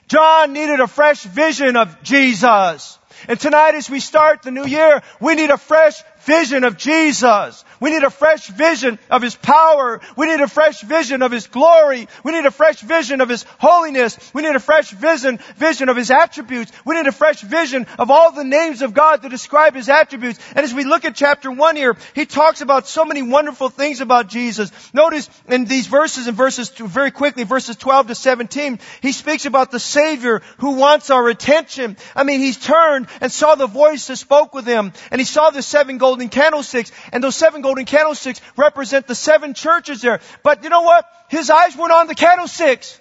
John 0.08 0.52
needed 0.52 0.80
a 0.80 0.86
fresh 0.86 1.22
vision 1.22 1.76
of 1.76 2.02
Jesus. 2.02 2.98
And 3.28 3.38
tonight 3.38 3.74
as 3.74 3.88
we 3.88 4.00
start 4.00 4.42
the 4.42 4.50
new 4.50 4.66
year, 4.66 5.02
we 5.20 5.34
need 5.34 5.50
a 5.50 5.58
fresh 5.58 6.02
vision 6.24 6.64
of 6.64 6.76
Jesus. 6.76 7.64
We 7.80 7.90
need 7.90 8.04
a 8.04 8.10
fresh 8.10 8.46
vision 8.46 8.98
of 9.10 9.22
His 9.22 9.34
power. 9.34 10.00
We 10.16 10.26
need 10.26 10.40
a 10.40 10.48
fresh 10.48 10.82
vision 10.82 11.22
of 11.22 11.32
His 11.32 11.48
glory. 11.48 12.06
We 12.22 12.32
need 12.32 12.46
a 12.46 12.50
fresh 12.50 12.80
vision 12.80 13.20
of 13.20 13.28
His 13.28 13.44
holiness. 13.58 14.16
We 14.32 14.42
need 14.42 14.54
a 14.54 14.60
fresh 14.60 14.90
vision, 14.90 15.38
vision 15.56 15.88
of 15.88 15.96
His 15.96 16.10
attributes. 16.10 16.70
We 16.84 16.94
need 16.94 17.06
a 17.06 17.12
fresh 17.12 17.40
vision 17.40 17.86
of 17.98 18.10
all 18.10 18.30
the 18.32 18.44
names 18.44 18.82
of 18.82 18.94
God 18.94 19.22
to 19.22 19.28
describe 19.28 19.74
His 19.74 19.88
attributes. 19.88 20.38
And 20.54 20.64
as 20.64 20.72
we 20.72 20.84
look 20.84 21.04
at 21.04 21.16
chapter 21.16 21.50
1 21.50 21.76
here, 21.76 21.96
He 22.14 22.24
talks 22.24 22.60
about 22.60 22.86
so 22.86 23.04
many 23.04 23.22
wonderful 23.22 23.68
things 23.68 24.00
about 24.00 24.28
Jesus. 24.28 24.70
Notice 24.94 25.28
in 25.48 25.64
these 25.64 25.88
verses, 25.88 26.28
in 26.28 26.34
verses, 26.36 26.70
two, 26.70 26.86
very 26.86 27.10
quickly, 27.10 27.42
verses 27.42 27.76
12 27.76 28.08
to 28.08 28.14
17, 28.14 28.78
He 29.00 29.10
speaks 29.10 29.44
about 29.44 29.70
the 29.72 29.80
Savior 29.80 30.42
who 30.58 30.76
wants 30.76 31.10
our 31.10 31.28
attention. 31.28 31.96
I 32.14 32.22
mean, 32.22 32.38
He's 32.38 32.58
turned 32.58 33.08
and 33.20 33.32
saw 33.32 33.56
the 33.56 33.66
voice 33.66 34.06
that 34.06 34.16
spoke 34.16 34.54
with 34.54 34.66
Him, 34.66 34.92
and 35.10 35.20
He 35.20 35.24
saw 35.24 35.50
the 35.50 35.62
seven 35.62 35.98
gold 35.98 36.11
golden 36.12 36.28
candlesticks, 36.28 36.92
and 37.10 37.24
those 37.24 37.36
seven 37.36 37.62
golden 37.62 37.86
candlesticks 37.86 38.42
represent 38.54 39.06
the 39.06 39.14
seven 39.14 39.54
churches 39.54 40.02
there. 40.02 40.20
But 40.42 40.62
you 40.62 40.68
know 40.68 40.82
what? 40.82 41.06
His 41.30 41.48
eyes 41.48 41.74
weren't 41.74 41.92
on 41.92 42.06
the 42.06 42.14
candlesticks. 42.14 43.00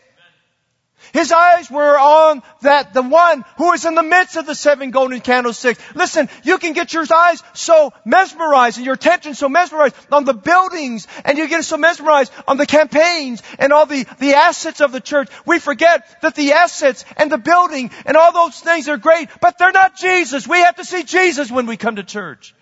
His 1.13 1.33
eyes 1.33 1.69
were 1.69 1.99
on 1.99 2.41
that, 2.61 2.93
the 2.93 3.01
one 3.01 3.43
who 3.57 3.73
is 3.73 3.83
in 3.83 3.95
the 3.95 4.03
midst 4.03 4.37
of 4.37 4.45
the 4.45 4.55
seven 4.55 4.91
golden 4.91 5.19
candlesticks. 5.19 5.81
Listen, 5.93 6.29
you 6.43 6.57
can 6.57 6.71
get 6.71 6.93
your 6.93 7.03
eyes 7.13 7.43
so 7.53 7.91
mesmerized 8.05 8.77
and 8.77 8.85
your 8.85 8.95
attention 8.95 9.33
so 9.33 9.49
mesmerized 9.49 9.95
on 10.09 10.23
the 10.23 10.33
buildings 10.33 11.07
and 11.25 11.37
you 11.37 11.49
get 11.49 11.65
so 11.65 11.75
mesmerized 11.75 12.31
on 12.47 12.55
the 12.55 12.65
campaigns 12.65 13.43
and 13.59 13.73
all 13.73 13.85
the, 13.85 14.05
the 14.19 14.35
assets 14.35 14.79
of 14.79 14.93
the 14.93 15.01
church. 15.01 15.27
We 15.45 15.59
forget 15.59 16.21
that 16.21 16.35
the 16.35 16.53
assets 16.53 17.03
and 17.17 17.29
the 17.29 17.39
building 17.39 17.91
and 18.05 18.15
all 18.15 18.31
those 18.31 18.57
things 18.61 18.87
are 18.87 18.97
great, 18.97 19.27
but 19.41 19.57
they're 19.57 19.73
not 19.73 19.97
Jesus. 19.97 20.47
We 20.47 20.59
have 20.59 20.77
to 20.77 20.85
see 20.85 21.03
Jesus 21.03 21.51
when 21.51 21.65
we 21.65 21.75
come 21.75 21.97
to 21.97 22.03
church. 22.03 22.53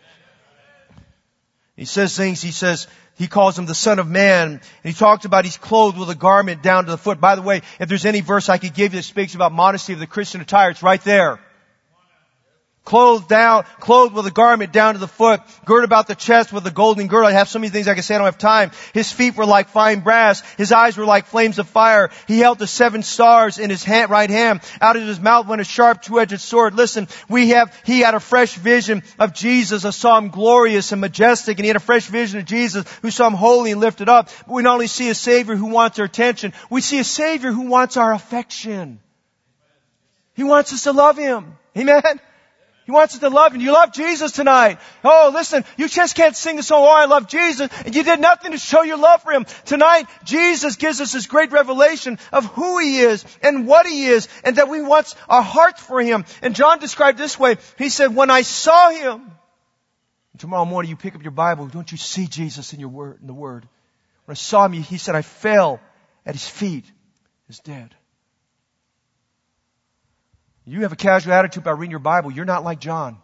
He 1.79 1.85
says 1.85 2.15
things, 2.15 2.41
he 2.41 2.51
says, 2.51 2.87
he 3.15 3.27
calls 3.27 3.57
him 3.57 3.65
the 3.65 3.73
son 3.73 3.99
of 3.99 4.07
man. 4.07 4.51
And 4.51 4.61
he 4.83 4.91
talks 4.91 5.23
about 5.23 5.45
he's 5.45 5.57
clothed 5.57 5.97
with 5.97 6.09
a 6.09 6.15
garment 6.15 6.61
down 6.61 6.83
to 6.83 6.91
the 6.91 6.97
foot. 6.97 7.21
By 7.21 7.35
the 7.35 7.41
way, 7.41 7.61
if 7.79 7.87
there's 7.87 8.05
any 8.05 8.19
verse 8.19 8.49
I 8.49 8.57
could 8.57 8.73
give 8.73 8.93
you 8.93 8.99
that 8.99 9.03
speaks 9.03 9.33
about 9.33 9.53
modesty 9.53 9.93
of 9.93 9.99
the 9.99 10.07
Christian 10.07 10.41
attire, 10.41 10.71
it's 10.71 10.83
right 10.83 11.01
there 11.01 11.39
clothed 12.89 13.27
down, 13.27 13.65
clothed 13.79 14.15
with 14.15 14.25
a 14.25 14.31
garment 14.31 14.73
down 14.73 14.95
to 14.95 14.99
the 14.99 15.07
foot, 15.07 15.41
girt 15.63 15.83
about 15.83 16.07
the 16.07 16.15
chest 16.15 16.51
with 16.51 16.65
a 16.65 16.71
golden 16.71 17.05
girdle. 17.05 17.27
I 17.27 17.33
have 17.33 17.47
so 17.47 17.59
many 17.59 17.69
things 17.69 17.87
I 17.87 17.93
can 17.93 18.01
say, 18.01 18.15
I 18.15 18.17
don't 18.17 18.25
have 18.25 18.39
time. 18.39 18.71
His 18.95 19.11
feet 19.11 19.35
were 19.37 19.45
like 19.45 19.69
fine 19.69 19.99
brass. 19.99 20.41
His 20.57 20.71
eyes 20.71 20.97
were 20.97 21.05
like 21.05 21.27
flames 21.27 21.59
of 21.59 21.69
fire. 21.69 22.09
He 22.27 22.39
held 22.39 22.57
the 22.57 22.65
seven 22.65 23.03
stars 23.03 23.59
in 23.59 23.69
his 23.69 23.83
hand, 23.83 24.09
right 24.09 24.29
hand. 24.29 24.61
Out 24.81 24.95
of 24.95 25.03
his 25.03 25.19
mouth 25.19 25.45
went 25.45 25.61
a 25.61 25.65
sharp 25.65 26.01
two-edged 26.01 26.39
sword. 26.39 26.73
Listen, 26.73 27.07
we 27.29 27.49
have, 27.49 27.79
he 27.85 27.99
had 27.99 28.15
a 28.15 28.19
fresh 28.19 28.55
vision 28.55 29.03
of 29.19 29.35
Jesus. 29.35 29.85
I 29.85 29.91
saw 29.91 30.17
him 30.17 30.29
glorious 30.29 30.91
and 30.91 30.99
majestic, 30.99 31.59
and 31.59 31.65
he 31.65 31.67
had 31.67 31.77
a 31.77 31.79
fresh 31.79 32.07
vision 32.07 32.39
of 32.39 32.45
Jesus 32.45 32.91
who 33.03 33.11
saw 33.11 33.27
him 33.27 33.35
holy 33.35 33.71
and 33.71 33.79
lifted 33.79 34.09
up. 34.09 34.29
But 34.47 34.53
we 34.55 34.63
not 34.63 34.73
only 34.73 34.87
see 34.87 35.09
a 35.09 35.15
Savior 35.15 35.55
who 35.55 35.67
wants 35.67 35.99
our 35.99 36.05
attention, 36.05 36.53
we 36.71 36.81
see 36.81 36.97
a 36.97 37.03
Savior 37.03 37.51
who 37.51 37.67
wants 37.67 37.97
our 37.97 38.13
affection. 38.13 38.99
He 40.33 40.43
wants 40.43 40.73
us 40.73 40.85
to 40.85 40.91
love 40.91 41.17
Him. 41.17 41.55
Amen? 41.77 42.19
He 42.89 42.91
wants 42.91 43.13
us 43.13 43.19
to 43.19 43.29
love 43.29 43.53
him. 43.53 43.61
You 43.61 43.71
love 43.71 43.93
Jesus 43.93 44.31
tonight. 44.31 44.79
Oh, 45.03 45.29
listen, 45.31 45.63
you 45.77 45.87
just 45.87 46.15
can't 46.15 46.35
sing 46.35 46.55
the 46.55 46.63
song, 46.63 46.81
Oh, 46.81 46.89
I 46.89 47.05
love 47.05 47.27
Jesus, 47.27 47.69
and 47.85 47.95
you 47.95 48.01
did 48.01 48.19
nothing 48.19 48.51
to 48.51 48.57
show 48.57 48.81
your 48.81 48.97
love 48.97 49.21
for 49.21 49.31
him. 49.31 49.45
Tonight, 49.65 50.05
Jesus 50.23 50.75
gives 50.75 50.99
us 50.99 51.13
this 51.13 51.27
great 51.27 51.51
revelation 51.51 52.17
of 52.33 52.45
who 52.45 52.79
he 52.79 53.01
is 53.01 53.23
and 53.43 53.67
what 53.67 53.85
he 53.85 54.07
is, 54.07 54.27
and 54.43 54.55
that 54.55 54.69
we 54.69 54.81
want 54.81 55.13
our 55.27 55.43
hearts 55.43 55.79
for 55.79 56.01
him. 56.01 56.25
And 56.41 56.55
John 56.55 56.79
described 56.79 57.19
this 57.19 57.37
way. 57.37 57.57
He 57.77 57.89
said, 57.89 58.15
when 58.15 58.31
I 58.31 58.41
saw 58.41 58.89
him, 58.89 59.29
tomorrow 60.39 60.65
morning 60.65 60.89
you 60.89 60.95
pick 60.97 61.13
up 61.13 61.21
your 61.21 61.29
Bible, 61.29 61.67
don't 61.67 61.91
you 61.91 61.97
see 61.99 62.25
Jesus 62.25 62.73
in 62.73 62.79
your 62.79 62.89
word, 62.89 63.19
in 63.21 63.27
the 63.27 63.35
word? 63.35 63.67
When 64.25 64.33
I 64.33 64.33
saw 64.33 64.65
him, 64.65 64.73
he 64.73 64.97
said, 64.97 65.13
I 65.13 65.21
fell 65.21 65.79
at 66.25 66.33
his 66.33 66.47
feet 66.47 66.85
as 67.49 67.59
dead. 67.59 67.93
You 70.69 70.81
have 70.81 70.91
a 70.91 70.95
casual 70.97 71.33
attitude 71.33 71.63
about 71.63 71.79
reading 71.79 71.91
your 71.91 71.99
Bible. 71.99 72.31
You're 72.31 72.45
not 72.45 72.63
like 72.63 72.79
John. 72.79 73.17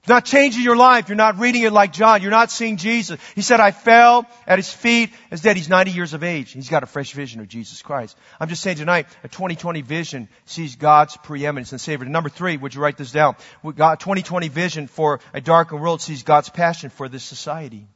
It's 0.00 0.08
not 0.08 0.24
changing 0.24 0.64
your 0.64 0.74
life. 0.74 1.08
You're 1.08 1.14
not 1.14 1.38
reading 1.38 1.62
it 1.62 1.72
like 1.72 1.92
John. 1.92 2.22
You're 2.22 2.32
not 2.32 2.50
seeing 2.50 2.76
Jesus. 2.76 3.20
He 3.36 3.42
said, 3.42 3.60
I 3.60 3.70
fell 3.70 4.26
at 4.48 4.58
his 4.58 4.72
feet 4.72 5.10
as 5.30 5.42
dead. 5.42 5.56
He's 5.56 5.68
90 5.68 5.92
years 5.92 6.12
of 6.12 6.24
age. 6.24 6.50
He's 6.50 6.68
got 6.68 6.82
a 6.82 6.86
fresh 6.86 7.12
vision 7.12 7.40
of 7.40 7.46
Jesus 7.46 7.82
Christ. 7.82 8.18
I'm 8.40 8.48
just 8.48 8.62
saying 8.62 8.78
tonight, 8.78 9.06
a 9.22 9.28
2020 9.28 9.80
vision 9.82 10.28
sees 10.44 10.74
God's 10.74 11.16
preeminence 11.18 11.70
and 11.70 11.80
Savior. 11.80 12.08
Number 12.08 12.30
three, 12.30 12.56
would 12.56 12.74
you 12.74 12.80
write 12.80 12.96
this 12.96 13.12
down? 13.12 13.36
God, 13.76 14.00
2020 14.00 14.48
vision 14.48 14.88
for 14.88 15.20
a 15.32 15.40
darkened 15.40 15.80
world 15.80 16.00
sees 16.00 16.24
God's 16.24 16.48
passion 16.48 16.90
for 16.90 17.08
this 17.08 17.22
society. 17.22 17.86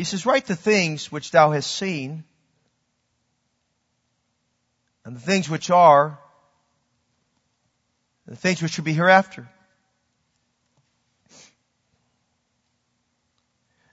He 0.00 0.04
says, 0.04 0.24
write 0.24 0.46
the 0.46 0.56
things 0.56 1.12
which 1.12 1.30
thou 1.30 1.50
hast 1.50 1.70
seen 1.70 2.24
and 5.04 5.14
the 5.14 5.20
things 5.20 5.46
which 5.46 5.68
are, 5.68 6.18
and 8.24 8.34
the 8.34 8.40
things 8.40 8.62
which 8.62 8.72
should 8.72 8.86
be 8.86 8.94
hereafter. 8.94 9.46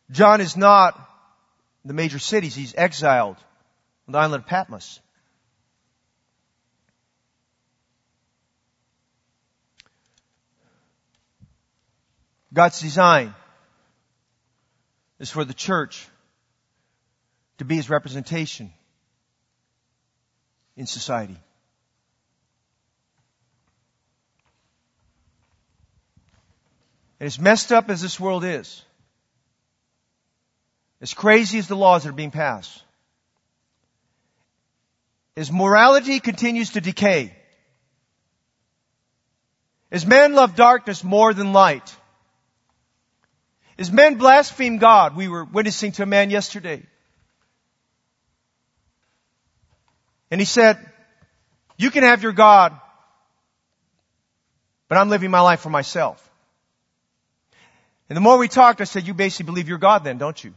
John 0.09 0.39
is 0.39 0.55
not 0.55 0.95
in 1.83 1.89
the 1.89 1.93
major 1.93 2.19
cities. 2.19 2.55
He's 2.55 2.73
exiled 2.73 3.35
on 4.07 4.13
the 4.13 4.17
island 4.17 4.43
of 4.43 4.47
Patmos. 4.47 5.01
God's 12.53 12.79
design 12.79 13.35
is 15.19 15.29
for 15.29 15.43
the 15.43 15.53
church 15.53 16.07
to 17.57 17.65
be 17.65 17.75
his 17.75 17.89
representation 17.89 18.71
in 20.75 20.85
society. 20.85 21.37
And 27.19 27.25
as 27.25 27.39
messed 27.39 27.71
up 27.71 27.89
as 27.89 28.01
this 28.01 28.19
world 28.19 28.43
is, 28.43 28.83
as 31.01 31.13
crazy 31.13 31.57
as 31.57 31.67
the 31.67 31.75
laws 31.75 32.03
that 32.03 32.09
are 32.09 32.13
being 32.13 32.31
passed, 32.31 32.83
as 35.35 35.51
morality 35.51 36.19
continues 36.19 36.71
to 36.71 36.81
decay, 36.81 37.35
as 39.91 40.05
men 40.05 40.33
love 40.33 40.55
darkness 40.55 41.03
more 41.03 41.33
than 41.33 41.53
light, 41.53 41.95
as 43.77 43.91
men 43.91 44.15
blaspheme 44.15 44.77
God, 44.77 45.15
we 45.15 45.27
were 45.27 45.43
witnessing 45.43 45.91
to 45.93 46.03
a 46.03 46.05
man 46.05 46.29
yesterday 46.29 46.83
And 50.29 50.41
he 50.41 50.45
said, 50.45 50.77
you 51.77 51.91
can 51.91 52.03
have 52.03 52.23
your 52.23 52.33
God, 52.33 52.77
but 54.89 54.97
I'm 54.97 55.09
living 55.09 55.31
my 55.31 55.41
life 55.41 55.61
for 55.61 55.69
myself. 55.69 56.23
And 58.09 58.15
the 58.15 58.21
more 58.21 58.37
we 58.37 58.47
talked, 58.47 58.81
I 58.81 58.85
said, 58.85 59.05
you 59.05 59.13
basically 59.13 59.45
believe 59.45 59.67
you're 59.67 59.77
God 59.77 60.03
then, 60.03 60.17
don't 60.17 60.41
you? 60.41 60.53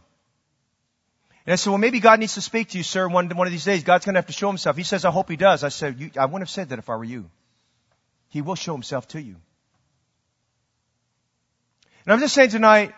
And 1.46 1.52
I 1.52 1.56
said, 1.56 1.70
well, 1.70 1.78
maybe 1.78 2.00
God 2.00 2.20
needs 2.20 2.34
to 2.34 2.40
speak 2.40 2.70
to 2.70 2.78
you, 2.78 2.84
sir, 2.84 3.08
one, 3.08 3.28
one 3.30 3.46
of 3.46 3.52
these 3.52 3.64
days. 3.64 3.82
God's 3.82 4.04
going 4.04 4.14
to 4.14 4.18
have 4.18 4.26
to 4.26 4.32
show 4.32 4.48
himself. 4.48 4.76
He 4.76 4.82
says, 4.82 5.04
I 5.04 5.10
hope 5.10 5.28
he 5.28 5.36
does. 5.36 5.64
I 5.64 5.68
said, 5.68 6.12
I 6.16 6.26
wouldn't 6.26 6.42
have 6.42 6.50
said 6.50 6.68
that 6.68 6.78
if 6.78 6.88
I 6.88 6.96
were 6.96 7.04
you. 7.04 7.30
He 8.28 8.42
will 8.42 8.54
show 8.54 8.72
himself 8.72 9.08
to 9.08 9.20
you. 9.20 9.36
And 12.04 12.12
I'm 12.12 12.20
just 12.20 12.34
saying 12.34 12.50
tonight, 12.50 12.92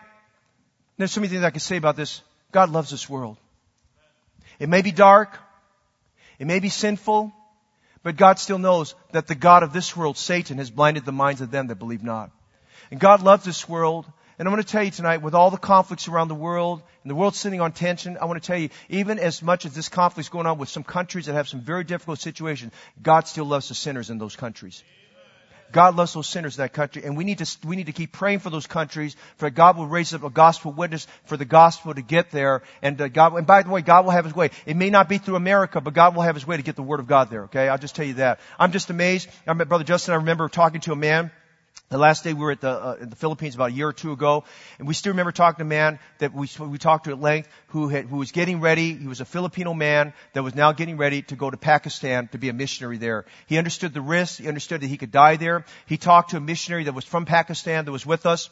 there's 0.97 1.11
so 1.11 1.21
many 1.21 1.29
things 1.29 1.43
I 1.43 1.49
can 1.49 1.59
say 1.59 1.77
about 1.77 1.95
this. 1.95 2.21
God 2.51 2.69
loves 2.69 2.89
this 2.89 3.09
world. 3.09 3.37
It 4.59 4.69
may 4.69 4.81
be 4.81 4.91
dark. 4.91 5.37
It 6.39 6.45
may 6.45 6.59
be 6.59 6.69
sinful, 6.69 7.33
but 8.03 8.17
God 8.17 8.39
still 8.39 8.57
knows 8.57 8.95
that 9.11 9.27
the 9.27 9.35
God 9.35 9.63
of 9.63 9.71
this 9.73 9.95
world, 9.95 10.17
Satan, 10.17 10.57
has 10.57 10.69
blinded 10.69 11.05
the 11.05 11.11
minds 11.11 11.41
of 11.41 11.51
them 11.51 11.67
that 11.67 11.75
believe 11.75 12.03
not. 12.03 12.31
And 12.91 12.99
God 12.99 13.21
loves 13.21 13.45
this 13.45 13.67
world. 13.69 14.05
And 14.37 14.47
I'm 14.47 14.53
going 14.53 14.63
to 14.63 14.69
tell 14.69 14.83
you 14.83 14.91
tonight, 14.91 15.21
with 15.21 15.35
all 15.35 15.51
the 15.51 15.57
conflicts 15.57 16.07
around 16.07 16.27
the 16.27 16.35
world, 16.35 16.81
and 17.03 17.11
the 17.11 17.15
world 17.15 17.35
sitting 17.35 17.61
on 17.61 17.71
tension, 17.71 18.17
I 18.19 18.25
want 18.25 18.41
to 18.41 18.45
tell 18.45 18.57
you, 18.57 18.69
even 18.89 19.19
as 19.19 19.43
much 19.43 19.65
as 19.65 19.75
this 19.75 19.89
conflict 19.89 20.25
is 20.25 20.29
going 20.29 20.47
on 20.47 20.57
with 20.57 20.69
some 20.69 20.83
countries 20.83 21.27
that 21.27 21.33
have 21.33 21.47
some 21.47 21.61
very 21.61 21.83
difficult 21.83 22.19
situations, 22.19 22.73
God 23.01 23.27
still 23.27 23.45
loves 23.45 23.69
the 23.69 23.75
sinners 23.75 24.09
in 24.09 24.17
those 24.17 24.35
countries. 24.35 24.83
God 25.73 25.95
loves 25.95 26.13
those 26.13 26.27
sinners 26.27 26.57
in 26.57 26.63
that 26.63 26.71
country, 26.71 27.03
and 27.03 27.17
we 27.17 27.23
need 27.23 27.39
to 27.39 27.57
we 27.67 27.75
need 27.75 27.87
to 27.87 27.91
keep 27.91 28.11
praying 28.11 28.39
for 28.39 28.49
those 28.49 28.67
countries. 28.67 29.15
For 29.37 29.49
God 29.49 29.75
will 29.77 29.87
raise 29.87 30.13
up 30.13 30.23
a 30.23 30.29
gospel 30.29 30.71
witness 30.71 31.07
for 31.25 31.35
the 31.35 31.45
gospel 31.45 31.93
to 31.93 32.01
get 32.01 32.31
there, 32.31 32.61
and 32.81 32.99
uh, 33.01 33.09
God. 33.09 33.35
And 33.35 33.45
by 33.45 33.63
the 33.63 33.69
way, 33.69 33.81
God 33.81 34.05
will 34.05 34.11
have 34.11 34.25
His 34.25 34.35
way. 34.35 34.51
It 34.65 34.77
may 34.77 34.89
not 34.89 35.09
be 35.09 35.17
through 35.17 35.35
America, 35.35 35.81
but 35.81 35.93
God 35.93 36.15
will 36.15 36.21
have 36.21 36.35
His 36.35 36.47
way 36.47 36.55
to 36.55 36.63
get 36.63 36.77
the 36.77 36.83
word 36.83 37.01
of 37.01 37.07
God 37.07 37.29
there. 37.29 37.43
Okay, 37.45 37.67
I'll 37.67 37.77
just 37.77 37.95
tell 37.95 38.05
you 38.05 38.15
that. 38.15 38.39
I'm 38.57 38.71
just 38.71 38.89
amazed. 38.89 39.27
I 39.45 39.53
met 39.53 39.67
Brother 39.67 39.83
Justin. 39.83 40.13
I 40.13 40.17
remember 40.17 40.47
talking 40.47 40.81
to 40.81 40.93
a 40.93 40.95
man 40.95 41.31
the 41.89 41.97
last 41.97 42.23
day 42.23 42.33
we 42.33 42.39
were 42.39 42.51
at 42.51 42.61
the, 42.61 42.69
uh, 42.69 42.97
in 42.99 43.09
the 43.09 43.15
Philippines 43.15 43.55
about 43.55 43.69
a 43.69 43.73
year 43.73 43.87
or 43.87 43.93
two 43.93 44.11
ago, 44.11 44.45
and 44.79 44.87
we 44.87 44.93
still 44.93 45.11
remember 45.11 45.31
talking 45.31 45.57
to 45.57 45.63
a 45.63 45.65
man 45.65 45.99
that 46.19 46.33
we, 46.33 46.49
we 46.59 46.77
talked 46.77 47.05
to 47.05 47.11
at 47.11 47.21
length 47.21 47.49
who, 47.67 47.87
had, 47.89 48.05
who 48.05 48.17
was 48.17 48.31
getting 48.31 48.61
ready. 48.61 48.93
He 48.95 49.07
was 49.07 49.21
a 49.21 49.25
Filipino 49.25 49.73
man 49.73 50.13
that 50.33 50.43
was 50.43 50.55
now 50.55 50.71
getting 50.71 50.97
ready 50.97 51.21
to 51.23 51.35
go 51.35 51.49
to 51.49 51.57
Pakistan 51.57 52.27
to 52.29 52.37
be 52.37 52.49
a 52.49 52.53
missionary 52.53 52.97
there. 52.97 53.25
He 53.45 53.57
understood 53.57 53.93
the 53.93 54.01
risks. 54.01 54.37
He 54.37 54.47
understood 54.47 54.81
that 54.81 54.87
he 54.87 54.97
could 54.97 55.11
die 55.11 55.35
there. 55.35 55.65
He 55.85 55.97
talked 55.97 56.31
to 56.31 56.37
a 56.37 56.41
missionary 56.41 56.85
that 56.85 56.93
was 56.93 57.05
from 57.05 57.25
Pakistan 57.25 57.85
that 57.85 57.91
was 57.91 58.05
with 58.05 58.25
us 58.25 58.49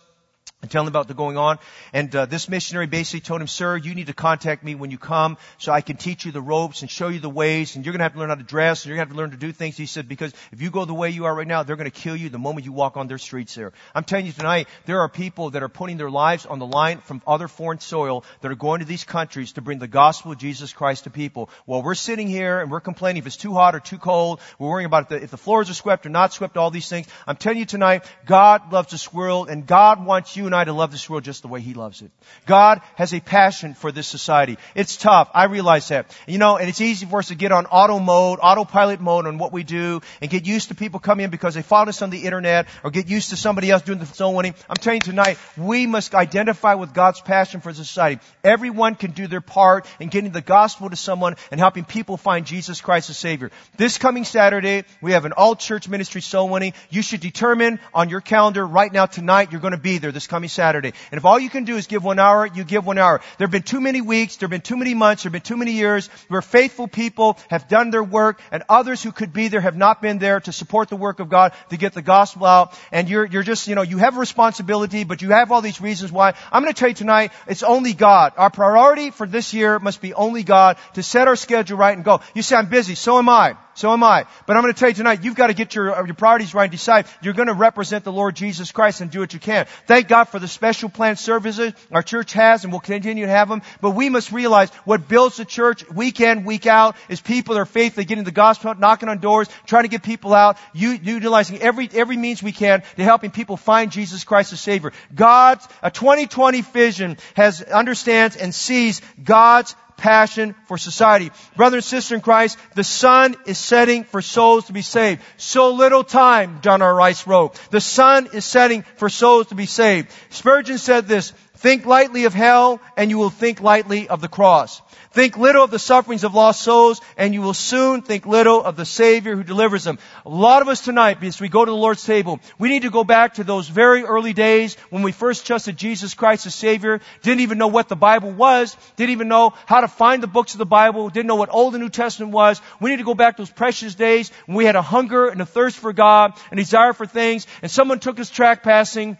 and 0.62 0.70
tell 0.70 0.84
him 0.84 0.88
about 0.88 1.07
the 1.07 1.14
going 1.14 1.38
on. 1.38 1.59
And 1.93 2.16
uh, 2.16 2.26
this 2.26 2.47
missionary 2.47 2.88
basically 2.88 3.22
told 3.22 3.41
him, 3.41 3.47
"Sir, 3.47 3.78
you 3.78 3.95
need 3.95 4.07
to 4.07 4.14
contact 4.14 4.64
me 4.64 4.76
when 4.76 4.91
you 4.91 4.97
come, 4.97 5.38
so 5.57 5.72
I 5.72 5.82
can 5.82 5.97
teach 5.97 6.26
you 6.26 6.32
the 6.32 6.41
ropes 6.41 6.82
and 6.82 6.89
show 6.89 7.07
you 7.07 7.20
the 7.20 7.30
ways. 7.30 7.76
And 7.76 7.86
you're 7.86 7.93
going 7.93 7.99
to 7.99 8.03
have 8.03 8.14
to 8.14 8.20
learn 8.20 8.30
how 8.30 8.36
to 8.36 8.43
dress, 8.43 8.84
and 8.84 8.89
you're 8.89 8.97
going 8.97 9.07
to 9.07 9.09
have 9.09 9.16
to 9.16 9.22
learn 9.22 9.32
to 9.32 9.38
do 9.38 9.51
things." 9.51 9.78
He 9.78 9.86
said, 9.86 10.07
"Because 10.07 10.34
if 10.51 10.62
you 10.62 10.70
go 10.70 10.86
the 10.86 10.93
way 10.93 11.09
you 11.09 11.26
are 11.26 11.36
right 11.36 11.47
now, 11.47 11.64
they're 11.64 11.76
going 11.76 11.89
to 11.89 12.01
kill 12.01 12.16
you 12.16 12.30
the 12.30 12.39
moment 12.39 12.66
you 12.66 12.72
walk 12.72 12.97
on 12.97 13.07
their 13.07 13.18
streets 13.18 13.55
there." 13.55 13.74
I'm 13.95 14.03
telling 14.03 14.26
you 14.26 14.32
tonight, 14.32 14.68
there 14.86 15.01
are 15.01 15.09
people 15.09 15.51
that 15.51 15.64
are 15.64 15.70
putting 15.70 15.97
their 15.97 16.12
lives 16.12 16.45
on 16.45 16.59
the 16.59 16.68
line 16.68 16.99
from 16.99 17.22
other 17.26 17.47
foreign 17.47 17.80
soil 17.80 18.24
that 18.41 18.51
are 18.51 18.55
going 18.55 18.80
to 18.80 18.86
these 18.86 19.03
countries 19.03 19.53
to 19.53 19.62
bring 19.62 19.80
the 19.80 19.88
gospel 19.88 20.32
of 20.32 20.38
Jesus 20.38 20.74
Christ 20.74 21.05
to 21.05 21.09
people. 21.09 21.49
While 21.66 21.82
we're 21.82 21.95
sitting 21.95 22.28
here 22.28 22.59
and 22.59 22.70
we're 22.70 22.82
complaining 22.82 23.22
if 23.22 23.28
it's 23.28 23.38
too 23.38 23.53
hot 23.53 23.76
or 23.76 23.80
too 23.80 23.97
cold, 23.97 24.39
we're 24.59 24.70
worrying 24.70 24.86
about 24.86 25.03
if 25.03 25.09
the, 25.09 25.24
if 25.24 25.32
the 25.32 25.38
floors 25.38 25.70
are 25.70 25.74
swept 25.74 26.05
or 26.05 26.09
not 26.09 26.34
swept, 26.34 26.57
all 26.57 26.72
these 26.72 26.88
things. 26.88 27.07
I'm 27.26 27.36
telling 27.36 27.59
you 27.59 27.66
tonight, 27.66 28.03
God 28.26 28.72
loves 28.72 28.91
this 28.91 29.12
world, 29.14 29.49
and 29.49 29.66
God 29.66 30.05
wants 30.05 30.36
you 30.36 30.51
and 30.52 30.60
I 30.60 30.66
to 30.66 30.74
love 30.74 30.91
this 30.91 31.10
world 31.10 31.24
just 31.24 31.43
the 31.43 31.47
way 31.47 31.62
He 31.62 31.74
loves 31.74 32.02
it. 32.02 32.12
God 32.45 32.82
has 32.95 33.14
a 33.14 33.22
passion 33.22 33.74
for 33.74 33.91
this 33.91 34.08
society. 34.08 34.58
It's 34.76 34.97
tough. 34.97 35.30
I 35.34 35.45
realize 35.45 35.88
that. 35.88 36.16
You 36.28 36.38
know, 36.38 36.58
and 36.58 36.68
it's 36.68 36.82
easy 36.82 37.06
for 37.06 37.20
us 37.20 37.30
to 37.30 37.36
get 37.36 37.54
on 37.54 37.66
auto 37.68 37.99
mode, 37.99 38.39
autopilot 38.41 38.99
mode 38.99 39.28
on 39.28 39.38
what 39.38 39.54
we 39.54 39.64
do 39.64 40.02
and 40.22 40.30
get 40.30 40.45
used 40.45 40.68
to 40.68 40.76
people 40.76 40.99
coming 40.99 41.24
in 41.24 41.32
because 41.32 41.54
they 41.54 41.62
found 41.62 41.88
us 41.88 42.02
on 42.02 42.10
the 42.10 42.26
internet 42.26 42.68
or 42.84 42.91
get 42.91 43.08
used 43.08 43.30
to 43.30 43.38
somebody 43.38 43.72
else 43.72 43.82
doing 43.84 43.99
the 43.99 44.06
soul 44.06 44.36
winning. 44.36 44.54
I'm 44.70 44.76
telling 44.76 44.97
you 44.97 45.12
tonight, 45.12 45.38
we 45.58 45.88
must 45.88 46.14
identify 46.14 46.74
with 46.74 46.93
God's 46.93 47.22
passion 47.22 47.62
for 47.62 47.74
society. 47.74 48.22
Everyone 48.43 48.95
can 48.95 49.12
do 49.12 49.28
their 49.28 49.41
part 49.41 49.86
in 49.99 50.10
getting 50.10 50.32
the 50.32 50.41
gospel 50.41 50.89
to 50.89 50.97
someone 50.97 51.38
and 51.49 51.60
helping 51.60 51.86
people 51.86 52.18
find 52.18 52.45
Jesus 52.45 52.82
Christ 52.82 53.10
as 53.10 53.18
Savior. 53.18 53.52
This 53.78 53.97
coming 53.97 54.26
Saturday, 54.26 54.84
we 55.02 55.14
have 55.14 55.24
an 55.24 55.32
all 55.32 55.56
church 55.56 55.88
ministry 55.88 56.22
soul 56.22 56.49
winning. 56.49 56.74
You 56.89 57.02
should 57.02 57.22
determine 57.22 57.80
on 57.93 58.10
your 58.10 58.22
calendar 58.22 58.68
right 58.68 58.91
now 58.91 59.06
tonight 59.06 59.52
you're 59.52 59.62
going 59.62 59.72
to 59.72 59.78
be 59.78 59.97
there 59.97 60.12
this 60.12 60.28
coming 60.28 60.41
Saturday. 60.48 60.94
And 61.12 61.18
if 61.18 61.26
all 61.26 61.39
you 61.39 61.50
can 61.50 61.64
do 61.64 61.76
is 61.78 61.88
give 61.88 62.04
one 62.04 62.20
hour, 62.20 62.46
you 62.46 62.64
give 62.64 62.86
one 62.86 62.98
hour. 62.98 63.22
There 63.38 63.46
have 63.46 63.52
been 63.52 63.64
too 63.64 63.82
many 63.82 64.02
weeks, 64.02 64.38
there 64.38 64.48
have 64.48 64.52
been 64.52 64.62
too 64.62 64.78
many 64.78 64.94
months, 64.94 65.24
there 65.24 65.30
have 65.30 65.34
been 65.34 65.42
too 65.42 65.58
many 65.58 65.74
years 65.74 66.08
where 66.28 66.42
faithful 66.42 66.88
people 66.88 67.38
have 67.50 67.68
done 67.68 67.92
their 67.92 68.04
work 68.04 68.42
and 68.52 68.64
others 68.70 69.04
who 69.04 69.12
could 69.12 69.34
be 69.34 69.48
there 69.48 69.62
have 69.62 69.78
not 69.78 70.02
been 70.02 70.18
there 70.18 70.39
to 70.39 70.52
support 70.52 70.89
the 70.89 70.96
work 70.96 71.20
of 71.20 71.30
God, 71.30 71.54
to 71.70 71.78
get 71.78 71.94
the 71.94 72.02
gospel 72.02 72.46
out. 72.46 72.78
And 72.92 73.10
you're, 73.10 73.26
you're 73.26 73.44
just, 73.44 73.68
you 73.68 73.76
know, 73.76 73.82
you 73.82 73.98
have 73.98 74.18
a 74.18 74.20
responsibility, 74.20 75.04
but 75.04 75.22
you 75.22 75.30
have 75.30 75.52
all 75.52 75.62
these 75.62 75.82
reasons 75.82 76.12
why. 76.12 76.34
I'm 76.52 76.64
going 76.64 76.74
to 76.74 76.80
tell 76.80 76.89
you 76.89 76.96
tonight, 76.96 77.32
it's 77.48 77.64
only 77.64 77.94
God. 77.94 78.34
Our 78.38 78.50
priority 78.50 79.12
for 79.12 79.28
this 79.28 79.54
year 79.54 79.80
must 79.80 80.02
be 80.02 80.14
only 80.14 80.44
God 80.44 80.78
to 80.94 81.04
set 81.04 81.28
our 81.28 81.36
schedule 81.36 81.78
right 81.78 81.96
and 81.96 82.06
go. 82.06 82.22
You 82.34 82.42
say, 82.42 82.56
I'm 82.56 82.70
busy. 82.70 82.96
So 82.96 83.18
am 83.18 83.30
I. 83.30 83.58
So 83.74 83.93
am 83.93 84.03
I. 84.03 84.26
But 84.45 84.57
I'm 84.57 84.63
going 84.63 84.74
to 84.74 84.80
tell 84.80 84.89
you 84.89 84.95
tonight, 84.95 85.24
you've 85.24 85.36
got 85.36 85.47
to 85.47 85.53
get 85.53 85.76
your, 85.76 85.95
uh, 85.95 86.05
your 86.05 86.13
priorities 86.13 86.53
right 86.53 86.65
and 86.65 86.72
decide 86.72 87.05
you're 87.22 87.34
going 87.34 87.47
to 87.47 87.53
represent 87.53 88.03
the 88.03 88.11
Lord 88.11 88.36
Jesus 88.36 88.72
Christ 88.72 89.01
and 89.01 89.09
do 89.09 89.19
what 89.19 89.34
you 89.34 89.39
can. 89.39 89.65
Thank 89.88 90.07
God 90.07 90.26
for 90.26 90.39
the 90.39 90.47
special 90.47 90.89
planned 90.89 91.19
services 91.19 91.74
our 91.91 92.03
church 92.03 92.34
has 92.34 92.63
and 92.63 92.74
will 92.74 92.82
continue 92.82 93.26
to 93.26 93.32
have 93.32 93.47
them. 93.47 93.61
But 93.80 93.91
we 93.91 94.09
must 94.09 94.32
realize 94.32 94.69
what 94.84 95.07
builds 95.07 95.38
the 95.38 95.45
church 95.45 95.89
week 95.89 96.19
in, 96.19 96.43
week 96.43 96.65
out 96.65 96.95
is 97.07 97.22
people 97.22 97.55
that 97.55 97.61
are 97.61 97.65
faithfully 97.65 98.05
getting 98.05 98.26
the 98.26 98.32
gospel 98.32 98.72
out, 98.72 98.80
knocking 98.80 99.09
on 99.09 99.19
doors, 99.19 99.47
trying 99.65 99.84
to 99.84 99.89
get 99.89 100.03
people 100.03 100.34
out, 100.34 100.57
utilizing 100.74 101.61
every, 101.61 101.89
every 101.93 102.17
means 102.17 102.43
we 102.43 102.51
can 102.51 102.84
to 102.97 103.03
helping 103.03 103.32
people 103.32 103.55
find 103.55 103.91
Jesus 103.91 104.24
Christ 104.24 104.51
as 104.53 104.59
Savior. 104.59 104.91
God's, 105.15 105.67
a 105.82 105.91
2020 105.91 106.61
vision 106.61 107.17
has, 107.36 107.61
understands 107.61 108.36
and 108.36 108.53
sees 108.53 109.01
God's 109.24 109.76
passion 110.02 110.56
for 110.66 110.78
society. 110.78 111.32
Brother 111.56 111.78
and 111.78 111.84
sister 111.84 112.16
in 112.16 112.22
Christ, 112.22 112.58
the 112.74 112.84
sun 112.84 113.36
is 113.45 113.60
setting 113.60 114.04
for 114.04 114.22
souls 114.22 114.66
to 114.66 114.74
be 114.74 114.82
saved. 114.82 115.22
So 115.38 115.74
little 115.74 116.04
time, 116.04 116.60
John 116.62 116.82
R. 116.82 116.93
Rice 116.93 117.28
wrote. 117.28 117.54
The 117.70 117.80
sun 117.80 118.30
is 118.34 118.43
setting 118.43 118.82
for 118.95 119.10
souls 119.10 119.47
to 119.47 119.56
be 119.56 119.68
saved. 119.68 120.10
Spurgeon 120.32 120.80
said 120.80 121.08
this, 121.08 121.34
Think 121.62 121.86
lightly 121.86 122.26
of 122.26 122.34
hell 122.34 122.82
and 122.97 123.12
you 123.12 123.20
will 123.20 123.30
think 123.30 123.62
lightly 123.62 124.09
of 124.09 124.20
the 124.20 124.28
cross. 124.28 124.82
Think 125.12 125.38
little 125.38 125.64
of 125.64 125.70
the 125.70 125.78
sufferings 125.78 126.24
of 126.24 126.34
lost 126.34 126.64
souls 126.64 126.99
and 127.18 127.36
you 127.36 127.43
will 127.43 127.53
soon 127.53 128.01
think 128.01 128.26
little 128.26 128.64
of 128.64 128.76
the 128.76 128.86
Savior 128.86 129.36
who 129.36 129.43
delivers 129.43 129.84
them. 129.84 129.99
A 130.26 130.30
lot 130.30 130.64
of 130.64 130.70
us 130.70 130.82
tonight, 130.82 131.24
as 131.24 131.39
we 131.39 131.49
go 131.49 131.64
to 131.64 131.70
the 131.70 131.78
Lord's 131.78 132.03
table, 132.03 132.39
we 132.57 132.70
need 132.70 132.82
to 132.82 132.89
go 132.89 133.03
back 133.03 133.36
to 133.36 133.43
those 133.43 133.70
very 133.70 134.01
early 134.01 134.34
days 134.34 134.76
when 134.89 135.03
we 135.03 135.12
first 135.12 135.45
trusted 135.45 135.78
Jesus 135.78 136.16
Christ 136.16 136.47
as 136.47 136.55
Savior, 136.55 136.99
didn't 137.22 137.41
even 137.41 137.59
know 137.59 137.68
what 137.68 137.89
the 137.89 137.95
Bible 137.95 138.32
was, 138.32 138.76
didn't 138.95 139.12
even 139.12 139.28
know 139.28 139.53
how 139.68 139.82
to 139.82 139.88
find 139.88 140.24
the 140.24 140.28
books 140.28 140.55
of 140.55 140.57
the 140.57 140.66
Bible, 140.66 141.09
didn't 141.09 141.28
know 141.28 141.36
what 141.36 141.53
Old 141.53 141.76
and 141.76 141.84
New 141.84 141.91
Testament 141.91 142.32
was. 142.32 142.59
We 142.80 142.89
need 142.89 142.97
to 142.97 143.03
go 143.03 143.14
back 143.14 143.36
to 143.38 143.43
those 143.43 143.51
precious 143.51 143.93
days 143.93 144.32
when 144.47 144.57
we 144.57 144.66
had 144.66 144.76
a 144.76 144.82
hunger 144.82 145.28
and 145.28 145.39
a 145.39 145.45
thirst 145.45 145.78
for 145.78 145.93
God, 145.93 146.34
a 146.51 146.55
desire 146.55 146.93
for 146.93 147.05
things, 147.05 147.45
and 147.62 147.70
someone 147.70 147.99
took 147.99 148.20
us 148.20 148.32
track 148.32 148.64
passing 148.64 149.20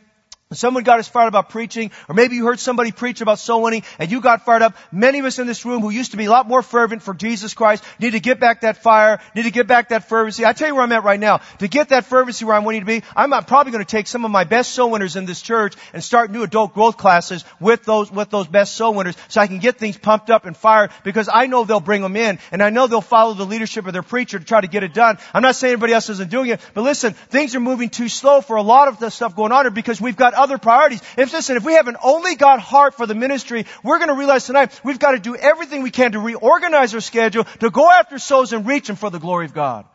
Someone 0.54 0.84
got 0.84 1.00
us 1.00 1.08
fired 1.08 1.28
about 1.28 1.50
preaching, 1.50 1.92
or 2.10 2.16
maybe 2.16 2.36
you 2.36 2.46
heard 2.46 2.60
somebody 2.60 2.92
preach 2.92 3.22
about 3.22 3.40
soul 3.40 3.62
winning 3.62 3.84
and 4.00 4.12
you 4.12 4.20
got 4.20 4.44
fired 4.44 4.62
up. 4.62 4.76
Many 4.92 5.20
of 5.20 5.26
us 5.26 5.40
in 5.40 5.48
this 5.48 5.66
room 5.66 5.82
who 5.82 5.90
used 5.90 6.12
to 6.12 6.18
be 6.18 6.26
a 6.26 6.30
lot 6.30 6.46
more 6.48 6.62
fervent 6.62 7.04
for 7.04 7.14
Jesus 7.14 7.54
Christ 7.54 7.84
need 8.00 8.12
to 8.12 8.20
get 8.20 8.40
back 8.42 8.62
that 8.62 8.78
fire, 8.78 9.20
need 9.34 9.44
to 9.44 9.52
get 9.52 9.68
back 9.68 9.90
that 9.90 10.10
fervency. 10.10 10.46
I 10.46 10.52
tell 10.52 10.68
you 10.68 10.76
where 10.76 10.84
I'm 10.84 10.92
at 10.92 11.04
right 11.04 11.20
now. 11.20 11.40
To 11.60 11.70
get 11.70 11.90
that 11.90 12.06
fervency 12.06 12.44
where 12.44 12.56
I'm 12.56 12.66
wanting 12.66 12.82
to 12.82 12.86
be, 12.86 13.02
I'm 13.16 13.32
probably 13.46 13.72
going 13.72 13.84
to 13.84 13.90
take 13.90 14.08
some 14.08 14.26
of 14.26 14.32
my 14.32 14.44
best 14.44 14.74
soul 14.74 14.92
winners 14.92 15.16
in 15.16 15.26
this 15.26 15.42
church 15.42 15.76
and 15.94 16.04
start 16.04 16.32
new 16.32 16.44
adult 16.44 16.74
growth 16.74 16.98
classes 16.98 17.46
with 17.62 17.86
those, 17.86 18.12
with 18.12 18.30
those 18.30 18.48
best 18.48 18.76
soul 18.76 18.94
winners 18.94 19.16
so 19.30 19.40
I 19.40 19.48
can 19.48 19.60
get 19.60 19.78
things 19.78 19.98
pumped 19.98 20.30
up 20.30 20.46
and 20.46 20.58
fired 20.58 20.92
because 21.06 21.30
I 21.32 21.48
know 21.48 21.64
they'll 21.64 21.80
bring 21.80 22.02
them 22.02 22.18
in 22.18 22.40
and 22.52 22.62
I 22.62 22.72
know 22.72 22.88
they'll 22.88 23.00
follow 23.00 23.36
the 23.36 23.46
leadership 23.46 23.88
of 23.88 23.94
their 23.94 24.04
preacher 24.04 24.38
to 24.38 24.44
try 24.44 24.60
to 24.60 24.68
get 24.68 24.84
it 24.84 24.94
done. 24.94 25.18
I'm 25.34 25.44
not 25.44 25.56
saying 25.56 25.74
anybody 25.74 25.94
else 25.94 26.10
isn't 26.10 26.30
doing 26.30 26.50
it, 26.50 26.60
but 26.74 26.82
listen, 26.82 27.14
things 27.14 27.56
are 27.56 27.62
moving 27.62 27.90
too 27.90 28.10
slow 28.10 28.42
for 28.42 28.58
a 28.58 28.62
lot 28.62 28.90
of 28.90 29.00
the 29.00 29.10
stuff 29.10 29.34
going 29.34 29.54
on 29.54 29.64
here 29.64 29.72
because 29.72 30.02
we've 30.02 30.18
got 30.18 30.34
other 30.42 30.58
priorities. 30.58 31.02
If 31.18 31.32
listen, 31.32 31.58
if 31.58 31.64
we 31.64 31.74
have 31.74 31.88
an 31.88 31.98
only 32.04 32.36
God 32.36 32.60
heart 32.60 32.96
for 32.96 33.06
the 33.06 33.16
ministry, 33.16 33.66
we're 33.84 34.00
going 34.00 34.10
to 34.10 34.16
realize 34.16 34.46
tonight 34.46 34.80
we've 34.84 35.00
got 35.00 35.12
to 35.12 35.20
do 35.20 35.36
everything 35.36 35.84
we 35.84 35.92
can 35.92 36.14
to 36.14 36.20
reorganize 36.20 36.94
our 36.94 37.02
schedule 37.02 37.46
to 37.60 37.70
go 37.70 37.90
after 37.90 38.20
souls 38.20 38.54
and 38.54 38.66
reach 38.66 38.88
them 38.88 38.96
for 38.96 39.10
the 39.10 39.20
glory 39.20 39.46
of 39.46 39.54
God. 39.54 39.86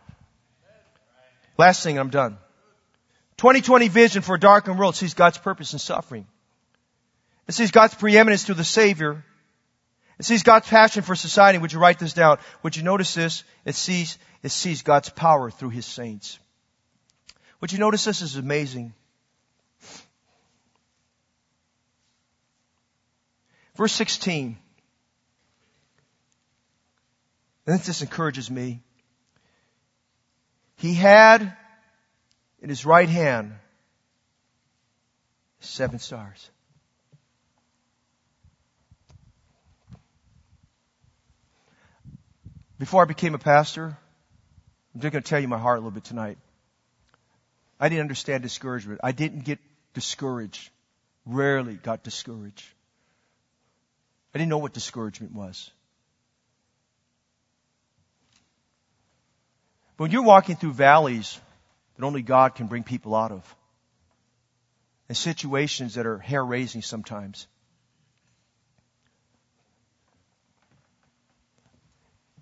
Last 1.59 1.83
thing, 1.83 1.99
I'm 1.99 2.11
done. 2.11 2.39
2020 3.39 3.89
vision 3.89 4.23
for 4.23 4.37
a 4.37 4.41
darkened 4.41 4.79
world 4.79 4.97
sees 4.97 5.15
God's 5.15 5.39
purpose 5.39 5.73
in 5.73 5.79
suffering. 5.79 6.27
It 7.49 7.53
sees 7.53 7.71
God's 7.71 7.95
preeminence 7.95 8.45
through 8.45 8.57
the 8.57 8.65
Savior. 8.65 9.25
It 10.19 10.25
sees 10.25 10.43
God's 10.43 10.69
passion 10.69 11.03
for 11.03 11.15
society. 11.15 11.59
Would 11.59 11.73
you 11.73 11.79
write 11.79 11.99
this 11.99 12.15
down? 12.15 12.39
Would 12.63 12.77
you 12.77 12.83
notice 12.83 13.15
this? 13.15 13.45
It 13.65 13.75
sees, 13.75 14.19
it 14.43 14.51
sees 14.51 14.83
God's 14.83 15.11
power 15.11 15.51
through 15.51 15.71
His 15.71 15.87
saints. 15.87 16.39
Would 17.61 17.73
you 17.73 17.79
notice 17.79 18.05
this 18.05 18.23
is 18.23 18.37
amazing? 18.37 18.95
Verse 23.77 23.93
16. 23.93 24.57
And 27.67 27.81
this 27.81 28.01
encourages 28.01 28.51
me. 28.51 28.81
He 30.77 30.95
had 30.95 31.57
in 32.61 32.69
his 32.69 32.87
right 32.87 33.09
hand 33.09 33.55
seven 35.61 35.99
stars. 35.99 36.51
Before 42.79 43.03
I 43.03 43.07
became 43.07 43.35
a 43.35 43.39
pastor, 43.39 43.97
I'm 44.95 45.01
just 45.01 45.13
going 45.13 45.23
to 45.23 45.29
tell 45.29 45.41
you 45.41 45.49
my 45.49 45.59
heart 45.59 45.79
a 45.79 45.81
little 45.81 45.91
bit 45.91 46.05
tonight. 46.05 46.39
I 47.81 47.89
didn't 47.89 48.03
understand 48.03 48.43
discouragement. 48.43 49.01
I 49.03 49.13
didn't 49.13 49.45
get 49.45 49.59
discouraged. 49.93 50.71
Rarely 51.25 51.75
got 51.75 52.03
discouraged. 52.03 52.67
I 54.37 54.39
didn't 54.39 54.51
know 54.51 54.59
what 54.59 54.75
discouragement 54.75 55.33
was. 55.33 55.71
But 59.97 60.05
when 60.05 60.11
you're 60.11 60.25
walking 60.25 60.57
through 60.57 60.75
valleys 60.75 61.41
that 61.97 62.05
only 62.05 62.21
God 62.21 62.55
can 62.55 62.67
bring 62.67 62.83
people 62.83 63.15
out 63.15 63.33
of, 63.33 63.57
and 65.09 65.17
situations 65.17 65.95
that 65.95 66.05
are 66.05 66.19
hair 66.19 66.45
raising 66.45 66.83
sometimes, 66.83 67.47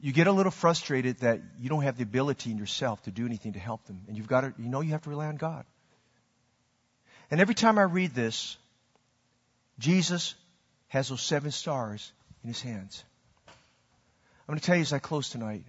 you 0.01 0.13
get 0.13 0.27
a 0.27 0.33
little 0.33 0.51
frustrated 0.51 1.19
that 1.19 1.43
you 1.61 1.69
don't 1.69 1.85
have 1.85 1.97
the 1.97 2.03
ability 2.03 2.51
in 2.51 2.59
yourself 2.59 3.01
to 3.05 3.13
do 3.13 3.25
anything 3.25 3.53
to 3.53 3.61
help 3.61 3.85
them. 3.85 4.01
And 4.09 4.17
you've 4.17 4.27
got 4.27 4.41
to, 4.41 4.53
you 4.59 4.69
know 4.69 4.81
you 4.81 4.91
have 4.91 5.03
to 5.03 5.11
rely 5.11 5.27
on 5.27 5.37
God. 5.37 5.65
And 7.31 7.41
every 7.41 7.55
time 7.55 7.79
I 7.79 7.83
read 7.83 8.17
this, 8.17 8.57
Jesus 9.79 10.35
has 10.95 11.09
those 11.09 11.21
seven 11.21 11.51
stars 11.51 12.13
in 12.45 12.49
his 12.49 12.63
hands. 12.63 13.03
I'm 13.49 14.53
going 14.53 14.61
to 14.61 14.65
tell 14.65 14.77
you 14.77 14.83
as 14.83 14.93
I 14.93 15.01
close 15.01 15.29
tonight, 15.29 15.65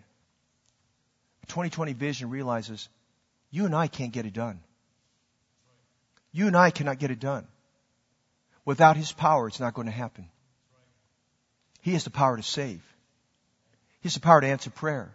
2020 1.47 1.93
vision 1.93 2.29
realizes 2.29 2.87
you 3.49 3.65
and 3.65 3.75
I 3.75 3.87
can't 3.87 4.11
get 4.11 4.27
it 4.27 4.33
done. 4.33 4.59
You 6.31 6.45
and 6.45 6.55
I 6.55 6.69
cannot 6.69 6.99
get 6.99 7.09
it 7.09 7.19
done. 7.19 7.47
Without 8.65 8.97
his 8.97 9.11
power, 9.11 9.47
it's 9.47 9.59
not 9.59 9.73
going 9.73 9.87
to 9.87 9.91
happen. 9.91 10.29
He 11.81 11.93
has 11.93 12.03
the 12.03 12.11
power 12.11 12.37
to 12.37 12.43
save. 12.43 12.83
He 14.01 14.09
has 14.09 14.13
the 14.13 14.19
power 14.19 14.41
to 14.41 14.47
answer 14.47 14.69
prayer. 14.69 15.11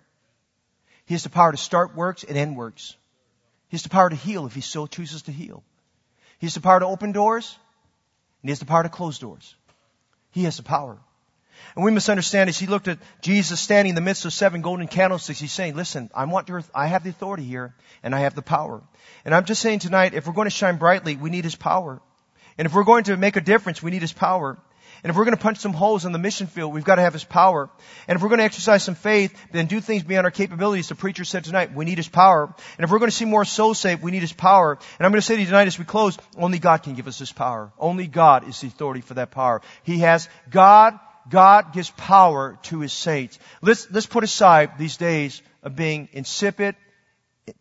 He 1.06 1.14
has 1.14 1.22
the 1.22 1.30
power 1.30 1.52
to 1.52 1.56
start 1.56 1.94
works 1.94 2.24
and 2.24 2.36
end 2.36 2.56
works. 2.56 2.96
He 3.68 3.76
has 3.76 3.84
the 3.84 3.90
power 3.90 4.10
to 4.10 4.16
heal 4.16 4.46
if 4.46 4.56
he 4.56 4.60
so 4.60 4.88
chooses 4.88 5.22
to 5.22 5.32
heal. 5.32 5.62
He 6.40 6.48
has 6.48 6.54
the 6.54 6.60
power 6.60 6.80
to 6.80 6.86
open 6.86 7.12
doors, 7.12 7.56
and 8.42 8.48
he 8.48 8.50
has 8.50 8.58
the 8.58 8.66
power 8.66 8.82
to 8.82 8.88
close 8.88 9.20
doors. 9.20 9.54
He 10.30 10.44
has 10.44 10.56
the 10.56 10.62
power. 10.62 10.98
And 11.76 11.84
we 11.84 11.90
must 11.90 12.08
understand 12.08 12.48
as 12.48 12.58
he 12.58 12.66
looked 12.66 12.88
at 12.88 12.98
Jesus 13.20 13.60
standing 13.60 13.90
in 13.90 13.94
the 13.94 14.00
midst 14.00 14.24
of 14.24 14.32
seven 14.32 14.60
golden 14.62 14.88
candlesticks, 14.88 15.38
he's 15.38 15.52
saying, 15.52 15.76
listen, 15.76 16.10
I 16.14 16.24
want 16.24 16.48
your, 16.48 16.62
I 16.74 16.86
have 16.86 17.04
the 17.04 17.10
authority 17.10 17.44
here 17.44 17.74
and 18.02 18.14
I 18.14 18.20
have 18.20 18.34
the 18.34 18.42
power. 18.42 18.82
And 19.24 19.34
I'm 19.34 19.44
just 19.44 19.62
saying 19.62 19.80
tonight, 19.80 20.14
if 20.14 20.26
we're 20.26 20.32
going 20.32 20.46
to 20.46 20.50
shine 20.50 20.78
brightly, 20.78 21.16
we 21.16 21.30
need 21.30 21.44
his 21.44 21.54
power. 21.54 22.00
And 22.58 22.66
if 22.66 22.74
we're 22.74 22.84
going 22.84 23.04
to 23.04 23.16
make 23.16 23.36
a 23.36 23.40
difference, 23.40 23.82
we 23.82 23.90
need 23.90 24.02
his 24.02 24.12
power. 24.12 24.58
And 25.02 25.10
if 25.10 25.16
we're 25.16 25.24
going 25.24 25.36
to 25.36 25.42
punch 25.42 25.58
some 25.58 25.72
holes 25.72 26.04
in 26.04 26.12
the 26.12 26.18
mission 26.18 26.46
field, 26.46 26.72
we've 26.72 26.84
got 26.84 26.96
to 26.96 27.02
have 27.02 27.12
His 27.12 27.24
power. 27.24 27.70
And 28.06 28.16
if 28.16 28.22
we're 28.22 28.28
going 28.28 28.38
to 28.38 28.44
exercise 28.44 28.82
some 28.82 28.94
faith, 28.94 29.34
then 29.52 29.66
do 29.66 29.80
things 29.80 30.02
beyond 30.02 30.26
our 30.26 30.30
capabilities, 30.30 30.88
the 30.88 30.94
preacher 30.94 31.24
said 31.24 31.44
tonight, 31.44 31.74
we 31.74 31.84
need 31.84 31.98
His 31.98 32.08
power. 32.08 32.54
And 32.76 32.84
if 32.84 32.90
we're 32.90 32.98
going 32.98 33.10
to 33.10 33.16
see 33.16 33.24
more 33.24 33.44
souls 33.44 33.78
saved, 33.78 34.02
we 34.02 34.10
need 34.10 34.22
His 34.22 34.32
power. 34.32 34.72
And 34.72 35.06
I'm 35.06 35.12
going 35.12 35.20
to 35.20 35.26
say 35.26 35.36
to 35.36 35.40
you 35.40 35.46
tonight 35.46 35.68
as 35.68 35.78
we 35.78 35.84
close, 35.84 36.18
only 36.36 36.58
God 36.58 36.82
can 36.82 36.94
give 36.94 37.08
us 37.08 37.18
His 37.18 37.32
power. 37.32 37.72
Only 37.78 38.06
God 38.06 38.48
is 38.48 38.60
the 38.60 38.66
authority 38.66 39.00
for 39.00 39.14
that 39.14 39.30
power. 39.30 39.62
He 39.82 39.98
has, 40.00 40.28
God, 40.50 40.98
God 41.28 41.72
gives 41.72 41.90
power 41.90 42.58
to 42.64 42.80
His 42.80 42.92
saints. 42.92 43.38
Let's, 43.62 43.90
let's 43.90 44.06
put 44.06 44.24
aside 44.24 44.78
these 44.78 44.96
days 44.96 45.42
of 45.62 45.76
being 45.76 46.08
insipid, 46.12 46.76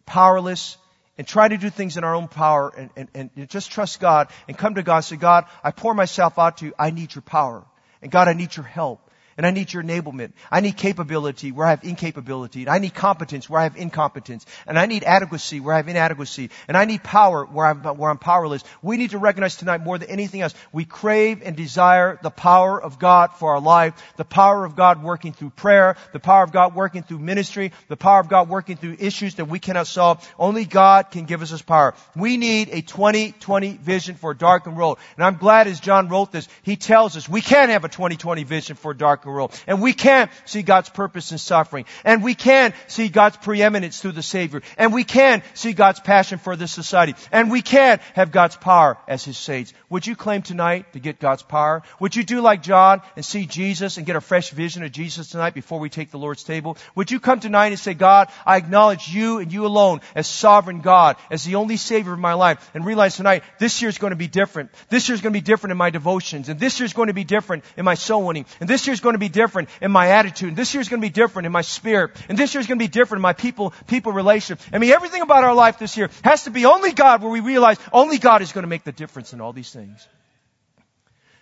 powerless, 0.06 0.78
and 1.20 1.28
try 1.28 1.49
to 1.49 1.57
do 1.57 1.70
things 1.70 1.97
in 1.97 2.05
our 2.05 2.15
own 2.15 2.30
power 2.30 2.74
and, 2.78 3.09
and, 3.13 3.30
and 3.36 3.49
just 3.49 3.70
trust 3.72 3.99
God 3.99 4.30
and 4.47 4.57
come 4.57 4.76
to 4.76 4.84
God 4.84 4.95
and 4.95 5.05
say, 5.05 5.17
God, 5.17 5.47
I 5.61 5.72
pour 5.72 5.93
myself 5.93 6.39
out 6.39 6.59
to 6.59 6.67
you. 6.67 6.74
I 6.80 6.91
need 6.91 7.13
your 7.13 7.24
power. 7.24 7.65
And 8.01 8.09
God, 8.09 8.30
I 8.30 8.34
need 8.34 8.55
your 8.55 8.65
help. 8.65 9.01
And 9.40 9.46
I 9.46 9.52
need 9.52 9.72
your 9.72 9.82
enablement. 9.82 10.34
I 10.52 10.60
need 10.60 10.76
capability 10.76 11.54
where 11.54 11.66
I 11.66 11.70
have 11.70 11.86
incapability. 11.86 12.64
And 12.64 12.70
I 12.70 12.80
need 12.80 12.94
competence 12.94 13.50
where 13.50 13.62
I 13.62 13.64
have 13.64 13.78
incompetence. 13.78 14.46
And 14.68 14.78
I 14.78 14.86
need 14.86 15.06
adequacy 15.06 15.62
where 15.62 15.74
I 15.74 15.78
have 15.78 15.88
inadequacy. 15.88 16.50
And 16.68 16.76
I 16.76 16.84
need 16.84 17.04
power 17.04 17.46
where 17.46 17.66
I'm, 17.66 17.82
where 17.82 18.10
I'm 18.12 18.18
powerless. 18.18 18.66
We 18.82 18.98
need 18.98 19.12
to 19.12 19.18
recognize 19.18 19.56
tonight 19.56 19.82
more 19.82 19.98
than 19.98 20.10
anything 20.10 20.42
else, 20.42 20.54
we 20.74 20.84
crave 20.84 21.42
and 21.42 21.56
desire 21.56 22.20
the 22.22 22.30
power 22.30 22.84
of 22.84 23.00
God 23.00 23.32
for 23.32 23.54
our 23.54 23.62
life, 23.62 23.94
the 24.18 24.26
power 24.26 24.66
of 24.66 24.76
God 24.76 25.02
working 25.02 25.32
through 25.32 25.52
prayer, 25.52 25.96
the 26.12 26.20
power 26.20 26.44
of 26.44 26.52
God 26.52 26.76
working 26.76 27.04
through 27.04 27.20
ministry, 27.20 27.72
the 27.88 27.96
power 27.96 28.20
of 28.20 28.28
God 28.28 28.50
working 28.50 28.76
through 28.76 28.98
issues 29.00 29.36
that 29.36 29.46
we 29.46 29.60
cannot 29.60 29.88
solve. 29.88 30.30
Only 30.38 30.66
God 30.66 31.12
can 31.12 31.24
give 31.24 31.42
us 31.42 31.52
His 31.52 31.62
power. 31.62 31.94
We 32.14 32.36
need 32.36 32.72
a 32.74 32.82
2020 32.82 33.78
vision 33.78 34.16
for 34.16 34.32
a 34.32 34.38
darkened 34.38 34.76
world. 34.76 35.00
And 35.16 35.24
I'm 35.24 35.38
glad 35.38 35.68
as 35.68 35.80
John 35.80 36.10
wrote 36.10 36.34
this, 36.34 36.50
he 36.62 36.76
tells 36.76 37.16
us 37.16 37.30
we 37.30 37.40
can 37.40 37.70
have 37.70 37.86
a 37.86 37.90
2020 37.90 38.44
vision 38.44 38.76
for 38.76 38.92
a 38.92 38.98
darkened 38.98 39.29
And 39.68 39.82
we 39.82 39.94
can 39.94 40.30
see 40.46 40.62
God's 40.62 40.90
purpose 40.90 41.32
in 41.32 41.38
suffering. 41.38 41.86
And 42.04 42.24
we 42.24 42.36
can 42.36 42.74
see 42.88 43.10
God's 43.10 43.38
preeminence 43.38 44.00
through 44.02 44.14
the 44.14 44.24
Savior. 44.24 44.62
And 44.78 44.94
we 44.94 45.04
can 45.04 45.44
see 45.54 45.74
God's 45.74 46.00
passion 46.00 46.40
for 46.40 46.56
this 46.56 46.72
society. 46.72 47.16
And 47.32 47.52
we 47.52 47.62
can 47.62 48.00
have 48.14 48.32
God's 48.32 48.56
power 48.56 48.98
as 49.08 49.24
His 49.26 49.38
saints. 49.38 49.74
Would 49.90 50.06
you 50.08 50.16
claim 50.16 50.42
tonight 50.42 50.94
to 50.94 51.00
get 51.00 51.20
God's 51.20 51.44
power? 51.44 51.84
Would 52.00 52.16
you 52.16 52.24
do 52.24 52.42
like 52.42 52.64
John 52.64 53.02
and 53.16 53.26
see 53.26 53.46
Jesus 53.46 53.98
and 53.98 54.06
get 54.06 54.16
a 54.16 54.22
fresh 54.22 54.52
vision 54.52 54.84
of 54.84 54.92
Jesus 54.92 55.30
tonight 55.30 55.54
before 55.54 55.80
we 55.80 55.90
take 55.90 56.12
the 56.12 56.20
Lord's 56.20 56.44
table? 56.44 56.78
Would 56.96 57.12
you 57.12 57.20
come 57.20 57.40
tonight 57.40 57.68
and 57.68 57.80
say, 57.80 57.94
God, 57.94 58.30
I 58.46 58.58
acknowledge 58.58 59.10
you 59.10 59.40
and 59.40 59.52
you 59.52 59.66
alone 59.66 60.02
as 60.16 60.28
sovereign 60.28 60.82
God, 60.82 61.18
as 61.30 61.44
the 61.44 61.56
only 61.56 61.78
Savior 61.78 62.14
of 62.14 62.20
my 62.20 62.34
life, 62.34 62.70
and 62.74 62.86
realize 62.86 63.16
tonight 63.16 63.44
this 63.60 63.82
year 63.82 63.90
is 63.90 63.98
going 63.98 64.12
to 64.12 64.18
be 64.18 64.28
different. 64.28 64.72
This 64.90 65.10
year 65.10 65.16
is 65.16 65.22
going 65.22 65.34
to 65.34 65.40
be 65.40 65.44
different 65.44 65.72
in 65.72 65.78
my 65.78 65.90
devotions, 65.90 66.50
and 66.50 66.60
this 66.60 66.80
year 66.80 66.86
is 66.86 66.94
going 66.94 67.08
to 67.08 67.14
be 67.14 67.24
different 67.24 67.64
in 67.78 67.86
my 67.86 67.96
soul 67.96 68.26
winning, 68.26 68.46
and 68.60 68.70
this 68.70 68.88
year 68.88 68.94
is 68.94 69.02
going 69.02 69.14
to 69.14 69.18
to 69.20 69.26
be 69.26 69.30
different 69.30 69.70
in 69.82 69.91
my 69.91 70.09
attitude. 70.09 70.55
This 70.55 70.74
year 70.74 70.82
is 70.82 70.89
going 70.89 71.01
to 71.01 71.05
be 71.05 71.11
different 71.11 71.45
in 71.45 71.51
my 71.51 71.61
spirit. 71.61 72.11
And 72.30 72.38
this 72.38 72.53
year 72.53 72.61
is 72.61 72.67
going 72.67 72.80
to 72.80 72.84
be 72.84 72.89
different 72.89 73.20
in 73.20 73.24
my 73.24 73.34
people, 73.34 73.74
people 73.88 74.11
relationship. 74.11 74.65
I 74.74 74.78
mean, 74.78 74.91
everything 74.91 75.22
about 75.22 75.43
our 75.43 75.53
life 75.53 75.80
this 75.80 75.97
year 75.97 76.09
has 76.24 76.43
to 76.45 76.51
be 76.51 76.65
only 76.65 76.91
God 76.93 77.22
where 77.22 77.32
we 77.32 77.39
realize 77.39 77.78
only 77.91 78.17
God 78.17 78.41
is 78.41 78.51
going 78.51 78.63
to 78.63 78.70
make 78.70 78.84
the 78.84 78.91
difference 78.91 79.34
in 79.34 79.41
all 79.41 79.53
these 79.53 79.72
things. 79.72 80.07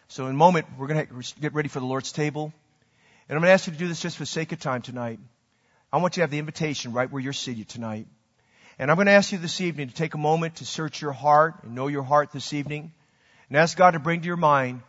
So 0.08 0.26
in 0.26 0.32
a 0.32 0.38
moment, 0.38 0.68
we're 0.78 0.88
going 0.88 1.06
to 1.06 1.40
get 1.42 1.54
ready 1.54 1.70
for 1.70 1.80
the 1.80 1.86
Lord's 1.86 2.12
table. 2.12 2.54
And 3.30 3.36
I'm 3.36 3.42
going 3.42 3.50
to 3.50 3.54
ask 3.54 3.68
you 3.68 3.74
to 3.74 3.80
do 3.80 3.88
this 3.88 4.00
just 4.00 4.18
for 4.18 4.24
the 4.24 4.28
sake 4.28 4.52
of 4.54 4.60
time 4.60 4.82
tonight. 4.82 5.20
I 5.92 5.98
want 5.98 6.16
you 6.16 6.22
to 6.22 6.24
have 6.24 6.32
the 6.32 6.40
invitation 6.40 6.94
right 6.94 7.12
where 7.12 7.22
you're 7.22 7.34
seated 7.34 7.68
tonight. 7.68 8.08
And 8.80 8.92
I'm 8.92 8.96
going 8.96 9.08
to 9.08 9.14
ask 9.14 9.32
you 9.32 9.38
this 9.38 9.60
evening 9.60 9.90
to 9.90 9.94
take 9.94 10.14
a 10.14 10.18
moment 10.18 10.58
to 10.58 10.66
search 10.66 11.02
your 11.02 11.12
heart 11.12 11.64
and 11.64 11.76
know 11.76 11.88
your 11.88 12.04
heart 12.04 12.32
this 12.32 12.54
evening 12.54 12.92
and 13.50 13.58
ask 13.58 13.78
God 13.78 13.92
to 13.92 14.00
bring 14.00 14.22
to 14.22 14.28
your 14.28 14.38
mind 14.38 14.82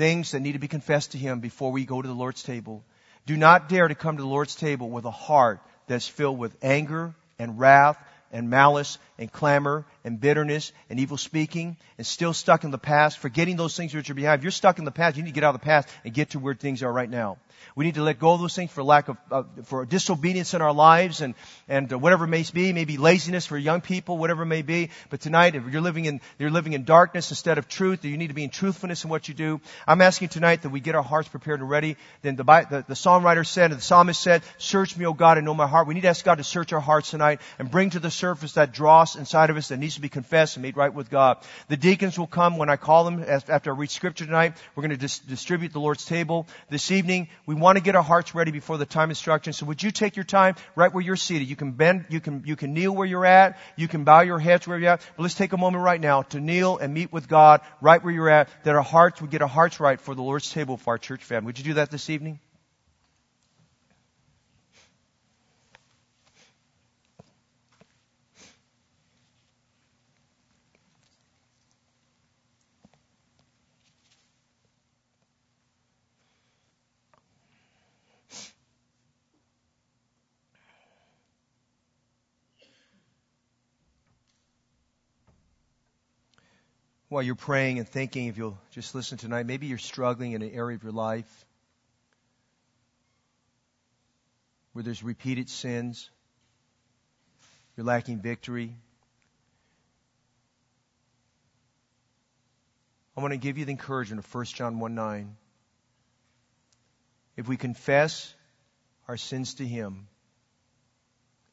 things 0.00 0.30
that 0.30 0.40
need 0.40 0.52
to 0.52 0.58
be 0.58 0.66
confessed 0.66 1.12
to 1.12 1.18
Him 1.18 1.40
before 1.40 1.72
we 1.72 1.84
go 1.84 2.00
to 2.00 2.08
the 2.08 2.14
Lord's 2.14 2.42
table. 2.42 2.82
Do 3.26 3.36
not 3.36 3.68
dare 3.68 3.86
to 3.86 3.94
come 3.94 4.16
to 4.16 4.22
the 4.22 4.28
Lord's 4.28 4.54
table 4.54 4.88
with 4.88 5.04
a 5.04 5.10
heart 5.10 5.60
that's 5.88 6.08
filled 6.08 6.38
with 6.38 6.56
anger 6.62 7.12
and 7.38 7.58
wrath 7.58 7.98
and 8.32 8.48
malice 8.48 8.98
and 9.18 9.30
clamor 9.30 9.84
and 10.04 10.20
bitterness 10.20 10.72
and 10.88 10.98
evil 10.98 11.16
speaking 11.16 11.76
and 11.98 12.06
still 12.06 12.32
stuck 12.32 12.64
in 12.64 12.70
the 12.70 12.78
past, 12.78 13.18
forgetting 13.18 13.56
those 13.56 13.76
things 13.76 13.94
which 13.94 14.10
are 14.10 14.14
behind. 14.14 14.40
If 14.40 14.44
you're 14.44 14.50
stuck 14.50 14.78
in 14.78 14.84
the 14.84 14.90
past, 14.90 15.16
you 15.16 15.22
need 15.22 15.30
to 15.30 15.34
get 15.34 15.44
out 15.44 15.54
of 15.54 15.60
the 15.60 15.64
past 15.64 15.88
and 16.04 16.14
get 16.14 16.30
to 16.30 16.38
where 16.38 16.54
things 16.54 16.82
are 16.82 16.92
right 16.92 17.10
now. 17.10 17.38
We 17.76 17.84
need 17.84 17.96
to 17.96 18.02
let 18.02 18.18
go 18.18 18.32
of 18.32 18.40
those 18.40 18.54
things 18.54 18.70
for 18.70 18.82
lack 18.82 19.08
of, 19.08 19.16
uh, 19.30 19.42
for 19.64 19.84
disobedience 19.84 20.54
in 20.54 20.62
our 20.62 20.72
lives 20.72 21.20
and, 21.20 21.34
and 21.68 21.92
uh, 21.92 21.98
whatever 21.98 22.24
it 22.24 22.28
may 22.28 22.44
be, 22.52 22.72
maybe 22.72 22.96
laziness 22.96 23.46
for 23.46 23.58
young 23.58 23.80
people, 23.80 24.16
whatever 24.16 24.42
it 24.42 24.46
may 24.46 24.62
be. 24.62 24.90
But 25.10 25.20
tonight, 25.20 25.54
if 25.54 25.64
you're 25.70 25.82
living 25.82 26.06
in, 26.06 26.20
you're 26.38 26.50
living 26.50 26.72
in 26.72 26.84
darkness 26.84 27.30
instead 27.30 27.58
of 27.58 27.68
truth, 27.68 28.04
you 28.04 28.16
need 28.16 28.28
to 28.28 28.34
be 28.34 28.44
in 28.44 28.50
truthfulness 28.50 29.04
in 29.04 29.10
what 29.10 29.28
you 29.28 29.34
do. 29.34 29.60
I'm 29.86 30.00
asking 30.00 30.28
tonight 30.28 30.62
that 30.62 30.70
we 30.70 30.80
get 30.80 30.94
our 30.94 31.02
hearts 31.02 31.28
prepared 31.28 31.60
and 31.60 31.68
ready. 31.68 31.96
Then 32.22 32.36
the, 32.36 32.44
the, 32.44 32.84
the 32.88 32.94
songwriter 32.94 33.46
said, 33.46 33.70
and 33.70 33.80
the 33.80 33.84
psalmist 33.84 34.20
said, 34.20 34.42
search 34.58 34.96
me, 34.96 35.04
O 35.04 35.12
God, 35.12 35.36
and 35.36 35.44
know 35.44 35.54
my 35.54 35.66
heart. 35.66 35.86
We 35.86 35.94
need 35.94 36.02
to 36.02 36.08
ask 36.08 36.24
God 36.24 36.36
to 36.36 36.44
search 36.44 36.72
our 36.72 36.80
hearts 36.80 37.10
tonight 37.10 37.40
and 37.58 37.70
bring 37.70 37.90
to 37.90 37.98
the 37.98 38.10
surface 38.20 38.52
that 38.52 38.72
dross 38.72 39.16
inside 39.16 39.50
of 39.50 39.56
us 39.56 39.68
that 39.68 39.78
needs 39.78 39.94
to 39.94 40.00
be 40.00 40.08
confessed 40.08 40.56
and 40.56 40.62
made 40.62 40.76
right 40.76 40.92
with 40.92 41.10
God. 41.10 41.38
The 41.68 41.76
deacons 41.76 42.18
will 42.18 42.26
come 42.26 42.58
when 42.58 42.68
I 42.68 42.76
call 42.76 43.04
them 43.04 43.24
after 43.26 43.72
I 43.72 43.76
read 43.76 43.90
scripture 43.90 44.26
tonight. 44.26 44.56
We're 44.74 44.82
going 44.82 44.90
to 44.90 44.96
dis- 44.96 45.20
distribute 45.20 45.72
the 45.72 45.80
Lord's 45.80 46.04
table 46.04 46.46
this 46.68 46.90
evening. 46.90 47.28
We 47.46 47.54
want 47.54 47.78
to 47.78 47.82
get 47.82 47.96
our 47.96 48.02
hearts 48.02 48.34
ready 48.34 48.50
before 48.50 48.76
the 48.76 48.86
time 48.86 49.10
instruction. 49.10 49.52
So 49.54 49.66
would 49.66 49.82
you 49.82 49.90
take 49.90 50.16
your 50.16 50.24
time 50.24 50.54
right 50.76 50.92
where 50.92 51.02
you're 51.02 51.16
seated? 51.16 51.48
You 51.48 51.56
can 51.56 51.72
bend, 51.72 52.06
you 52.10 52.20
can, 52.20 52.42
you 52.44 52.56
can 52.56 52.74
kneel 52.74 52.94
where 52.94 53.06
you're 53.06 53.26
at. 53.26 53.58
You 53.76 53.88
can 53.88 54.04
bow 54.04 54.20
your 54.20 54.38
heads 54.38 54.68
where 54.68 54.78
you're 54.78 54.90
at. 54.90 55.00
But 55.16 55.22
let's 55.22 55.34
take 55.34 55.52
a 55.52 55.58
moment 55.58 55.82
right 55.82 56.00
now 56.00 56.22
to 56.22 56.40
kneel 56.40 56.76
and 56.76 56.92
meet 56.92 57.12
with 57.12 57.28
God 57.28 57.62
right 57.80 58.02
where 58.02 58.12
you're 58.12 58.28
at, 58.28 58.48
that 58.64 58.74
our 58.74 58.82
hearts 58.82 59.20
would 59.20 59.30
get 59.30 59.42
our 59.42 59.48
hearts 59.48 59.80
right 59.80 60.00
for 60.00 60.14
the 60.14 60.22
Lord's 60.22 60.50
table 60.52 60.76
for 60.76 60.90
our 60.94 60.98
church 60.98 61.24
family. 61.24 61.46
Would 61.46 61.58
you 61.58 61.64
do 61.64 61.74
that 61.74 61.90
this 61.90 62.10
evening? 62.10 62.40
While 87.10 87.24
you're 87.24 87.34
praying 87.34 87.80
and 87.80 87.88
thinking, 87.88 88.28
if 88.28 88.38
you'll 88.38 88.56
just 88.70 88.94
listen 88.94 89.18
tonight, 89.18 89.44
maybe 89.44 89.66
you're 89.66 89.78
struggling 89.78 90.32
in 90.32 90.42
an 90.42 90.50
area 90.52 90.76
of 90.76 90.84
your 90.84 90.92
life 90.92 91.44
where 94.72 94.84
there's 94.84 95.02
repeated 95.02 95.50
sins, 95.50 96.08
you're 97.76 97.84
lacking 97.84 98.20
victory. 98.20 98.76
I 103.16 103.20
want 103.20 103.32
to 103.32 103.38
give 103.38 103.58
you 103.58 103.64
the 103.64 103.72
encouragement 103.72 104.24
of 104.24 104.32
1 104.32 104.44
John 104.44 104.78
1 104.78 104.94
9. 104.94 105.36
If 107.36 107.48
we 107.48 107.56
confess 107.56 108.32
our 109.08 109.16
sins 109.16 109.54
to 109.54 109.66
Him, 109.66 110.06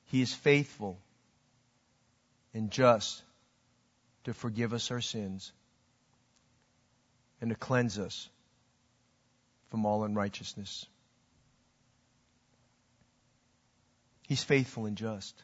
He 0.06 0.22
is 0.22 0.32
faithful 0.32 1.00
and 2.54 2.70
just 2.70 3.24
to 4.28 4.34
forgive 4.34 4.74
us 4.74 4.92
our 4.92 5.00
sins 5.00 5.54
and 7.40 7.50
to 7.50 7.56
cleanse 7.56 7.98
us 7.98 8.28
from 9.70 9.86
all 9.86 10.04
unrighteousness. 10.04 10.86
He's 14.28 14.44
faithful 14.44 14.86
and 14.86 14.98
just. 14.98 15.34
Do 15.38 15.44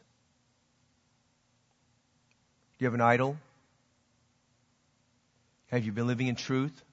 you 2.79 2.87
have 2.87 2.93
an 2.93 2.99
idol? 2.99 3.37
Have 5.71 5.85
you 5.85 5.93
been 5.93 6.07
living 6.07 6.27
in 6.27 6.35
truth? 6.35 6.83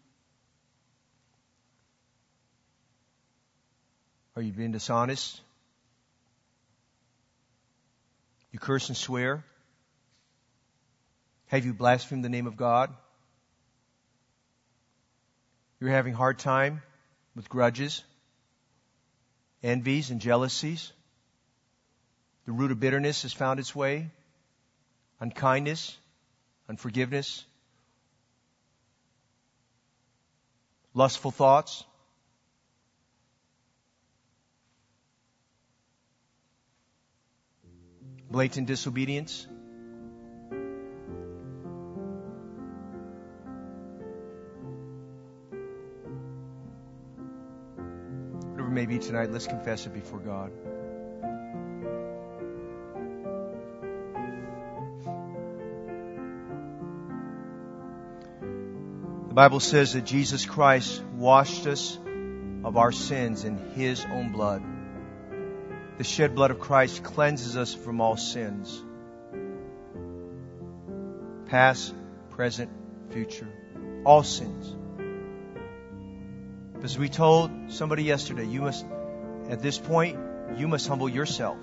Are 4.36 4.42
you 4.42 4.52
being 4.52 4.70
dishonest? 4.70 5.40
You 8.52 8.60
curse 8.60 8.86
and 8.86 8.96
swear? 8.96 9.42
Have 11.50 11.66
you 11.66 11.74
blasphemed 11.74 12.24
the 12.24 12.28
name 12.28 12.46
of 12.46 12.56
God? 12.56 12.94
You're 15.80 15.90
having 15.90 16.14
hard 16.14 16.38
time 16.38 16.80
with 17.34 17.48
grudges, 17.48 18.04
envies, 19.60 20.12
and 20.12 20.20
jealousies. 20.20 20.92
The 22.46 22.52
root 22.52 22.70
of 22.70 22.78
bitterness 22.78 23.22
has 23.22 23.32
found 23.32 23.58
its 23.58 23.74
way. 23.74 24.12
Unkindness, 25.18 25.98
unforgiveness, 26.68 27.44
lustful 30.94 31.32
thoughts. 31.32 31.82
Blatant 38.30 38.68
disobedience. 38.68 39.48
May 48.80 48.86
be 48.86 48.98
tonight, 48.98 49.30
let's 49.30 49.46
confess 49.46 49.84
it 49.84 49.92
before 49.92 50.20
God. 50.20 50.50
The 59.28 59.34
Bible 59.34 59.60
says 59.60 59.92
that 59.92 60.06
Jesus 60.06 60.46
Christ 60.46 61.02
washed 61.14 61.66
us 61.66 61.98
of 62.64 62.78
our 62.78 62.90
sins 62.90 63.44
in 63.44 63.58
His 63.74 64.06
own 64.06 64.32
blood. 64.32 64.62
The 65.98 66.04
shed 66.04 66.34
blood 66.34 66.50
of 66.50 66.58
Christ 66.58 67.02
cleanses 67.02 67.58
us 67.58 67.74
from 67.74 68.00
all 68.00 68.16
sins. 68.16 68.82
Past, 71.48 71.94
present, 72.30 72.70
future. 73.10 73.52
All 74.06 74.22
sins. 74.22 74.74
As 76.82 76.98
we 76.98 77.10
told 77.10 77.50
somebody 77.68 78.04
yesterday, 78.04 78.46
you 78.46 78.62
must, 78.62 78.86
at 79.50 79.60
this 79.60 79.78
point, 79.78 80.18
you 80.56 80.66
must 80.66 80.88
humble 80.88 81.10
yourself. 81.10 81.58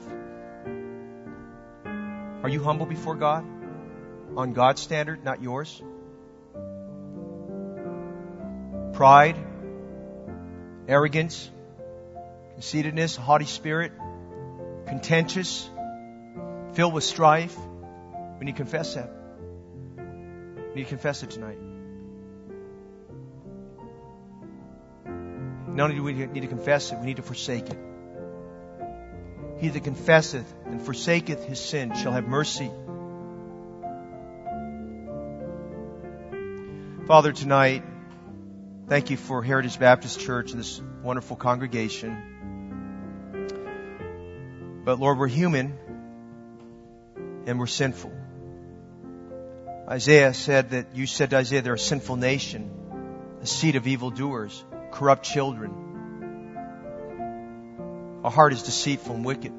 Are 2.43 2.49
you 2.49 2.63
humble 2.63 2.85
before 2.85 3.15
God? 3.15 3.43
On 4.35 4.53
God's 4.53 4.79
standard, 4.79 5.23
not 5.23 5.41
yours? 5.41 5.81
Pride, 8.93 9.37
arrogance, 10.87 11.49
conceitedness, 12.53 13.15
haughty 13.15 13.45
spirit, 13.45 13.93
contentious, 14.85 15.67
filled 16.73 16.93
with 16.93 17.03
strife. 17.03 17.57
We 18.39 18.45
need 18.45 18.51
to 18.51 18.57
confess 18.57 18.93
that. 18.93 19.11
We 19.97 20.75
need 20.75 20.83
to 20.83 20.89
confess 20.89 21.23
it 21.23 21.31
tonight. 21.31 21.57
Not 25.77 25.91
only 25.91 25.95
do 25.97 26.03
we 26.03 26.13
need 26.13 26.41
to 26.41 26.47
confess 26.47 26.91
it, 26.91 26.97
we 26.97 27.05
need 27.05 27.17
to 27.17 27.21
forsake 27.21 27.69
it. 27.69 27.77
He 29.59 29.69
that 29.69 29.83
confesseth 29.83 30.51
and 30.65 30.81
forsaketh 30.81 31.43
his 31.43 31.59
sin 31.59 31.93
shall 31.95 32.13
have 32.13 32.27
mercy. 32.27 32.71
Father, 37.05 37.31
tonight, 37.31 37.83
thank 38.87 39.11
you 39.11 39.17
for 39.17 39.43
Heritage 39.43 39.77
Baptist 39.77 40.19
Church 40.19 40.49
and 40.49 40.59
this 40.59 40.81
wonderful 41.03 41.35
congregation. 41.35 42.23
But 44.83 44.99
Lord, 44.99 45.19
we're 45.19 45.27
human 45.27 45.77
and 47.45 47.59
we're 47.59 47.67
sinful. 47.67 48.11
Isaiah 49.87 50.33
said 50.33 50.71
that 50.71 50.95
you 50.95 51.05
said 51.05 51.29
to 51.29 51.35
Isaiah, 51.35 51.61
they're 51.61 51.75
a 51.75 51.79
sinful 51.79 52.15
nation, 52.15 52.71
a 53.43 53.45
seed 53.45 53.75
of 53.75 53.85
evildoers 53.85 54.63
corrupt 54.91 55.23
children. 55.23 55.71
Our 58.23 58.31
heart 58.31 58.53
is 58.53 58.63
deceitful 58.63 59.15
and 59.15 59.25
wicked. 59.25 59.53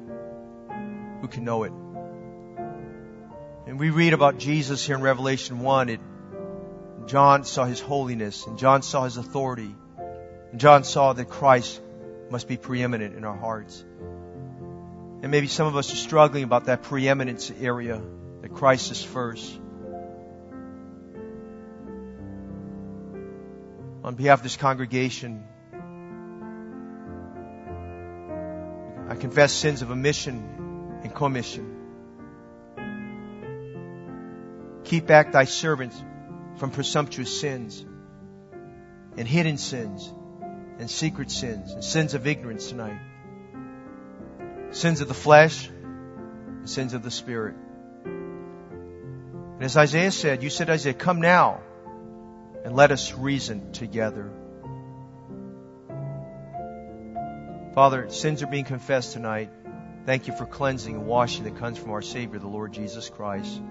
Who 1.21 1.27
can 1.27 1.43
know 1.43 1.63
it? 1.63 1.71
And 3.67 3.79
we 3.79 3.89
read 3.89 4.13
about 4.13 4.37
Jesus 4.37 4.85
here 4.85 4.95
in 4.95 5.01
Revelation 5.01 5.59
1. 5.59 5.89
It 5.89 5.99
John 7.09 7.43
saw 7.43 7.65
his 7.65 7.79
holiness, 7.79 8.45
and 8.45 8.59
John 8.59 8.83
saw 8.83 9.05
his 9.05 9.17
authority, 9.17 9.73
and 10.51 10.59
John 10.59 10.83
saw 10.83 11.13
that 11.13 11.27
Christ 11.27 11.81
must 12.29 12.47
be 12.47 12.57
preeminent 12.57 13.15
in 13.15 13.23
our 13.25 13.35
hearts. 13.35 13.83
And 15.21 15.31
maybe 15.31 15.47
some 15.47 15.65
of 15.65 15.75
us 15.75 15.91
are 15.91 15.95
struggling 15.95 16.43
about 16.43 16.65
that 16.65 16.83
preeminence 16.83 17.51
area, 17.59 17.99
that 18.41 18.53
Christ 18.53 18.91
is 18.91 19.03
first. 19.03 19.59
On 24.09 24.15
behalf 24.15 24.39
of 24.39 24.43
this 24.43 24.57
congregation, 24.57 25.43
I 29.07 29.13
confess 29.13 29.53
sins 29.53 29.83
of 29.83 29.91
omission 29.91 30.99
and 31.03 31.13
commission. 31.13 31.75
Keep 34.83 35.05
back 35.05 35.31
thy 35.31 35.43
servants 35.43 36.03
from 36.55 36.71
presumptuous 36.71 37.39
sins 37.39 37.85
and 39.15 39.27
hidden 39.27 39.59
sins 39.59 40.11
and 40.79 40.89
secret 40.89 41.29
sins 41.29 41.73
and 41.73 41.83
sins 41.83 42.15
of 42.15 42.25
ignorance 42.25 42.67
tonight. 42.69 42.99
Sins 44.71 45.01
of 45.01 45.07
the 45.07 45.13
flesh 45.13 45.69
and 45.69 46.67
sins 46.67 46.95
of 46.95 47.03
the 47.03 47.11
spirit. 47.11 47.53
And 48.05 49.63
as 49.63 49.77
Isaiah 49.77 50.11
said, 50.11 50.41
you 50.41 50.49
said, 50.49 50.67
Isaiah, 50.67 50.95
come 50.95 51.21
now 51.21 51.61
and 52.63 52.75
let 52.75 52.91
us 52.91 53.13
reason 53.13 53.71
together. 53.71 54.31
Father, 57.73 58.09
sins 58.09 58.43
are 58.43 58.47
being 58.47 58.65
confessed 58.65 59.13
tonight. 59.13 59.49
Thank 60.05 60.27
you 60.27 60.35
for 60.35 60.45
cleansing 60.45 60.95
and 60.95 61.05
washing 61.05 61.43
that 61.43 61.57
comes 61.57 61.77
from 61.77 61.91
our 61.91 62.01
Savior, 62.01 62.39
the 62.39 62.47
Lord 62.47 62.73
Jesus 62.73 63.09
Christ. 63.09 63.61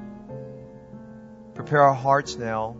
Prepare 1.55 1.82
our 1.82 1.95
hearts 1.95 2.36
now, 2.36 2.76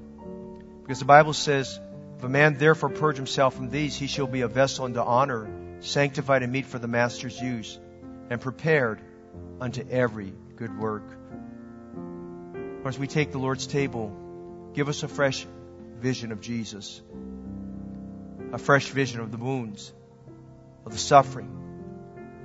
because 0.82 1.00
the 1.00 1.04
Bible 1.04 1.32
says, 1.32 1.80
if 2.16 2.24
a 2.24 2.28
man 2.28 2.56
therefore 2.56 2.90
purge 2.90 3.16
himself 3.16 3.54
from 3.54 3.68
these, 3.68 3.96
he 3.96 4.06
shall 4.06 4.26
be 4.26 4.40
a 4.40 4.48
vessel 4.48 4.84
unto 4.84 5.00
honor, 5.00 5.50
sanctified 5.80 6.42
and 6.42 6.52
meet 6.52 6.66
for 6.66 6.78
the 6.78 6.88
master's 6.88 7.40
use, 7.40 7.78
and 8.30 8.40
prepared 8.40 9.00
unto 9.61 9.84
every 9.88 10.32
good 10.56 10.78
work. 10.78 11.04
As 12.84 12.98
we 12.98 13.06
take 13.06 13.32
the 13.32 13.38
Lord's 13.38 13.66
table, 13.66 14.70
give 14.72 14.88
us 14.88 15.02
a 15.02 15.09
fresh 15.09 15.46
vision 15.99 16.32
of 16.32 16.40
Jesus, 16.40 17.01
a 18.53 18.59
fresh 18.59 18.88
vision 18.88 19.20
of 19.20 19.30
the 19.30 19.38
wounds, 19.38 19.92
of 20.86 20.92
the 20.92 20.99
suffering, 20.99 21.51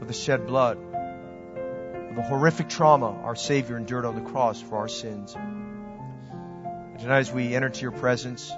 of 0.02 0.08
the 0.08 0.14
shed 0.14 0.48
blood, 0.48 0.78
of 0.78 2.16
the 2.16 2.24
horrific 2.24 2.70
trauma 2.70 3.12
our 3.24 3.36
Savior 3.36 3.78
endured 3.78 4.06
on 4.06 4.16
the 4.16 4.30
cross 4.30 4.62
for 4.62 4.78
our 4.78 4.88
sins. 4.88 5.36
And 5.36 7.00
tonight, 7.00 7.20
as 7.20 7.32
we 7.32 7.56
enter 7.56 7.68
into 7.68 7.82
your 7.82 7.92
presence, 7.92 8.52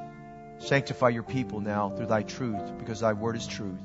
Sanctify 0.60 1.10
your 1.10 1.24
people 1.24 1.60
now 1.60 1.89
through 1.89 2.08
thy 2.08 2.24
truth, 2.24 2.78
because 2.80 3.02
thy 3.02 3.14
word 3.14 3.36
is 3.36 3.46
truth. 3.46 3.82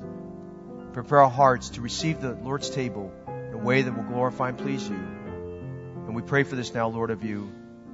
Prepare 0.93 1.23
our 1.23 1.31
hearts 1.31 1.71
to 1.71 1.81
receive 1.81 2.21
the 2.21 2.35
Lord's 2.35 2.71
table 2.71 3.13
in 3.29 3.55
a 3.55 3.59
way 3.59 3.83
that 3.83 3.93
will 3.93 4.05
glorify 4.05 4.51
and 4.51 4.59
please 4.59 4.89
you. 4.89 4.97
And 4.97 6.15
we 6.15 6.23
pray 6.23 6.43
for 6.45 6.57
this 6.57 6.73
now, 6.73 6.89
Lord, 6.89 7.11
of 7.11 7.25
you, 7.25 7.53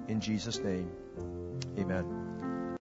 in 0.08 0.20
Jesus' 0.20 0.58
name. 0.58 0.90
Amen. 1.78 2.15